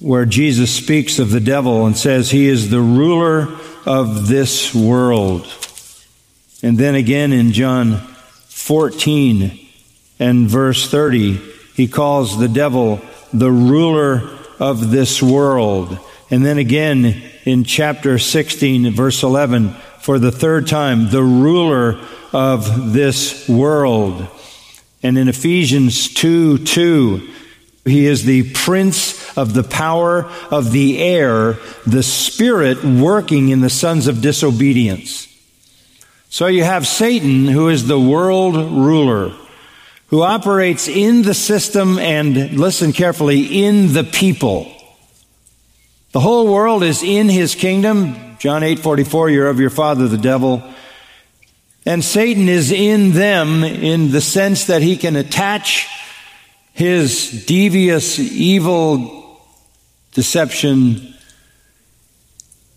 where 0.00 0.26
Jesus 0.26 0.74
speaks 0.74 1.20
of 1.20 1.30
the 1.30 1.40
devil 1.40 1.86
and 1.86 1.96
says 1.96 2.30
he 2.30 2.48
is 2.48 2.68
the 2.68 2.80
ruler 2.80 3.48
of 3.86 4.26
this 4.26 4.74
world. 4.74 5.46
And 6.64 6.76
then 6.76 6.96
again 6.96 7.32
in 7.32 7.52
John 7.52 7.98
14 8.48 9.66
and 10.18 10.48
verse 10.48 10.90
30, 10.90 11.57
he 11.78 11.86
calls 11.86 12.36
the 12.36 12.48
devil 12.48 13.00
the 13.32 13.52
ruler 13.52 14.28
of 14.58 14.90
this 14.90 15.22
world. 15.22 15.96
And 16.28 16.44
then 16.44 16.58
again 16.58 17.22
in 17.44 17.62
chapter 17.62 18.18
16, 18.18 18.90
verse 18.90 19.22
11, 19.22 19.74
for 20.00 20.18
the 20.18 20.32
third 20.32 20.66
time, 20.66 21.10
the 21.10 21.22
ruler 21.22 22.00
of 22.32 22.92
this 22.92 23.48
world. 23.48 24.26
And 25.04 25.16
in 25.16 25.28
Ephesians 25.28 26.12
2 26.14 26.64
2, 26.64 27.30
he 27.84 28.06
is 28.06 28.24
the 28.24 28.52
prince 28.54 29.38
of 29.38 29.54
the 29.54 29.62
power 29.62 30.24
of 30.50 30.72
the 30.72 30.98
air, 30.98 31.58
the 31.86 32.02
spirit 32.02 32.82
working 32.82 33.50
in 33.50 33.60
the 33.60 33.70
sons 33.70 34.08
of 34.08 34.20
disobedience. 34.20 35.28
So 36.28 36.48
you 36.48 36.64
have 36.64 36.88
Satan, 36.88 37.46
who 37.46 37.68
is 37.68 37.86
the 37.86 38.00
world 38.00 38.56
ruler 38.56 39.32
who 40.08 40.22
operates 40.22 40.88
in 40.88 41.22
the 41.22 41.34
system 41.34 41.98
and, 41.98 42.58
listen 42.58 42.92
carefully, 42.92 43.64
in 43.64 43.92
the 43.92 44.04
people. 44.04 44.72
The 46.12 46.20
whole 46.20 46.52
world 46.52 46.82
is 46.82 47.02
in 47.02 47.28
his 47.28 47.54
kingdom. 47.54 48.36
John 48.38 48.62
8 48.62 48.78
44, 48.78 49.30
you're 49.30 49.48
of 49.48 49.60
your 49.60 49.70
father, 49.70 50.08
the 50.08 50.16
devil. 50.16 50.62
And 51.84 52.02
Satan 52.02 52.48
is 52.48 52.72
in 52.72 53.12
them 53.12 53.64
in 53.64 54.10
the 54.10 54.20
sense 54.20 54.66
that 54.66 54.82
he 54.82 54.96
can 54.96 55.16
attach 55.16 55.88
his 56.72 57.44
devious, 57.46 58.18
evil 58.18 59.42
deception 60.12 61.14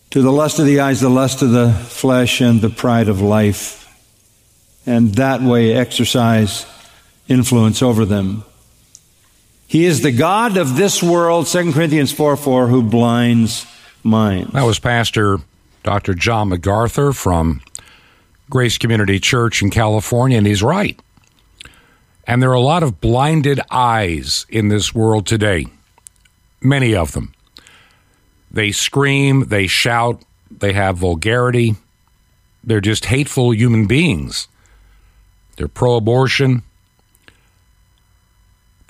to 0.09 0.21
the 0.21 0.31
lust 0.31 0.59
of 0.59 0.65
the 0.65 0.81
eyes, 0.81 0.99
the 0.99 1.09
lust 1.09 1.41
of 1.41 1.51
the 1.51 1.71
flesh, 1.71 2.41
and 2.41 2.59
the 2.59 2.69
pride 2.69 3.07
of 3.07 3.21
life. 3.21 3.77
And 4.85 5.15
that 5.15 5.41
way 5.41 5.73
exercise 5.73 6.65
influence 7.31 7.81
over 7.81 8.05
them. 8.05 8.43
He 9.65 9.85
is 9.85 10.01
the 10.01 10.11
God 10.11 10.57
of 10.57 10.75
this 10.75 11.01
world, 11.01 11.47
2 11.47 11.71
Corinthians 11.71 12.11
4 12.11 12.35
4, 12.35 12.67
who 12.67 12.83
blinds 12.83 13.65
minds. 14.03 14.51
That 14.51 14.63
was 14.63 14.79
Pastor 14.79 15.39
Dr. 15.83 16.13
John 16.13 16.49
MacArthur 16.49 17.13
from 17.13 17.61
Grace 18.49 18.77
Community 18.77 19.19
Church 19.19 19.61
in 19.61 19.69
California, 19.69 20.37
and 20.37 20.45
he's 20.45 20.61
right. 20.61 20.99
And 22.27 22.41
there 22.41 22.51
are 22.51 22.53
a 22.53 22.59
lot 22.59 22.83
of 22.83 23.01
blinded 23.01 23.61
eyes 23.71 24.45
in 24.49 24.67
this 24.67 24.93
world 24.93 25.25
today, 25.25 25.67
many 26.61 26.93
of 26.93 27.13
them. 27.13 27.33
They 28.51 28.71
scream, 28.71 29.45
they 29.47 29.67
shout, 29.67 30.21
they 30.49 30.73
have 30.73 30.97
vulgarity. 30.97 31.75
They're 32.63 32.81
just 32.81 33.05
hateful 33.05 33.53
human 33.53 33.87
beings. 33.87 34.47
They're 35.55 35.67
pro 35.67 35.95
abortion, 35.95 36.63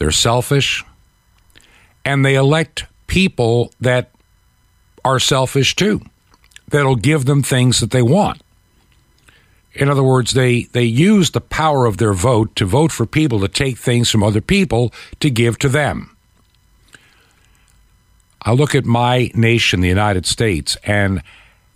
they're 0.01 0.09
selfish, 0.09 0.83
and 2.03 2.25
they 2.25 2.33
elect 2.33 2.87
people 3.05 3.71
that 3.79 4.09
are 5.05 5.19
selfish 5.19 5.75
too, 5.75 6.01
that'll 6.69 6.95
give 6.95 7.25
them 7.25 7.43
things 7.43 7.79
that 7.79 7.91
they 7.91 8.01
want. 8.01 8.41
In 9.73 9.89
other 9.89 10.01
words, 10.01 10.31
they, 10.31 10.63
they 10.63 10.85
use 10.85 11.29
the 11.29 11.39
power 11.39 11.85
of 11.85 11.97
their 11.97 12.13
vote 12.13 12.55
to 12.55 12.65
vote 12.65 12.91
for 12.91 13.05
people 13.05 13.39
to 13.41 13.47
take 13.47 13.77
things 13.77 14.09
from 14.09 14.23
other 14.23 14.41
people 14.41 14.91
to 15.19 15.29
give 15.29 15.59
to 15.59 15.69
them. 15.69 16.17
I 18.41 18.53
look 18.53 18.73
at 18.73 18.85
my 18.85 19.29
nation, 19.35 19.81
the 19.81 19.87
United 19.87 20.25
States, 20.25 20.77
and 20.83 21.21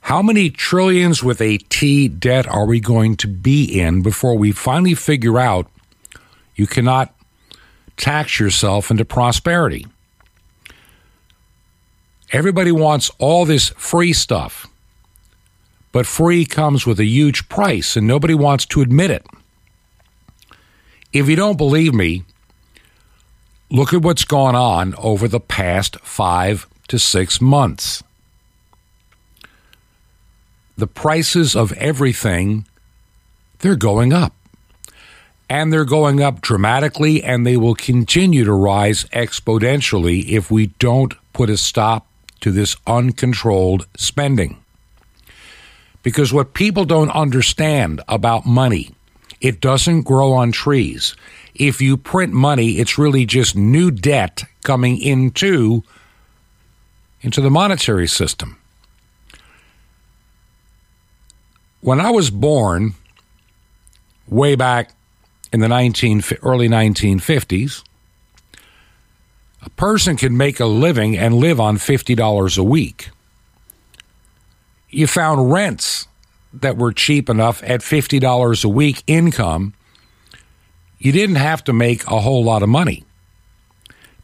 how 0.02 0.24
many 0.24 0.50
trillions 0.50 1.24
with 1.24 1.42
a 1.42 1.60
T 1.60 2.08
debt 2.08 2.48
are 2.48 2.66
we 2.66 2.80
going 2.80 3.18
to 3.18 3.28
be 3.28 3.80
in 3.80 4.02
before 4.02 4.36
we 4.36 4.52
finally 4.52 4.96
figure 4.96 5.38
out 5.38 5.68
you 6.56 6.66
cannot 6.66 7.15
tax 7.98 8.40
yourself 8.40 8.92
into 8.92 9.06
prosperity. 9.06 9.86
Everybody 12.32 12.72
wants 12.72 13.12
all 13.18 13.46
this 13.46 13.70
free 13.78 14.14
stuff, 14.14 14.68
but 15.92 16.06
free 16.06 16.46
comes 16.46 16.86
with 16.86 17.00
a 17.00 17.06
huge 17.06 17.48
price, 17.50 17.96
and 17.96 18.08
nobody 18.08 18.34
wants 18.34 18.66
to 18.68 18.82
admit 18.82 19.12
it. 19.12 19.26
If 21.14 21.30
you 21.30 21.36
don't 21.36 21.58
believe 21.58 21.94
me, 21.94 22.24
look 23.70 23.94
at 23.94 24.02
what's 24.02 24.26
gone 24.26 24.56
on 24.56 24.96
over 24.96 25.28
the 25.28 25.40
past 25.40 25.98
five 26.02 26.68
to 26.90 27.00
six 27.00 27.40
months. 27.40 28.04
The 30.78 30.88
prices 30.88 31.56
of 31.56 31.72
everything, 31.74 32.68
they're 33.60 33.78
going 33.78 34.12
up 34.12 34.34
and 35.50 35.72
they're 35.72 35.86
going 35.86 36.22
up 36.22 36.42
dramatically 36.42 37.24
and 37.24 37.46
they 37.46 37.58
will 37.58 37.76
continue 37.76 38.44
to 38.44 38.54
rise 38.54 39.06
exponentially 39.06 40.28
if 40.30 40.50
we 40.50 40.68
don't 40.80 41.14
put 41.34 41.50
a 41.50 41.58
stop 41.58 42.08
to 42.42 42.52
this 42.52 42.76
uncontrolled 42.88 43.88
spending. 43.96 44.58
Because 46.04 46.32
what 46.32 46.54
people 46.54 46.86
don't 46.86 47.12
understand 47.12 48.02
about 48.08 48.46
money, 48.46 48.92
it 49.42 49.60
doesn't 49.60 50.04
grow 50.04 50.34
on 50.34 50.52
trees. 50.52 51.16
If 51.56 51.82
you 51.82 51.98
print 51.98 52.34
money, 52.34 52.74
it's 52.80 52.98
really 52.98 53.26
just 53.26 53.56
new 53.56 53.92
debt 53.92 54.44
coming 54.64 55.00
into 55.00 55.84
into 57.22 57.42
the 57.42 57.50
monetary 57.50 58.08
system. 58.08 58.58
When 61.82 62.00
I 62.00 62.12
was 62.12 62.30
born 62.30 62.94
way 64.28 64.56
back 64.56 64.92
in 65.52 65.60
the 65.60 65.68
19, 65.68 66.22
early 66.44 66.68
1950s, 66.68 67.84
A 69.66 69.70
person 69.72 70.16
could 70.16 70.32
make 70.32 70.60
a 70.60 70.66
living 70.66 71.18
and 71.18 71.34
live 71.34 71.60
on 71.60 71.78
$50 71.78 72.58
a 72.58 72.64
week. 72.64 73.10
You 74.90 75.08
found 75.08 75.52
rents 75.52 76.08
that 76.54 76.78
were 76.78 76.94
cheap 76.94 77.30
enough 77.30 77.64
at 77.64 77.82
$50 77.82 78.64
a 78.64 78.70
week 78.70 79.04
income. 79.08 79.74
You 81.00 81.12
didn't 81.12 81.38
have 81.38 81.64
to 81.66 81.74
make 81.74 82.06
a 82.08 82.20
whole 82.20 82.44
lot 82.44 82.64
of 82.64 82.70
money. 82.70 83.04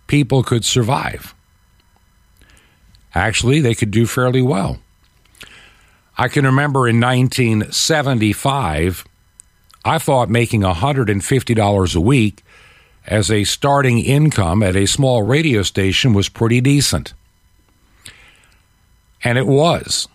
People 0.07 0.43
could 0.43 0.63
survive. 0.63 1.33
Actually, 3.13 3.59
they 3.59 3.75
could 3.75 3.91
do 3.91 4.05
fairly 4.05 4.41
well. 4.41 4.79
I 6.17 6.27
can 6.27 6.45
remember 6.45 6.87
in 6.87 7.01
1975, 7.01 9.05
I 9.83 9.97
thought 9.97 10.29
making 10.29 10.61
$150 10.61 11.95
a 11.95 11.99
week 11.99 12.43
as 13.07 13.31
a 13.31 13.43
starting 13.43 13.99
income 13.99 14.61
at 14.61 14.75
a 14.75 14.85
small 14.85 15.23
radio 15.23 15.63
station 15.63 16.13
was 16.13 16.29
pretty 16.29 16.61
decent. 16.61 17.13
And 19.23 19.37
it 19.37 19.47
was. 19.47 20.07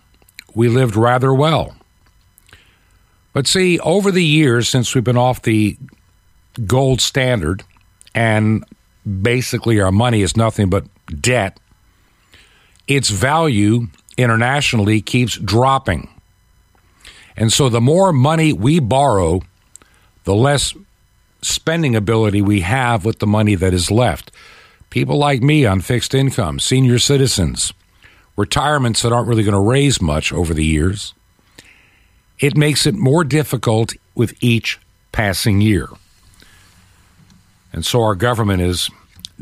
We 0.55 0.69
lived 0.69 0.97
rather 0.97 1.35
well. 1.35 1.77
But 3.33 3.47
see, 3.47 3.79
over 3.81 4.11
the 4.11 4.25
years 4.25 4.69
since 4.69 4.95
we've 4.95 5.05
been 5.05 5.17
off 5.17 5.43
the 5.43 5.77
gold 6.65 7.01
standard 7.01 7.65
and 8.15 8.65
basically 9.23 9.81
our 9.81 9.93
money 9.93 10.23
is 10.23 10.37
nothing 10.37 10.71
but 10.71 10.87
debt, 11.21 11.61
its 12.89 13.11
value 13.11 13.89
internationally 14.17 15.01
keeps 15.01 15.37
dropping. 15.37 16.09
And 17.37 17.53
so 17.53 17.69
the 17.69 17.81
more 17.81 18.13
money 18.13 18.53
we 18.53 18.79
borrow, 18.79 19.43
the 20.27 20.35
less 20.35 20.75
spending 21.41 21.97
ability 21.97 22.43
we 22.43 22.61
have 22.61 23.05
with 23.05 23.21
the 23.21 23.27
money 23.27 23.55
that 23.55 23.73
is 23.73 23.91
left. 23.91 24.31
People 24.91 25.17
like 25.17 25.41
me 25.41 25.65
on 25.65 25.81
fixed 25.81 26.15
income, 26.15 26.59
senior 26.59 26.99
citizens, 26.99 27.73
retirements 28.37 29.03
that 29.03 29.13
aren't 29.13 29.29
really 29.29 29.45
going 29.45 29.55
to 29.55 29.61
raise 29.61 30.03
much 30.03 30.33
over 30.33 30.53
the 30.53 30.65
years, 30.65 31.15
it 32.41 32.57
makes 32.57 32.87
it 32.87 32.95
more 32.95 33.25
difficult 33.25 33.95
with 34.15 34.35
each 34.43 34.79
passing 35.13 35.61
year. 35.61 35.89
And 37.73 37.87
so 37.87 38.03
our 38.03 38.15
government 38.15 38.61
has 38.61 38.91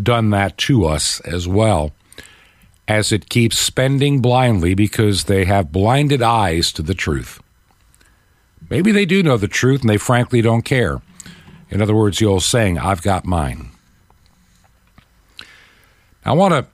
done 0.01 0.31
that 0.31 0.59
to 0.59 0.85
us 0.85 1.21
as 1.21 1.49
well 1.49 1.93
as 2.87 3.11
it 3.11 3.31
keeps 3.31 3.59
spending 3.59 4.21
blindly 4.21 4.75
because 4.75 5.25
they 5.25 5.45
have 5.47 5.73
blinded 5.73 6.21
eyes 6.21 6.73
to 6.73 6.83
the 6.83 6.95
truth. 6.95 7.41
Maybe 8.71 8.93
they 8.93 9.05
do 9.07 9.23
know 9.23 9.37
the 9.37 9.49
truth 9.49 9.83
and 9.83 9.91
they 9.91 9.97
frankly 9.97 10.41
don't 10.43 10.63
care. 10.63 11.01
In 11.71 11.83
other 11.83 11.95
words, 11.95 12.19
the 12.19 12.27
old 12.27 12.43
saying, 12.43 12.79
I've 12.79 13.03
got 13.03 13.25
mine. 13.25 13.71
I 16.25 16.33
want 16.33 16.55
to 16.55 16.67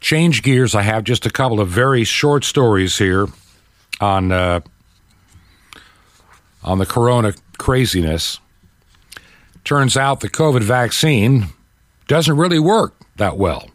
change 0.00 0.42
gears. 0.42 0.74
I 0.74 0.82
have 0.82 1.04
just 1.04 1.26
a 1.26 1.30
couple 1.30 1.60
of 1.60 1.68
very 1.68 2.04
short 2.04 2.44
stories 2.44 2.98
here 2.98 3.28
on 4.00 4.32
uh, 4.32 4.60
on 6.62 6.78
the 6.78 6.86
corona 6.86 7.34
craziness. 7.58 8.40
Turns 9.64 9.96
out 9.96 10.20
the 10.20 10.30
COVID 10.30 10.62
vaccine 10.62 11.46
doesn't 12.06 12.36
really 12.36 12.58
work 12.58 12.94
that 13.16 13.36
well. 13.36 13.68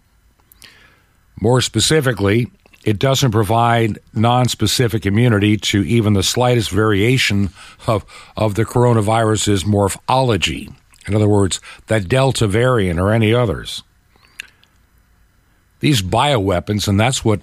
More 1.39 1.61
specifically, 1.61 2.51
it 2.83 2.99
doesn't 2.99 3.31
provide 3.31 3.99
non-specific 4.13 5.05
immunity 5.05 5.57
to 5.57 5.83
even 5.83 6.13
the 6.13 6.23
slightest 6.23 6.69
variation 6.69 7.49
of, 7.87 8.05
of 8.35 8.55
the 8.55 8.65
coronavirus's 8.65 9.65
morphology. 9.65 10.69
In 11.07 11.15
other 11.15 11.27
words, 11.27 11.59
the 11.87 11.99
Delta 11.99 12.47
variant 12.47 12.99
or 12.99 13.11
any 13.11 13.33
others. 13.33 13.83
These 15.79 16.01
bioweapons, 16.01 16.87
and 16.87 16.99
that's 16.99 17.25
what 17.25 17.41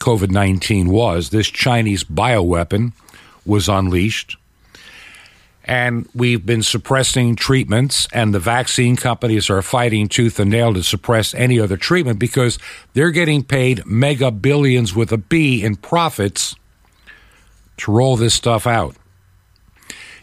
COVID 0.00 0.30
19 0.30 0.88
was, 0.88 1.30
this 1.30 1.48
Chinese 1.48 2.04
bioweapon 2.04 2.92
was 3.44 3.68
unleashed 3.68 4.36
and 5.66 6.08
we've 6.14 6.46
been 6.46 6.62
suppressing 6.62 7.34
treatments, 7.34 8.06
and 8.12 8.32
the 8.32 8.38
vaccine 8.38 8.94
companies 8.94 9.50
are 9.50 9.60
fighting 9.62 10.08
tooth 10.08 10.38
and 10.38 10.50
nail 10.50 10.72
to 10.72 10.82
suppress 10.82 11.34
any 11.34 11.58
other 11.58 11.76
treatment 11.76 12.20
because 12.20 12.56
they're 12.94 13.10
getting 13.10 13.42
paid 13.42 13.84
mega 13.84 14.30
billions 14.30 14.94
with 14.94 15.10
a 15.10 15.18
B 15.18 15.64
in 15.64 15.74
profits 15.74 16.54
to 17.78 17.90
roll 17.90 18.16
this 18.16 18.32
stuff 18.32 18.64
out. 18.64 18.94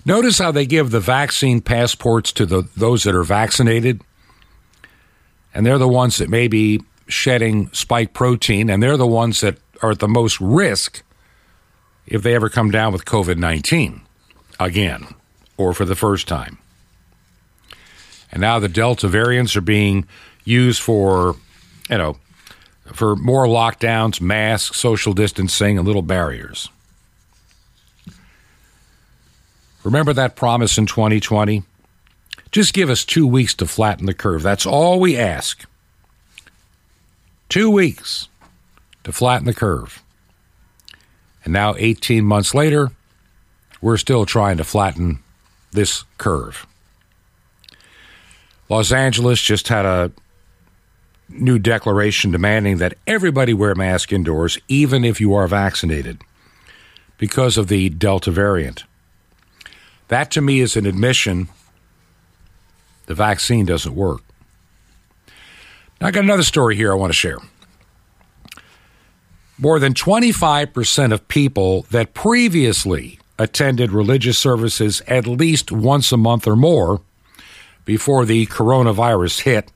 Notice 0.05 0.39
how 0.39 0.51
they 0.51 0.65
give 0.65 0.91
the 0.91 1.01
vaccine 1.01 1.59
passports 1.59 2.31
to 2.33 2.45
the, 2.45 2.63
those 2.77 3.03
that 3.03 3.13
are 3.13 3.23
vaccinated, 3.23 4.01
and 5.53 5.65
they're 5.65 5.77
the 5.77 5.89
ones 5.89 6.17
that 6.17 6.29
may 6.29 6.47
be 6.47 6.81
shedding 7.07 7.69
spike 7.73 8.13
protein, 8.13 8.69
and 8.69 8.81
they're 8.81 8.97
the 8.97 9.05
ones 9.05 9.41
that 9.41 9.57
are 9.81 9.91
at 9.91 9.99
the 9.99 10.07
most 10.07 10.39
risk 10.39 11.03
if 12.07 12.23
they 12.23 12.33
ever 12.33 12.47
come 12.47 12.71
down 12.71 12.93
with 12.93 13.03
COVID 13.03 13.37
19 13.37 14.01
again 14.59 15.13
or 15.57 15.73
for 15.73 15.85
the 15.85 15.95
first 15.95 16.27
time. 16.27 16.57
And 18.31 18.41
now 18.41 18.59
the 18.59 18.67
Delta 18.67 19.07
variants 19.07 19.55
are 19.55 19.61
being 19.61 20.07
used 20.43 20.81
for, 20.81 21.35
you 21.89 21.97
know, 21.97 22.17
for 22.85 23.15
more 23.15 23.45
lockdowns, 23.45 24.19
masks, 24.19 24.77
social 24.77 25.13
distancing, 25.13 25.77
and 25.77 25.87
little 25.87 26.01
barriers. 26.01 26.69
Remember 29.83 30.13
that 30.13 30.35
promise 30.35 30.77
in 30.77 30.85
2020? 30.85 31.63
Just 32.51 32.73
give 32.73 32.89
us 32.89 33.03
two 33.03 33.27
weeks 33.27 33.53
to 33.55 33.65
flatten 33.65 34.05
the 34.05 34.13
curve. 34.13 34.43
That's 34.43 34.65
all 34.65 34.99
we 34.99 35.17
ask. 35.17 35.65
Two 37.49 37.69
weeks 37.69 38.27
to 39.03 39.11
flatten 39.11 39.45
the 39.45 39.53
curve. 39.53 40.01
And 41.43 41.51
now, 41.51 41.75
18 41.77 42.23
months 42.23 42.53
later, 42.53 42.91
we're 43.81 43.97
still 43.97 44.25
trying 44.25 44.57
to 44.57 44.63
flatten 44.63 45.22
this 45.73 46.03
curve. 46.17 46.65
Los 48.69 48.91
Angeles 48.91 49.41
just 49.41 49.67
had 49.67 49.85
a 49.85 50.11
new 51.29 51.59
declaration 51.59 52.31
demanding 52.31 52.77
that 52.77 52.97
everybody 53.05 53.53
wear 53.53 53.71
a 53.71 53.75
mask 53.75 54.13
indoors, 54.13 54.57
even 54.67 55.03
if 55.03 55.19
you 55.19 55.33
are 55.33 55.47
vaccinated, 55.47 56.21
because 57.17 57.57
of 57.57 57.67
the 57.67 57.89
Delta 57.89 58.31
variant. 58.31 58.83
That 60.07 60.31
to 60.31 60.41
me 60.41 60.59
is 60.59 60.75
an 60.75 60.85
admission 60.85 61.49
the 63.05 63.15
vaccine 63.15 63.65
doesn't 63.65 63.95
work. 63.95 64.21
Now, 65.99 66.07
I 66.07 66.11
got 66.11 66.23
another 66.23 66.43
story 66.43 66.75
here 66.75 66.91
I 66.91 66.95
want 66.95 67.11
to 67.11 67.17
share. 67.17 67.37
More 69.57 69.79
than 69.79 69.93
25% 69.93 71.13
of 71.13 71.27
people 71.27 71.83
that 71.91 72.13
previously 72.13 73.19
attended 73.39 73.91
religious 73.91 74.37
services 74.37 75.01
at 75.07 75.27
least 75.27 75.71
once 75.71 76.11
a 76.11 76.17
month 76.17 76.47
or 76.47 76.55
more 76.55 77.01
before 77.85 78.25
the 78.25 78.45
coronavirus 78.47 79.41
hit, 79.41 79.71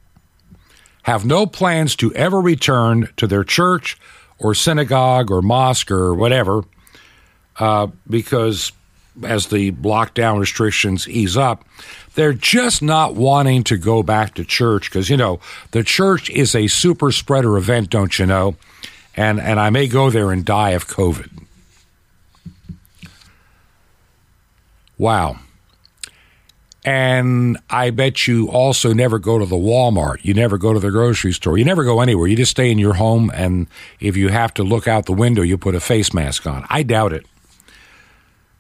have 1.03 1.26
no 1.26 1.45
plans 1.45 1.95
to 1.95 2.14
ever 2.14 2.39
return 2.39 3.10
to 3.18 3.28
their 3.28 3.43
church 3.43 3.97
or 4.39 4.53
synagogue 4.53 5.32
or 5.32 5.41
mosque 5.41 5.89
or 5.91 6.14
whatever, 6.14 6.64
uh, 7.60 7.88
because 8.10 8.72
as 9.24 9.47
the 9.47 9.72
lockdown 9.74 10.39
restrictions 10.39 11.08
ease 11.08 11.36
up, 11.36 11.66
they're 12.16 12.34
just 12.34 12.82
not 12.82 13.16
wanting 13.16 13.64
to 13.64 13.78
go 13.78 14.03
back 14.03 14.36
to 14.36 14.43
church 14.43 14.89
because, 14.89 15.10
you 15.10 15.18
know, 15.18 15.39
the 15.72 15.84
church 15.84 16.30
is 16.30 16.53
a 16.53 16.68
super 16.68 17.12
spreader 17.12 17.58
event, 17.58 17.89
don't 17.89 18.20
you 18.20 18.26
know? 18.26 18.55
And, 19.16 19.39
and 19.39 19.60
I 19.60 19.70
may 19.72 19.88
go 19.88 20.10
there 20.10 20.32
and 20.32 20.45
die 20.45 20.72
of 20.72 20.88
COVID. 20.88 21.36
Wow. 24.97 25.37
And 26.83 27.57
I 27.69 27.89
bet 27.89 28.27
you 28.27 28.49
also 28.49 28.93
never 28.93 29.19
go 29.19 29.37
to 29.37 29.45
the 29.45 29.57
Walmart. 29.57 30.23
You 30.23 30.33
never 30.33 30.57
go 30.57 30.71
to 30.71 30.79
the 30.79 30.89
grocery 30.89 31.33
store. 31.33 31.57
You 31.57 31.65
never 31.65 31.83
go 31.83 31.99
anywhere. 31.99 32.27
You 32.27 32.37
just 32.37 32.51
stay 32.51 32.71
in 32.71 32.79
your 32.79 32.93
home. 32.93 33.29
And 33.33 33.67
if 33.99 34.15
you 34.15 34.29
have 34.29 34.53
to 34.53 34.63
look 34.63 34.87
out 34.87 35.05
the 35.05 35.11
window, 35.11 35.41
you 35.41 35.57
put 35.57 35.75
a 35.75 35.81
face 35.81 36.13
mask 36.13 36.47
on. 36.47 36.65
I 36.69 36.83
doubt 36.83 37.11
it. 37.11 37.25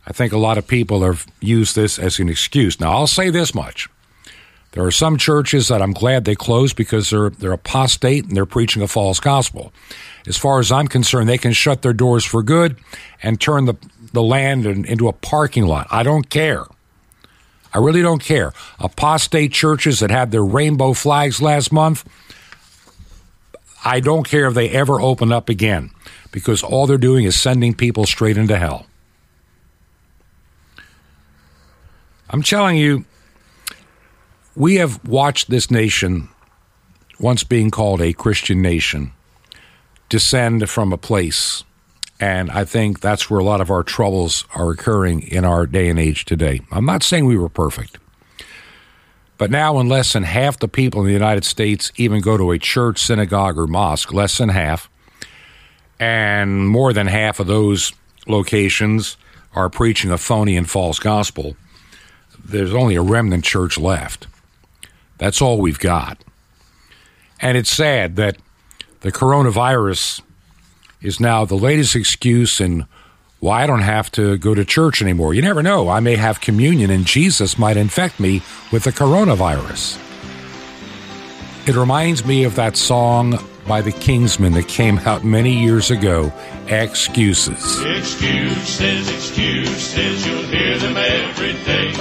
I 0.05 0.11
think 0.11 0.33
a 0.33 0.37
lot 0.37 0.57
of 0.57 0.67
people 0.67 1.03
have 1.03 1.25
used 1.39 1.75
this 1.75 1.97
as 1.97 2.19
an 2.19 2.27
excuse. 2.27 2.79
Now, 2.79 2.91
I'll 2.93 3.07
say 3.07 3.29
this 3.29 3.55
much. 3.55 3.87
There 4.71 4.85
are 4.85 4.91
some 4.91 5.17
churches 5.17 5.69
that 5.69 5.81
I'm 5.81 5.93
glad 5.93 6.25
they 6.25 6.35
closed 6.35 6.75
because 6.75 7.09
they're, 7.09 7.29
they're 7.29 7.53
apostate 7.53 8.25
and 8.25 8.35
they're 8.35 8.45
preaching 8.45 8.81
a 8.81 8.87
false 8.87 9.19
gospel. 9.19 9.71
As 10.27 10.37
far 10.37 10.59
as 10.59 10.71
I'm 10.71 10.87
concerned, 10.87 11.29
they 11.29 11.37
can 11.37 11.53
shut 11.53 11.81
their 11.81 11.93
doors 11.93 12.25
for 12.25 12.43
good 12.43 12.77
and 13.23 13.39
turn 13.39 13.65
the, 13.65 13.75
the 14.13 14.23
land 14.23 14.65
into 14.65 15.07
a 15.07 15.13
parking 15.13 15.65
lot. 15.65 15.87
I 15.91 16.03
don't 16.03 16.29
care. 16.29 16.65
I 17.73 17.79
really 17.79 18.01
don't 18.01 18.23
care. 18.23 18.53
Apostate 18.79 19.51
churches 19.51 19.99
that 19.99 20.09
had 20.09 20.31
their 20.31 20.43
rainbow 20.43 20.93
flags 20.93 21.41
last 21.41 21.71
month, 21.71 22.07
I 23.85 23.99
don't 23.99 24.27
care 24.27 24.47
if 24.47 24.53
they 24.53 24.69
ever 24.69 24.99
open 24.99 25.31
up 25.31 25.49
again 25.49 25.91
because 26.31 26.63
all 26.63 26.87
they're 26.87 26.97
doing 26.97 27.25
is 27.25 27.39
sending 27.39 27.73
people 27.73 28.05
straight 28.05 28.37
into 28.37 28.57
hell. 28.57 28.85
I'm 32.29 32.43
telling 32.43 32.77
you, 32.77 33.05
we 34.55 34.75
have 34.75 35.03
watched 35.07 35.49
this 35.49 35.71
nation 35.71 36.29
once 37.19 37.43
being 37.43 37.71
called 37.71 38.01
a 38.01 38.13
Christian 38.13 38.61
nation, 38.61 39.13
descend 40.09 40.69
from 40.69 40.91
a 40.91 40.97
place. 40.97 41.63
And 42.19 42.49
I 42.49 42.65
think 42.65 42.99
that's 42.99 43.29
where 43.29 43.39
a 43.39 43.43
lot 43.43 43.61
of 43.61 43.69
our 43.69 43.83
troubles 43.83 44.45
are 44.55 44.71
occurring 44.71 45.21
in 45.21 45.45
our 45.45 45.67
day 45.67 45.87
and 45.87 45.99
age 45.99 46.25
today. 46.25 46.61
I'm 46.71 46.85
not 46.85 47.03
saying 47.03 47.25
we 47.25 47.37
were 47.37 47.49
perfect. 47.49 47.99
But 49.37 49.51
now, 49.51 49.75
when 49.75 49.87
less 49.87 50.13
than 50.13 50.23
half 50.23 50.57
the 50.57 50.67
people 50.67 51.01
in 51.01 51.07
the 51.07 51.13
United 51.13 51.45
States 51.45 51.91
even 51.95 52.21
go 52.21 52.37
to 52.37 52.51
a 52.51 52.57
church, 52.57 52.99
synagogue, 52.99 53.57
or 53.59 53.67
mosque, 53.67 54.11
less 54.11 54.39
than 54.39 54.49
half, 54.49 54.89
and 55.99 56.67
more 56.67 56.91
than 56.91 57.05
half 57.05 57.39
of 57.39 57.45
those 57.45 57.93
locations 58.25 59.15
are 59.53 59.69
preaching 59.69 60.11
a 60.11 60.17
phony 60.17 60.57
and 60.57 60.69
false 60.69 60.97
gospel, 60.97 61.55
there's 62.43 62.73
only 62.73 62.95
a 62.95 63.01
remnant 63.01 63.43
church 63.43 63.77
left. 63.77 64.27
That's 65.19 65.41
all 65.41 65.59
we've 65.59 65.79
got. 65.79 66.23
And 67.39 67.57
it's 67.57 67.71
sad 67.71 68.15
that 68.15 68.37
the 69.01 69.11
coronavirus 69.11 70.21
is 71.01 71.19
now 71.19 71.45
the 71.45 71.55
latest 71.55 71.95
excuse 71.95 72.59
in 72.59 72.85
why 73.39 73.63
I 73.63 73.67
don't 73.67 73.81
have 73.81 74.11
to 74.13 74.37
go 74.37 74.55
to 74.55 74.65
church 74.65 75.01
anymore. 75.01 75.33
You 75.33 75.41
never 75.41 75.61
know. 75.61 75.89
I 75.89 75.99
may 75.99 76.15
have 76.15 76.41
communion 76.41 76.89
and 76.89 77.05
Jesus 77.05 77.57
might 77.57 77.77
infect 77.77 78.19
me 78.19 78.41
with 78.71 78.83
the 78.83 78.91
coronavirus. 78.91 80.03
It 81.67 81.75
reminds 81.75 82.25
me 82.25 82.45
of 82.45 82.55
that 82.55 82.77
song 82.77 83.37
by 83.67 83.81
the 83.81 83.91
Kingsmen 83.91 84.53
that 84.53 84.67
came 84.69 84.97
out 84.99 85.25
many 85.25 85.51
years 85.51 85.91
ago, 85.91 86.31
Excuses. 86.67 87.81
Excuses, 87.83 89.09
excuses, 89.09 90.25
you'll 90.25 90.43
hear 90.43 90.77
them 90.77 90.95
every 90.97 91.53
day. 91.63 91.91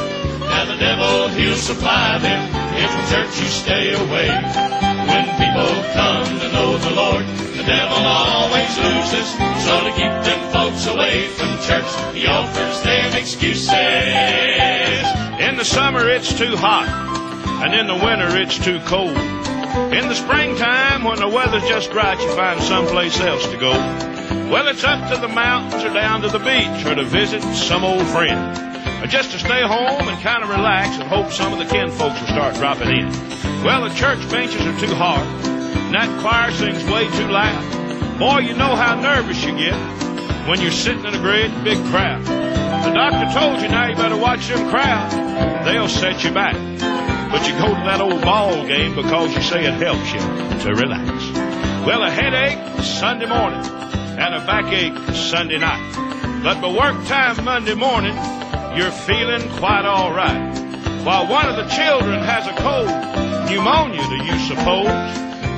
Now 0.41 0.65
the 0.65 0.77
devil, 0.77 1.29
he'll 1.29 1.57
supply 1.57 2.19
them 2.19 2.49
if 2.77 2.91
from 2.91 3.07
church 3.07 3.41
you 3.41 3.47
stay 3.47 3.95
away. 3.95 4.86
When 5.07 5.27
people 5.39 5.71
come 5.93 6.41
to 6.41 6.49
know 6.53 6.79
the 6.79 6.91
Lord, 6.91 7.27
the 7.57 7.65
devil 7.65 7.99
always 7.99 8.79
loses. 8.79 9.29
So 9.65 9.85
to 9.85 9.91
keep 9.91 10.15
them 10.27 10.53
folks 10.53 10.87
away 10.87 11.29
from 11.29 11.59
church, 11.63 11.91
he 12.15 12.27
offers 12.27 12.83
them 12.83 13.15
excuses. 13.15 13.73
In 15.41 15.57
the 15.57 15.65
summer 15.65 16.09
it's 16.09 16.37
too 16.37 16.57
hot, 16.57 16.89
and 17.65 17.75
in 17.75 17.87
the 17.87 17.95
winter 17.95 18.37
it's 18.37 18.59
too 18.59 18.81
cold. 18.81 19.17
In 19.93 20.09
the 20.09 20.15
springtime, 20.15 21.05
when 21.05 21.19
the 21.19 21.29
weather's 21.29 21.69
just 21.69 21.93
right, 21.93 22.19
you 22.19 22.35
find 22.35 22.61
someplace 22.63 23.21
else 23.21 23.47
to 23.49 23.57
go. 23.59 23.73
Well, 24.51 24.69
it's 24.69 24.85
up 24.85 25.11
to 25.11 25.21
the 25.21 25.29
mountains 25.29 25.85
or 25.85 25.93
down 25.93 26.23
to 26.23 26.29
the 26.29 26.39
beach 26.39 26.87
or 26.87 26.95
to 26.95 27.05
visit 27.05 27.43
some 27.55 27.85
old 27.85 28.07
friend. 28.07 28.57
Just 29.09 29.31
to 29.33 29.39
stay 29.39 29.63
home 29.63 30.09
and 30.09 30.21
kind 30.21 30.43
of 30.43 30.51
relax 30.51 30.99
and 30.99 31.05
hope 31.09 31.31
some 31.31 31.53
of 31.53 31.59
the 31.59 31.65
kin 31.65 31.91
folks 31.91 32.21
will 32.21 32.29
start 32.29 32.55
dropping 32.57 32.91
in. 32.91 33.09
Well, 33.65 33.89
the 33.89 33.95
church 33.95 34.19
benches 34.31 34.61
are 34.61 34.79
too 34.81 34.95
hard, 34.95 35.27
and 35.27 35.95
that 35.95 36.21
choir 36.21 36.51
sings 36.51 36.85
way 36.85 37.09
too 37.11 37.29
loud. 37.29 38.19
Boy, 38.19 38.41
you 38.41 38.55
know 38.55 38.75
how 38.75 38.99
nervous 39.01 39.45
you 39.45 39.57
get 39.57 39.75
when 40.49 40.61
you're 40.61 40.71
sitting 40.71 41.05
in 41.05 41.15
a 41.15 41.21
great 41.21 41.51
big 41.65 41.79
crowd. 41.87 42.25
The 42.25 42.93
doctor 42.93 43.39
told 43.39 43.63
you 43.63 43.69
now 43.69 43.89
you 43.89 43.97
better 43.97 44.17
watch 44.17 44.49
them 44.49 44.69
crowd. 44.71 45.65
They'll 45.65 45.89
set 45.89 46.25
you 46.25 46.33
back. 46.33 46.55
But 47.31 47.47
you 47.49 47.55
go 47.59 47.69
to 47.69 47.85
that 47.85 48.01
old 48.01 48.23
ball 48.23 48.67
game 48.67 48.95
because 48.95 49.35
you 49.35 49.43
say 49.43 49.65
it 49.65 49.75
helps 49.75 50.13
you 50.13 50.21
to 50.65 50.75
relax. 50.75 51.07
Well, 51.87 52.03
a 52.03 52.11
headache 52.11 52.85
Sunday 52.85 53.27
morning 53.27 53.65
and 54.19 54.35
a 54.35 54.45
backache 54.47 55.15
Sunday 55.15 55.59
night. 55.59 56.16
But 56.43 56.61
by 56.61 56.69
work 56.73 57.07
time 57.07 57.45
Monday 57.45 57.75
morning, 57.75 58.17
you're 58.77 58.91
feeling 58.91 59.49
quite 59.59 59.85
all 59.85 60.13
right. 60.13 60.53
While 61.05 61.29
one 61.29 61.47
of 61.47 61.57
the 61.57 61.69
children 61.69 62.23
has 62.23 62.47
a 62.47 62.55
cold, 62.59 62.89
pneumonia, 63.47 64.03
do 64.09 64.19
you 64.25 64.39
suppose? 64.47 64.91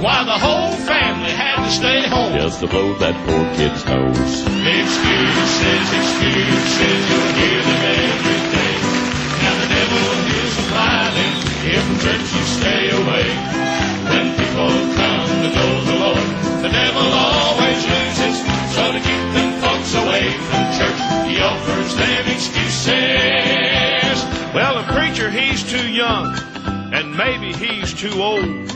While 0.03 0.25
the 0.25 0.39
whole 0.39 0.73
family 0.87 1.31
had 1.31 1.65
to 1.65 1.71
stay 1.71 2.07
home. 2.09 2.33
Just 2.33 2.61
to 2.61 2.67
blow 2.69 2.95
that 2.99 3.17
poor 3.27 3.45
kid's 3.57 3.85
nose. 3.85 4.47
Excuses, 4.47 5.87
excuses, 5.99 7.01
you'll 7.11 7.33
hear 7.41 7.61
them 7.65 7.83
every 7.99 8.41
day. 8.55 8.77
Now 9.43 9.55
the 9.61 9.69
devil 9.73 10.29
supply 10.69 11.11
them 11.17 11.35
if 11.65 11.83
from 11.83 11.99
church 12.05 12.27
you 12.37 12.45
stay 12.61 12.85
away. 12.93 13.27
When 14.09 14.27
people 14.37 14.73
come 15.01 15.29
to 15.43 15.51
know 15.57 15.73
the 15.91 15.97
Lord, 16.05 16.29
the 16.63 16.71
devil 16.71 17.09
always 17.09 17.81
loses. 17.89 18.37
So 18.75 18.93
to 18.93 19.01
keep 19.01 19.25
them 19.35 19.51
folks 19.65 19.95
away 19.95 20.33
from 20.49 20.68
he 21.29 21.41
offers 21.41 21.95
them 21.97 22.29
excuses. 22.29 24.25
Well, 24.55 24.83
the 24.83 24.93
preacher, 24.93 25.31
he's 25.31 25.63
too 25.63 25.89
young, 25.89 26.37
and 26.93 27.17
maybe 27.17 27.53
he's 27.53 27.93
too 27.95 28.23
old. 28.23 28.69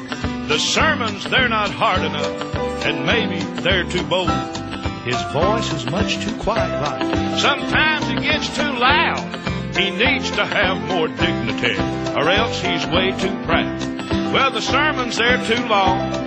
The 0.49 0.59
sermons, 0.59 1.25
they're 1.31 1.49
not 1.49 1.71
hard 1.71 2.03
enough, 2.03 2.55
and 2.85 3.07
maybe 3.07 3.41
they're 3.63 3.85
too 3.85 4.03
bold. 4.05 4.31
His 5.05 5.21
voice 5.33 5.73
is 5.73 5.87
much 5.91 6.19
too 6.25 6.37
quiet, 6.39 6.71
right? 6.83 7.39
Sometimes 7.41 8.09
it 8.09 8.23
gets 8.23 8.55
too 8.55 8.73
loud. 8.73 9.77
He 9.77 9.91
needs 9.91 10.31
to 10.33 10.45
have 10.45 10.81
more 10.89 11.09
dignity, 11.09 11.77
or 12.15 12.29
else 12.29 12.61
he's 12.61 12.87
way 12.87 13.11
too 13.19 13.35
proud. 13.45 13.81
Well, 14.33 14.51
the 14.51 14.61
sermons, 14.61 15.17
they're 15.17 15.45
too 15.47 15.67
long, 15.67 16.22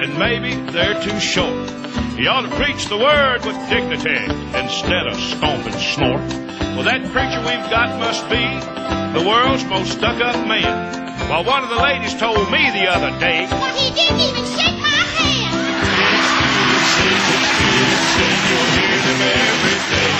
and 0.00 0.18
maybe 0.18 0.54
they're 0.72 1.00
too 1.02 1.18
short. 1.20 1.70
He 2.18 2.26
ought 2.26 2.42
to 2.42 2.52
preach 2.56 2.86
the 2.86 2.98
word 2.98 3.44
with 3.44 3.56
dignity 3.68 4.22
instead 4.54 5.06
of 5.06 5.18
stomp 5.18 5.66
and 5.66 5.74
snort. 5.74 6.22
Well, 6.74 6.82
that 6.86 7.02
preacher 7.14 7.38
we've 7.42 7.68
got 7.70 7.98
must 7.98 8.26
be 8.30 8.42
the 9.14 9.22
world's 9.26 9.64
most 9.66 9.92
stuck 9.98 10.18
up 10.22 10.34
man. 10.46 10.94
While 11.30 11.44
one 11.44 11.62
of 11.62 11.70
the 11.70 11.78
ladies 11.78 12.14
told 12.14 12.50
me 12.50 12.70
the 12.74 12.90
other 12.90 13.14
day, 13.22 13.46
Well, 13.50 13.74
he 13.78 13.90
didn't 13.94 14.18
even 14.18 14.44
shake 14.58 14.78
my 14.82 15.02
hand. 15.14 15.54
Excuses, 16.18 17.24
excuses, 17.34 18.38
you'll 18.50 18.70
hear 18.74 18.98
them 18.98 19.20
every 19.22 19.78
day. 19.90 20.12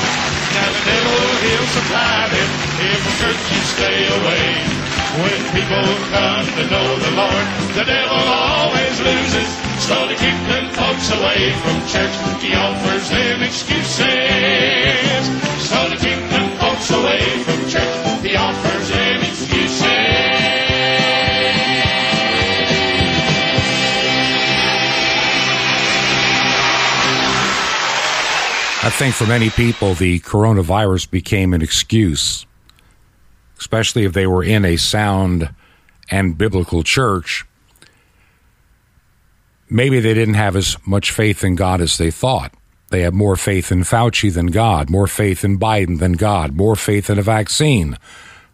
Now 0.55 0.71
the 0.71 0.83
devil, 0.87 1.19
he'll 1.43 1.71
supply 1.75 2.19
them 2.31 2.51
if 2.91 2.99
from 3.03 3.15
church 3.19 3.43
you 3.51 3.63
stay 3.75 3.99
away. 4.07 4.47
When 5.15 5.41
people 5.55 5.87
come 6.11 6.47
to 6.59 6.65
know 6.71 6.89
the 7.03 7.13
Lord, 7.19 7.47
the 7.75 7.85
devil 7.87 8.19
always 8.19 8.95
loses. 9.03 9.64
So 9.79 10.09
to 10.09 10.15
keep 10.15 10.39
them 10.49 10.71
folks 10.73 11.11
away 11.11 11.53
from 11.63 11.87
church, 11.89 12.43
he 12.43 12.55
offers 12.55 13.11
them 13.11 13.43
excuses. 13.43 13.99
So 15.69 15.91
to 15.91 15.97
keep 15.97 16.21
them 16.31 16.59
folks 16.59 16.91
away 16.91 17.43
from 17.43 17.69
church, 17.69 18.23
he 18.23 18.37
offers 18.37 18.89
them 18.89 19.21
excuses. 19.21 19.55
I 28.85 28.91
think 28.91 29.15
for 29.15 29.27
many 29.27 29.49
people, 29.49 29.95
the 29.95 30.21
coronavirus 30.21 31.11
became 31.11 31.55
an 31.55 31.63
excuse, 31.63 32.45
especially 33.59 34.05
if 34.05 34.13
they 34.13 34.27
were 34.27 34.45
in 34.45 34.67
a 34.67 34.77
sound 34.77 35.55
and 36.11 36.37
biblical 36.37 36.83
church. 36.83 37.47
Maybe 39.71 40.01
they 40.01 40.15
didn't 40.15 40.35
have 40.35 40.57
as 40.57 40.77
much 40.87 41.11
faith 41.11 41.43
in 41.43 41.55
God 41.55 41.81
as 41.81 41.99
they 41.99 42.11
thought. 42.11 42.53
They 42.91 43.01
had 43.01 43.15
more 43.15 43.37
faith 43.37 43.73
in 43.73 43.81
Fauci 43.81 44.33
than 44.33 44.47
God, 44.49 44.91
more 44.91 45.07
faith 45.07 45.45
in 45.45 45.59
Biden 45.59 45.99
than 45.99 46.13
God, 46.13 46.55
more 46.55 46.77
faith 46.77 47.11
in 47.11 47.19
a 47.19 47.23
vaccine 47.23 47.99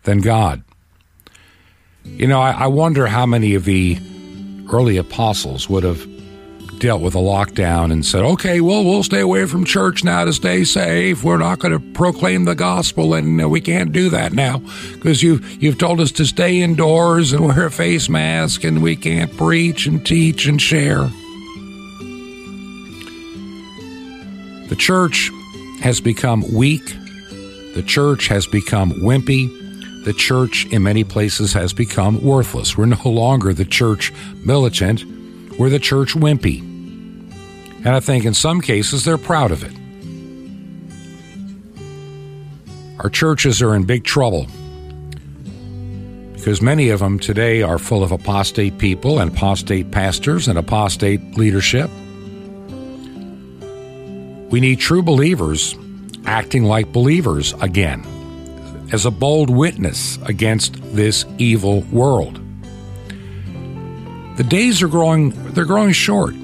than 0.05 0.21
God. 0.21 0.63
You 2.05 2.27
know, 2.27 2.41
I, 2.41 2.53
I 2.53 2.67
wonder 2.69 3.07
how 3.07 3.27
many 3.27 3.55
of 3.55 3.65
the 3.65 3.99
early 4.73 4.97
apostles 4.97 5.69
would 5.69 5.85
have 5.85 6.07
dealt 6.81 7.03
with 7.03 7.14
a 7.14 7.18
lockdown 7.18 7.93
and 7.93 8.05
said, 8.05 8.22
okay, 8.22 8.61
well, 8.61 8.83
we'll 8.83 9.03
stay 9.03 9.20
away 9.20 9.45
from 9.47 9.64
church 9.64 10.03
now 10.03 10.24
to 10.24 10.33
stay 10.33 10.64
safe. 10.64 11.22
We're 11.22 11.39
not 11.39 11.59
going 11.59 11.72
to 11.72 11.93
proclaim 11.93 12.47
the 12.47 12.55
gospel, 12.55 13.14
and 13.14 13.41
uh, 13.41 13.49
we 13.49 13.61
can't 13.61 13.93
do 13.93 14.09
that 14.11 14.33
now 14.33 14.62
because 14.95 15.22
you, 15.22 15.41
you've 15.61 15.78
told 15.78 16.01
us 16.01 16.11
to 16.12 16.24
stay 16.24 16.61
indoors 16.61 17.33
and 17.33 17.45
wear 17.47 17.66
a 17.66 17.70
face 17.70 18.09
mask, 18.09 18.64
and 18.64 18.83
we 18.83 18.97
can't 18.97 19.35
preach 19.37 19.87
and 19.87 20.05
teach 20.05 20.47
and 20.47 20.61
share. 20.61 21.11
The 24.68 24.76
church 24.78 25.31
has 25.81 26.01
become 26.01 26.43
weak. 26.55 26.95
The 27.74 27.85
church 27.87 28.28
has 28.28 28.47
become 28.47 28.93
wimpy. 28.93 29.49
The 30.05 30.14
church, 30.14 30.66
in 30.72 30.83
many 30.83 31.05
places, 31.05 31.53
has 31.53 31.74
become 31.74 32.22
worthless. 32.22 32.78
We're 32.78 32.87
no 32.87 32.97
longer 33.05 33.53
the 33.53 33.66
church 33.66 34.12
militant. 34.45 35.05
We're 35.59 35.68
the 35.68 35.78
church 35.78 36.14
wimpy. 36.14 36.70
And 37.85 37.89
I 37.89 38.01
think 38.01 38.24
in 38.24 38.35
some 38.35 38.61
cases 38.61 39.05
they're 39.05 39.18
proud 39.18 39.51
of 39.51 39.64
it. 39.64 39.72
Our 43.01 43.09
churches 43.09 43.62
are 43.62 43.74
in 43.74 43.85
big 43.85 44.05
trouble 44.05 44.47
because 46.35 46.62
many 46.62 46.89
of 46.91 47.01
them 47.01 47.18
today 47.18 47.62
are 47.62 47.78
full 47.78 48.03
of 48.03 48.12
apostate 48.12 48.78
people 48.78 49.18
and 49.18 49.31
apostate 49.31 49.91
pastors 49.91 50.49
and 50.49 50.59
apostate 50.59 51.37
leadership. 51.37 51.91
We 54.51 54.61
need 54.61 54.81
true 54.81 55.03
believers 55.03 55.76
acting 56.26 56.64
like 56.64 56.93
believers 56.93 57.55
again 57.61 58.05
as 58.93 59.07
a 59.07 59.11
bold 59.11 59.49
witness 59.51 60.18
against 60.26 60.74
this 60.95 61.24
evil 61.39 61.83
world. 61.93 62.41
the 64.37 64.45
days 64.45 64.83
are 64.83 64.89
growing 64.89 65.31
they're 65.53 65.64
growing 65.64 65.93
short. 65.93 66.35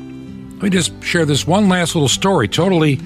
Let 0.57 0.63
me 0.63 0.71
just 0.71 1.05
share 1.05 1.27
this 1.27 1.47
one 1.47 1.69
last 1.69 1.95
little 1.95 2.09
story, 2.09 2.49
totally 2.49 2.99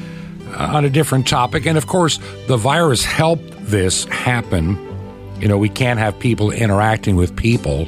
uh, 0.53 0.70
on 0.72 0.84
a 0.84 0.90
different 0.90 1.26
topic. 1.26 1.66
And 1.66 1.76
of 1.76 1.88
course, 1.88 2.20
the 2.46 2.57
virus 2.57 3.05
helped 3.05 3.51
this 3.66 4.05
happen. 4.05 4.78
You 5.40 5.48
know, 5.48 5.59
we 5.59 5.68
can't 5.68 5.98
have 5.98 6.16
people 6.20 6.53
interacting 6.53 7.16
with 7.16 7.34
people. 7.34 7.86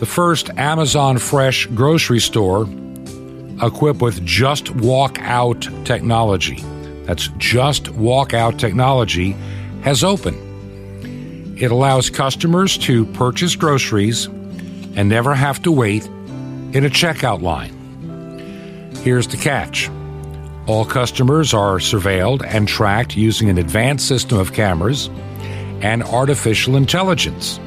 The 0.00 0.06
first 0.06 0.50
Amazon 0.50 1.18
Fresh 1.18 1.66
grocery 1.66 2.18
store 2.18 2.68
equipped 3.62 4.00
with 4.00 4.24
just 4.26 4.74
walk 4.74 5.20
out 5.20 5.68
technology. 5.84 6.60
That's 7.04 7.28
just 7.38 7.90
walk 7.90 8.34
out 8.34 8.58
technology 8.58 9.36
has 9.82 10.02
opened. 10.02 10.36
It 11.62 11.70
allows 11.70 12.10
customers 12.10 12.76
to 12.78 13.06
purchase 13.06 13.54
groceries 13.54 14.26
and 14.26 15.08
never 15.08 15.32
have 15.34 15.62
to 15.62 15.70
wait 15.70 16.08
in 16.72 16.84
a 16.84 16.90
checkout 16.90 17.42
line. 17.42 17.74
Here's 19.02 19.28
the 19.28 19.36
catch 19.36 19.88
all 20.66 20.84
customers 20.84 21.54
are 21.54 21.78
surveilled 21.78 22.44
and 22.46 22.68
tracked 22.68 23.16
using 23.16 23.48
an 23.48 23.56
advanced 23.56 24.06
system 24.06 24.38
of 24.38 24.52
cameras 24.52 25.08
and 25.80 26.02
artificial 26.02 26.76
intelligence. 26.76 27.58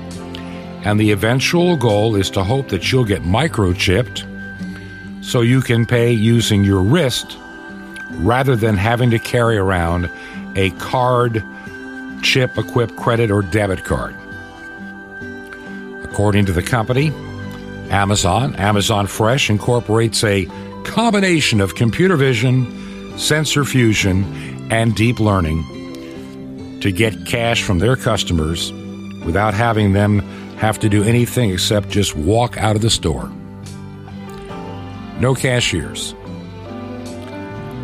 And 0.84 1.00
the 1.00 1.12
eventual 1.12 1.78
goal 1.78 2.16
is 2.16 2.30
to 2.32 2.44
hope 2.44 2.70
that 2.70 2.92
you'll 2.92 3.06
get 3.06 3.24
microchipped 3.24 4.28
so 5.24 5.42
you 5.42 5.62
can 5.62 5.88
pay 5.88 6.12
using 6.12 6.64
your 6.64 6.84
wrist 6.84 7.38
rather 8.18 8.56
than 8.56 8.78
having 8.78 9.10
to 9.10 9.18
carry 9.18 9.58
around 9.58 10.08
a 10.56 10.70
card 10.72 11.44
chip 12.22 12.56
equipped 12.56 12.96
credit 12.98 13.32
or 13.32 13.42
debit 13.42 13.84
card. 13.84 14.16
According 16.04 16.46
to 16.46 16.52
the 16.52 16.62
company, 16.62 17.12
Amazon, 17.92 18.56
Amazon 18.56 19.06
Fresh 19.06 19.50
incorporates 19.50 20.24
a 20.24 20.48
combination 20.86 21.60
of 21.60 21.76
computer 21.76 22.16
vision, 22.16 23.18
sensor 23.18 23.66
fusion, 23.66 24.24
and 24.72 24.96
deep 24.96 25.20
learning 25.20 26.80
to 26.80 26.92
get 26.92 27.26
cash 27.26 27.62
from 27.62 27.80
their 27.80 27.98
customers 27.98 28.72
without 29.26 29.54
having 29.54 29.92
them 29.92 30.20
have 30.58 30.80
to 30.80 30.88
do 30.88 31.04
anything 31.04 31.52
except 31.52 31.90
just 31.90 32.16
walk 32.16 32.58
out 32.58 32.76
of 32.76 32.82
the 32.82 32.90
store. 32.90 33.30
No 35.20 35.36
cashiers. 35.36 36.16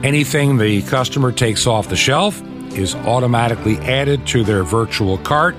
Anything 0.03 0.57
the 0.57 0.83
customer 0.83 1.31
takes 1.31 1.67
off 1.67 1.89
the 1.89 1.95
shelf 1.95 2.41
is 2.73 2.95
automatically 2.95 3.77
added 3.79 4.25
to 4.27 4.43
their 4.43 4.63
virtual 4.63 5.17
cart. 5.17 5.55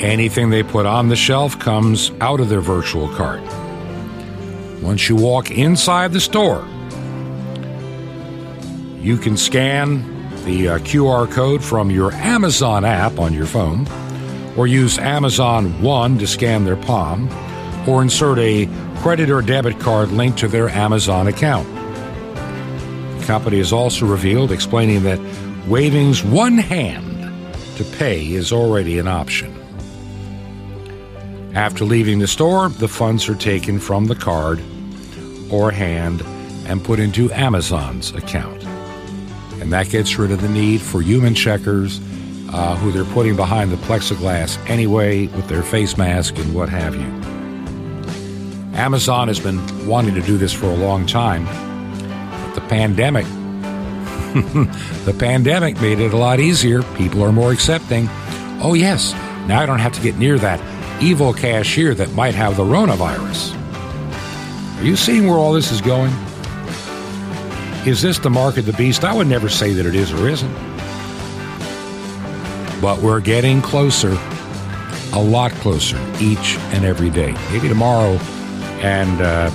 Anything 0.00 0.50
they 0.50 0.62
put 0.62 0.86
on 0.86 1.08
the 1.08 1.16
shelf 1.16 1.58
comes 1.58 2.12
out 2.20 2.38
of 2.38 2.48
their 2.48 2.60
virtual 2.60 3.08
cart. 3.08 3.42
Once 4.80 5.08
you 5.08 5.16
walk 5.16 5.50
inside 5.50 6.12
the 6.12 6.20
store, 6.20 6.64
you 9.00 9.16
can 9.16 9.36
scan 9.36 10.04
the 10.44 10.68
uh, 10.68 10.78
QR 10.78 11.28
code 11.28 11.64
from 11.64 11.90
your 11.90 12.12
Amazon 12.12 12.84
app 12.84 13.18
on 13.18 13.34
your 13.34 13.46
phone, 13.46 13.88
or 14.56 14.68
use 14.68 14.98
Amazon 14.98 15.82
One 15.82 16.16
to 16.18 16.28
scan 16.28 16.64
their 16.64 16.76
palm, 16.76 17.28
or 17.88 18.00
insert 18.00 18.38
a 18.38 18.68
credit 18.98 19.30
or 19.30 19.42
debit 19.42 19.80
card 19.80 20.12
linked 20.12 20.38
to 20.38 20.48
their 20.48 20.68
Amazon 20.68 21.26
account. 21.26 21.66
The 23.18 23.26
company 23.26 23.58
has 23.58 23.72
also 23.72 24.06
revealed, 24.06 24.52
explaining 24.52 25.02
that 25.02 25.18
waving 25.66 26.14
one 26.32 26.56
hand 26.56 27.48
to 27.78 27.84
pay 27.96 28.32
is 28.32 28.52
already 28.52 29.00
an 29.00 29.08
option. 29.08 29.57
After 31.58 31.84
leaving 31.84 32.20
the 32.20 32.28
store, 32.28 32.68
the 32.68 32.86
funds 32.86 33.28
are 33.28 33.34
taken 33.34 33.80
from 33.80 34.04
the 34.04 34.14
card 34.14 34.62
or 35.50 35.72
hand 35.72 36.22
and 36.68 36.84
put 36.84 37.00
into 37.00 37.32
Amazon's 37.32 38.14
account. 38.14 38.62
And 39.60 39.72
that 39.72 39.90
gets 39.90 40.16
rid 40.20 40.30
of 40.30 40.40
the 40.40 40.48
need 40.48 40.80
for 40.80 41.02
human 41.02 41.34
checkers 41.34 41.98
uh, 42.52 42.76
who 42.76 42.92
they're 42.92 43.12
putting 43.12 43.34
behind 43.34 43.72
the 43.72 43.76
plexiglass 43.78 44.56
anyway 44.70 45.26
with 45.26 45.48
their 45.48 45.64
face 45.64 45.98
mask 45.98 46.38
and 46.38 46.54
what 46.54 46.68
have 46.68 46.94
you. 46.94 47.08
Amazon 48.78 49.26
has 49.26 49.40
been 49.40 49.58
wanting 49.84 50.14
to 50.14 50.22
do 50.22 50.38
this 50.38 50.52
for 50.52 50.66
a 50.66 50.76
long 50.76 51.06
time. 51.06 51.44
But 51.44 52.54
the 52.54 52.68
pandemic 52.68 53.26
the 55.04 55.16
pandemic 55.18 55.80
made 55.80 55.98
it 55.98 56.14
a 56.14 56.16
lot 56.16 56.38
easier. 56.38 56.84
People 56.94 57.20
are 57.24 57.32
more 57.32 57.50
accepting. 57.50 58.06
Oh, 58.62 58.74
yes, 58.74 59.12
now 59.48 59.58
I 59.58 59.66
don't 59.66 59.80
have 59.80 59.94
to 59.94 60.00
get 60.00 60.18
near 60.18 60.38
that 60.38 60.60
evil 61.00 61.32
cashier 61.32 61.94
that 61.94 62.12
might 62.12 62.34
have 62.34 62.56
the 62.56 62.64
coronavirus. 62.64 63.54
Are 64.78 64.84
you 64.84 64.96
seeing 64.96 65.26
where 65.26 65.36
all 65.38 65.52
this 65.52 65.72
is 65.72 65.80
going? 65.80 66.12
Is 67.86 68.02
this 68.02 68.18
the 68.18 68.30
mark 68.30 68.56
of 68.58 68.66
the 68.66 68.72
beast? 68.74 69.04
I 69.04 69.14
would 69.14 69.26
never 69.26 69.48
say 69.48 69.72
that 69.72 69.86
it 69.86 69.94
is 69.94 70.12
or 70.12 70.28
isn't. 70.28 70.52
But 72.80 73.00
we're 73.00 73.20
getting 73.20 73.60
closer, 73.62 74.16
a 75.12 75.20
lot 75.20 75.52
closer, 75.52 75.96
each 76.20 76.56
and 76.72 76.84
every 76.84 77.10
day. 77.10 77.32
Maybe 77.50 77.68
tomorrow 77.68 78.18
and 78.80 79.20
uh, 79.20 79.50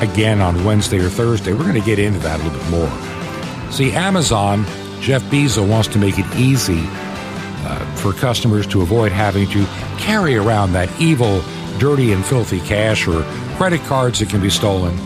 again 0.00 0.40
on 0.40 0.64
Wednesday 0.64 0.98
or 0.98 1.08
Thursday, 1.08 1.52
we're 1.52 1.64
going 1.64 1.74
to 1.74 1.80
get 1.80 1.98
into 1.98 2.18
that 2.20 2.40
a 2.40 2.42
little 2.42 2.58
bit 2.58 2.70
more. 2.70 3.72
See, 3.72 3.92
Amazon, 3.92 4.64
Jeff 5.00 5.22
Bezos 5.24 5.68
wants 5.68 5.88
to 5.88 5.98
make 5.98 6.18
it 6.18 6.26
easy 6.36 6.82
uh, 6.88 7.94
for 7.96 8.12
customers 8.12 8.66
to 8.68 8.82
avoid 8.82 9.12
having 9.12 9.48
to 9.50 9.64
carry 10.06 10.36
around 10.36 10.72
that 10.72 10.88
evil, 11.00 11.42
dirty, 11.78 12.12
and 12.12 12.24
filthy 12.24 12.60
cash 12.60 13.08
or 13.08 13.22
credit 13.56 13.80
cards 13.82 14.20
that 14.20 14.30
can 14.30 14.40
be 14.40 14.48
stolen. 14.48 14.96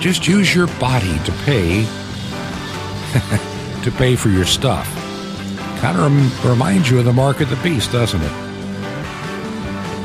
Just 0.00 0.28
use 0.28 0.54
your 0.54 0.66
body 0.78 1.18
to 1.20 1.32
pay 1.44 1.84
to 3.82 3.90
pay 3.92 4.14
for 4.14 4.28
your 4.28 4.44
stuff. 4.44 4.86
Kind 5.80 5.96
of 5.98 6.02
rem- 6.42 6.50
reminds 6.52 6.90
you 6.90 6.98
of 6.98 7.06
the 7.06 7.12
mark 7.12 7.40
of 7.40 7.48
the 7.48 7.56
beast, 7.56 7.90
doesn't 7.90 8.20
it? 8.20 8.32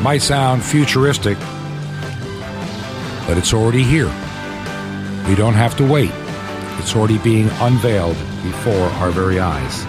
Might 0.01 0.21
sound 0.21 0.63
futuristic, 0.63 1.37
but 3.27 3.37
it's 3.37 3.53
already 3.53 3.83
here. 3.83 4.07
We 5.27 5.35
don't 5.35 5.53
have 5.53 5.75
to 5.77 5.83
wait. 5.87 6.11
It's 6.79 6.95
already 6.95 7.17
being 7.17 7.49
unveiled 7.59 8.17
before 8.43 8.87
our 9.01 9.11
very 9.11 9.39
eyes. 9.39 9.85